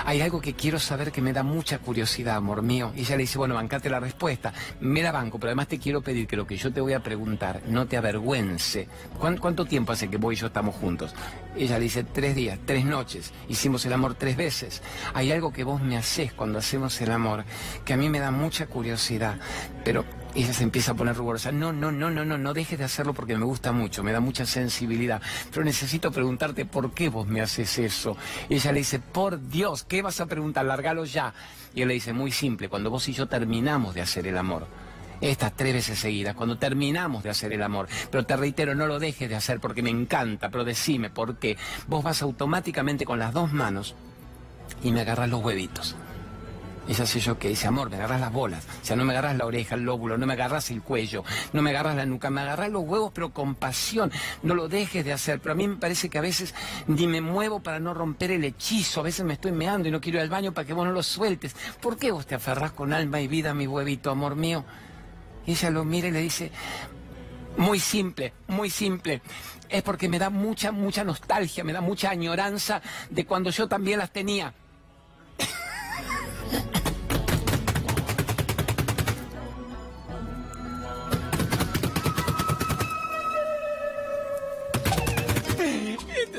Hay 0.06 0.22
algo 0.22 0.42
que 0.42 0.54
quiero 0.54 0.80
saber 0.80 1.12
que 1.12 1.22
me 1.22 1.34
da 1.34 1.44
mucha 1.44 1.80
curiosidad, 1.80 2.36
amor 2.36 2.62
mío. 2.62 2.92
Y 2.96 3.02
ella 3.02 3.16
le 3.18 3.24
dice, 3.24 3.38
bueno, 3.38 3.56
bancate 3.56 3.90
la 3.90 4.00
respuesta. 4.00 4.54
Me 4.80 5.02
la 5.02 5.12
banco, 5.12 5.40
pero 5.40 5.50
además 5.50 5.68
te 5.68 5.80
quiero 5.80 6.02
pedir 6.02 6.28
que 6.28 6.36
lo 6.36 6.48
que 6.48 6.58
yo 6.58 6.72
te 6.72 6.82
voy 6.82 6.94
a 6.94 7.02
preguntar 7.02 7.62
no 7.68 7.86
te 7.88 7.98
avergüence. 7.98 8.88
¿Cuánto, 9.20 9.66
tiempo 9.66 9.92
hace 9.92 10.10
que 10.10 10.18
vos 10.18 10.34
y 10.34 10.38
yo 10.38 10.48
estamos 10.48 10.76
juntos? 10.76 11.14
Ella 11.56 11.78
le 11.78 11.84
dice, 11.84 12.04
tres 12.04 12.36
días, 12.36 12.60
tres 12.66 12.86
noches. 12.86 13.34
Hicimos 13.48 13.86
el 13.86 13.94
amor 13.94 14.16
tres 14.16 14.36
veces. 14.36 14.82
Hay 15.14 15.32
algo 15.32 15.54
que 15.54 15.64
vos 15.64 15.82
me 15.82 15.98
haces 15.98 16.34
cuando 16.34 16.60
hacemos 16.60 17.00
el 17.02 17.12
amor 17.12 17.46
que 17.86 17.94
a 17.94 17.98
mí 17.98 18.10
me 18.10 18.20
da 18.20 18.32
mucha 18.32 18.68
curiosidad. 18.68 19.38
Pero 19.84 20.06
ella 20.36 20.54
se 20.54 20.64
empieza 20.64 20.92
a 20.92 20.96
poner 20.96 21.16
rigurosa. 21.16 21.52
No, 21.52 21.72
no, 21.72 21.92
no, 21.92 22.10
no, 22.10 22.26
no, 22.26 22.38
no 22.38 22.54
dejes 22.54 22.80
de 22.80 22.86
hacerlo 22.86 23.14
porque 23.14 23.38
me 23.38 23.46
gusta 23.46 23.72
mucho, 23.72 24.04
me 24.04 24.12
da 24.12 24.20
mucha 24.20 24.46
sensibilidad. 24.46 25.22
Pero 25.52 25.64
necesito 25.64 26.12
preguntarte 26.12 26.66
por 26.66 26.94
qué 26.94 27.10
vos 27.10 27.28
me 27.28 27.42
haces 27.42 27.78
eso. 27.78 28.18
Y 28.50 28.56
ella 28.56 28.72
le 28.72 28.80
dice, 28.80 29.00
por 29.00 29.48
Dios, 29.50 29.84
¿qué 29.84 30.02
vas 30.02 30.20
a 30.20 30.26
preguntar? 30.26 30.66
Lárgalo 30.66 31.06
ya. 31.06 31.34
Y 31.76 31.82
él 31.82 31.88
le 31.88 31.96
dice, 31.96 32.14
muy 32.14 32.32
simple, 32.32 32.70
cuando 32.70 32.90
vos 32.90 33.08
y 33.10 33.14
yo 33.14 33.28
terminamos 33.28 33.94
de 33.94 34.02
hacer 34.02 34.28
el 34.28 34.38
amor. 34.38 34.68
Estas 35.22 35.56
tres 35.56 35.74
veces 35.74 36.00
seguidas, 36.00 36.36
cuando 36.36 36.58
terminamos 36.58 37.24
de 37.24 37.30
hacer 37.30 37.54
el 37.54 37.64
amor. 37.64 37.88
Pero 38.12 38.26
te 38.26 38.36
reitero, 38.36 38.76
no 38.76 38.88
lo 38.88 39.00
dejes 39.00 39.30
de 39.30 39.36
hacer 39.36 39.60
porque 39.60 39.82
me 39.82 39.90
encanta, 39.90 40.50
pero 40.50 40.66
decime 40.66 41.10
por 41.10 41.38
qué. 41.38 41.58
Vos 41.88 42.04
vas 42.04 42.22
automáticamente 42.22 43.06
con 43.06 43.20
las 43.20 43.34
dos 43.34 43.54
manos 43.54 43.96
y 44.84 44.92
me 44.92 45.02
agarras 45.02 45.30
los 45.30 45.42
huevitos. 45.42 45.96
Ella 46.86 47.06
sé 47.06 47.22
yo 47.22 47.40
que 47.40 47.48
dice, 47.48 47.68
amor, 47.68 47.90
me 47.90 47.96
agarras 47.96 48.20
las 48.20 48.34
bolas. 48.34 48.66
O 48.82 48.86
sea, 48.86 48.98
no 48.98 49.06
me 49.06 49.14
agarras 49.14 49.38
la 49.38 49.46
oreja, 49.46 49.76
el 49.76 49.84
lóbulo, 49.84 50.18
no 50.18 50.26
me 50.26 50.34
agarras 50.34 50.70
el 50.70 50.82
cuello, 50.82 51.24
no 51.54 51.62
me 51.62 51.70
agarras 51.70 51.96
la 51.96 52.06
nuca, 52.06 52.30
me 52.30 52.42
agarras 52.42 52.70
los 52.70 52.84
huevos, 52.84 53.12
pero 53.14 53.32
con 53.32 53.56
pasión. 53.56 54.12
No 54.42 54.54
lo 54.54 54.68
dejes 54.68 55.06
de 55.06 55.14
hacer. 55.14 55.40
Pero 55.40 55.54
a 55.54 55.56
mí 55.56 55.66
me 55.66 55.78
parece 55.78 56.10
que 56.10 56.18
a 56.18 56.22
veces 56.22 56.54
ni 56.88 57.08
me 57.08 57.22
muevo 57.22 57.62
para 57.62 57.80
no 57.80 57.94
romper 57.94 58.32
el 58.32 58.44
hechizo. 58.44 59.00
A 59.00 59.04
veces 59.04 59.26
me 59.26 59.34
estoy 59.34 59.54
meando 59.54 59.88
y 59.88 59.92
no 59.92 60.02
quiero 60.02 60.18
ir 60.18 60.24
al 60.24 60.30
baño 60.30 60.52
para 60.52 60.68
que 60.68 60.74
vos 60.74 60.86
no 60.86 60.92
lo 60.92 61.04
sueltes. 61.04 61.56
¿Por 61.82 61.98
qué 61.98 62.12
vos 62.12 62.26
te 62.26 62.36
aferrás 62.36 62.72
con 62.72 62.92
alma 62.92 63.22
y 63.22 63.28
vida 63.28 63.52
a 63.52 63.54
mi 63.54 63.66
huevito, 63.66 64.12
amor 64.12 64.36
mío? 64.36 64.66
Y 65.46 65.52
ella 65.52 65.70
lo 65.70 65.86
mira 65.86 66.10
y 66.10 66.12
le 66.12 66.20
dice, 66.20 66.52
muy 67.56 67.80
simple, 67.80 68.34
muy 68.48 68.70
simple. 68.70 69.22
Es 69.70 69.84
porque 69.84 70.10
me 70.10 70.20
da 70.20 70.30
mucha, 70.30 70.74
mucha 70.74 71.04
nostalgia, 71.06 71.64
me 71.64 71.72
da 71.72 71.82
mucha 71.82 72.10
añoranza 72.10 72.82
de 73.10 73.26
cuando 73.26 73.52
yo 73.52 73.68
también 73.68 74.00
las 74.00 74.12
tenía. 74.12 74.54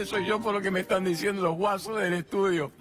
Soy 0.07 0.27
yo 0.27 0.39
por 0.41 0.53
lo 0.53 0.61
que 0.61 0.71
me 0.71 0.81
están 0.81 1.05
diciendo 1.05 1.43
los 1.43 1.57
guasos 1.57 1.99
del 1.99 2.13
estudio. 2.13 2.73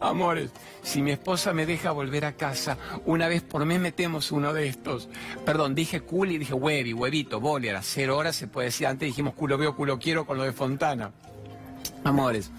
Amores, 0.00 0.50
si 0.82 1.02
mi 1.02 1.10
esposa 1.10 1.52
me 1.52 1.66
deja 1.66 1.90
volver 1.92 2.24
a 2.24 2.32
casa, 2.32 2.78
una 3.04 3.28
vez 3.28 3.42
por 3.42 3.64
mes 3.66 3.78
metemos 3.78 4.32
uno 4.32 4.54
de 4.54 4.68
estos. 4.68 5.08
Perdón, 5.44 5.74
dije 5.74 6.02
y 6.10 6.38
dije 6.38 6.54
huevi, 6.54 6.94
huevito, 6.94 7.40
boli, 7.40 7.68
a 7.68 7.74
las 7.74 7.86
cero 7.86 8.16
horas 8.16 8.36
se 8.36 8.46
puede 8.46 8.68
decir. 8.68 8.86
Antes 8.86 9.06
dijimos 9.06 9.34
culo 9.34 9.58
veo, 9.58 9.76
culo 9.76 9.98
quiero 9.98 10.24
con 10.24 10.38
lo 10.38 10.44
de 10.44 10.52
Fontana. 10.52 11.12
Amores, 12.04 12.50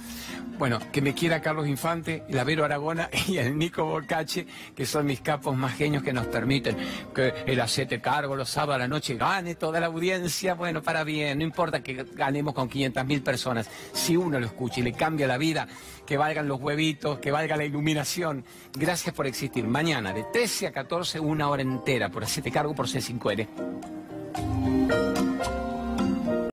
bueno, 0.57 0.79
que 0.91 1.01
me 1.01 1.13
quiera 1.13 1.41
Carlos 1.41 1.67
Infante, 1.67 2.23
la 2.29 2.43
Vero 2.43 2.63
Aragona 2.63 3.09
y 3.27 3.37
el 3.37 3.57
Nico 3.57 3.83
Bocache, 3.85 4.45
que 4.75 4.85
son 4.85 5.05
mis 5.05 5.19
capos 5.21 5.57
más 5.57 5.75
genios 5.75 6.03
que 6.03 6.13
nos 6.13 6.27
permiten 6.27 6.77
que 7.13 7.33
el 7.47 7.59
acete 7.59 7.99
cargo 7.99 8.35
los 8.35 8.49
sábados 8.49 8.75
a 8.75 8.79
la 8.79 8.87
noche 8.87 9.15
gane 9.15 9.55
toda 9.55 9.79
la 9.79 9.87
audiencia. 9.87 10.53
Bueno, 10.53 10.81
para 10.81 11.03
bien, 11.03 11.39
no 11.39 11.43
importa 11.43 11.81
que 11.81 12.05
ganemos 12.13 12.53
con 12.53 12.69
500 12.69 13.05
mil 13.05 13.21
personas. 13.21 13.69
Si 13.91 14.15
uno 14.15 14.39
lo 14.39 14.45
escucha 14.45 14.79
y 14.79 14.83
le 14.83 14.93
cambia 14.93 15.27
la 15.27 15.37
vida, 15.37 15.67
que 16.05 16.17
valgan 16.17 16.47
los 16.47 16.61
huevitos, 16.61 17.19
que 17.19 17.31
valga 17.31 17.57
la 17.57 17.65
iluminación. 17.65 18.45
Gracias 18.73 19.13
por 19.13 19.27
existir. 19.27 19.65
Mañana, 19.65 20.13
de 20.13 20.23
13 20.31 20.67
a 20.67 20.71
14, 20.71 21.19
una 21.19 21.49
hora 21.49 21.63
entera 21.63 22.09
por 22.09 22.23
hacerte 22.23 22.51
cargo 22.51 22.75
por 22.75 22.87
C5N. 22.87 23.47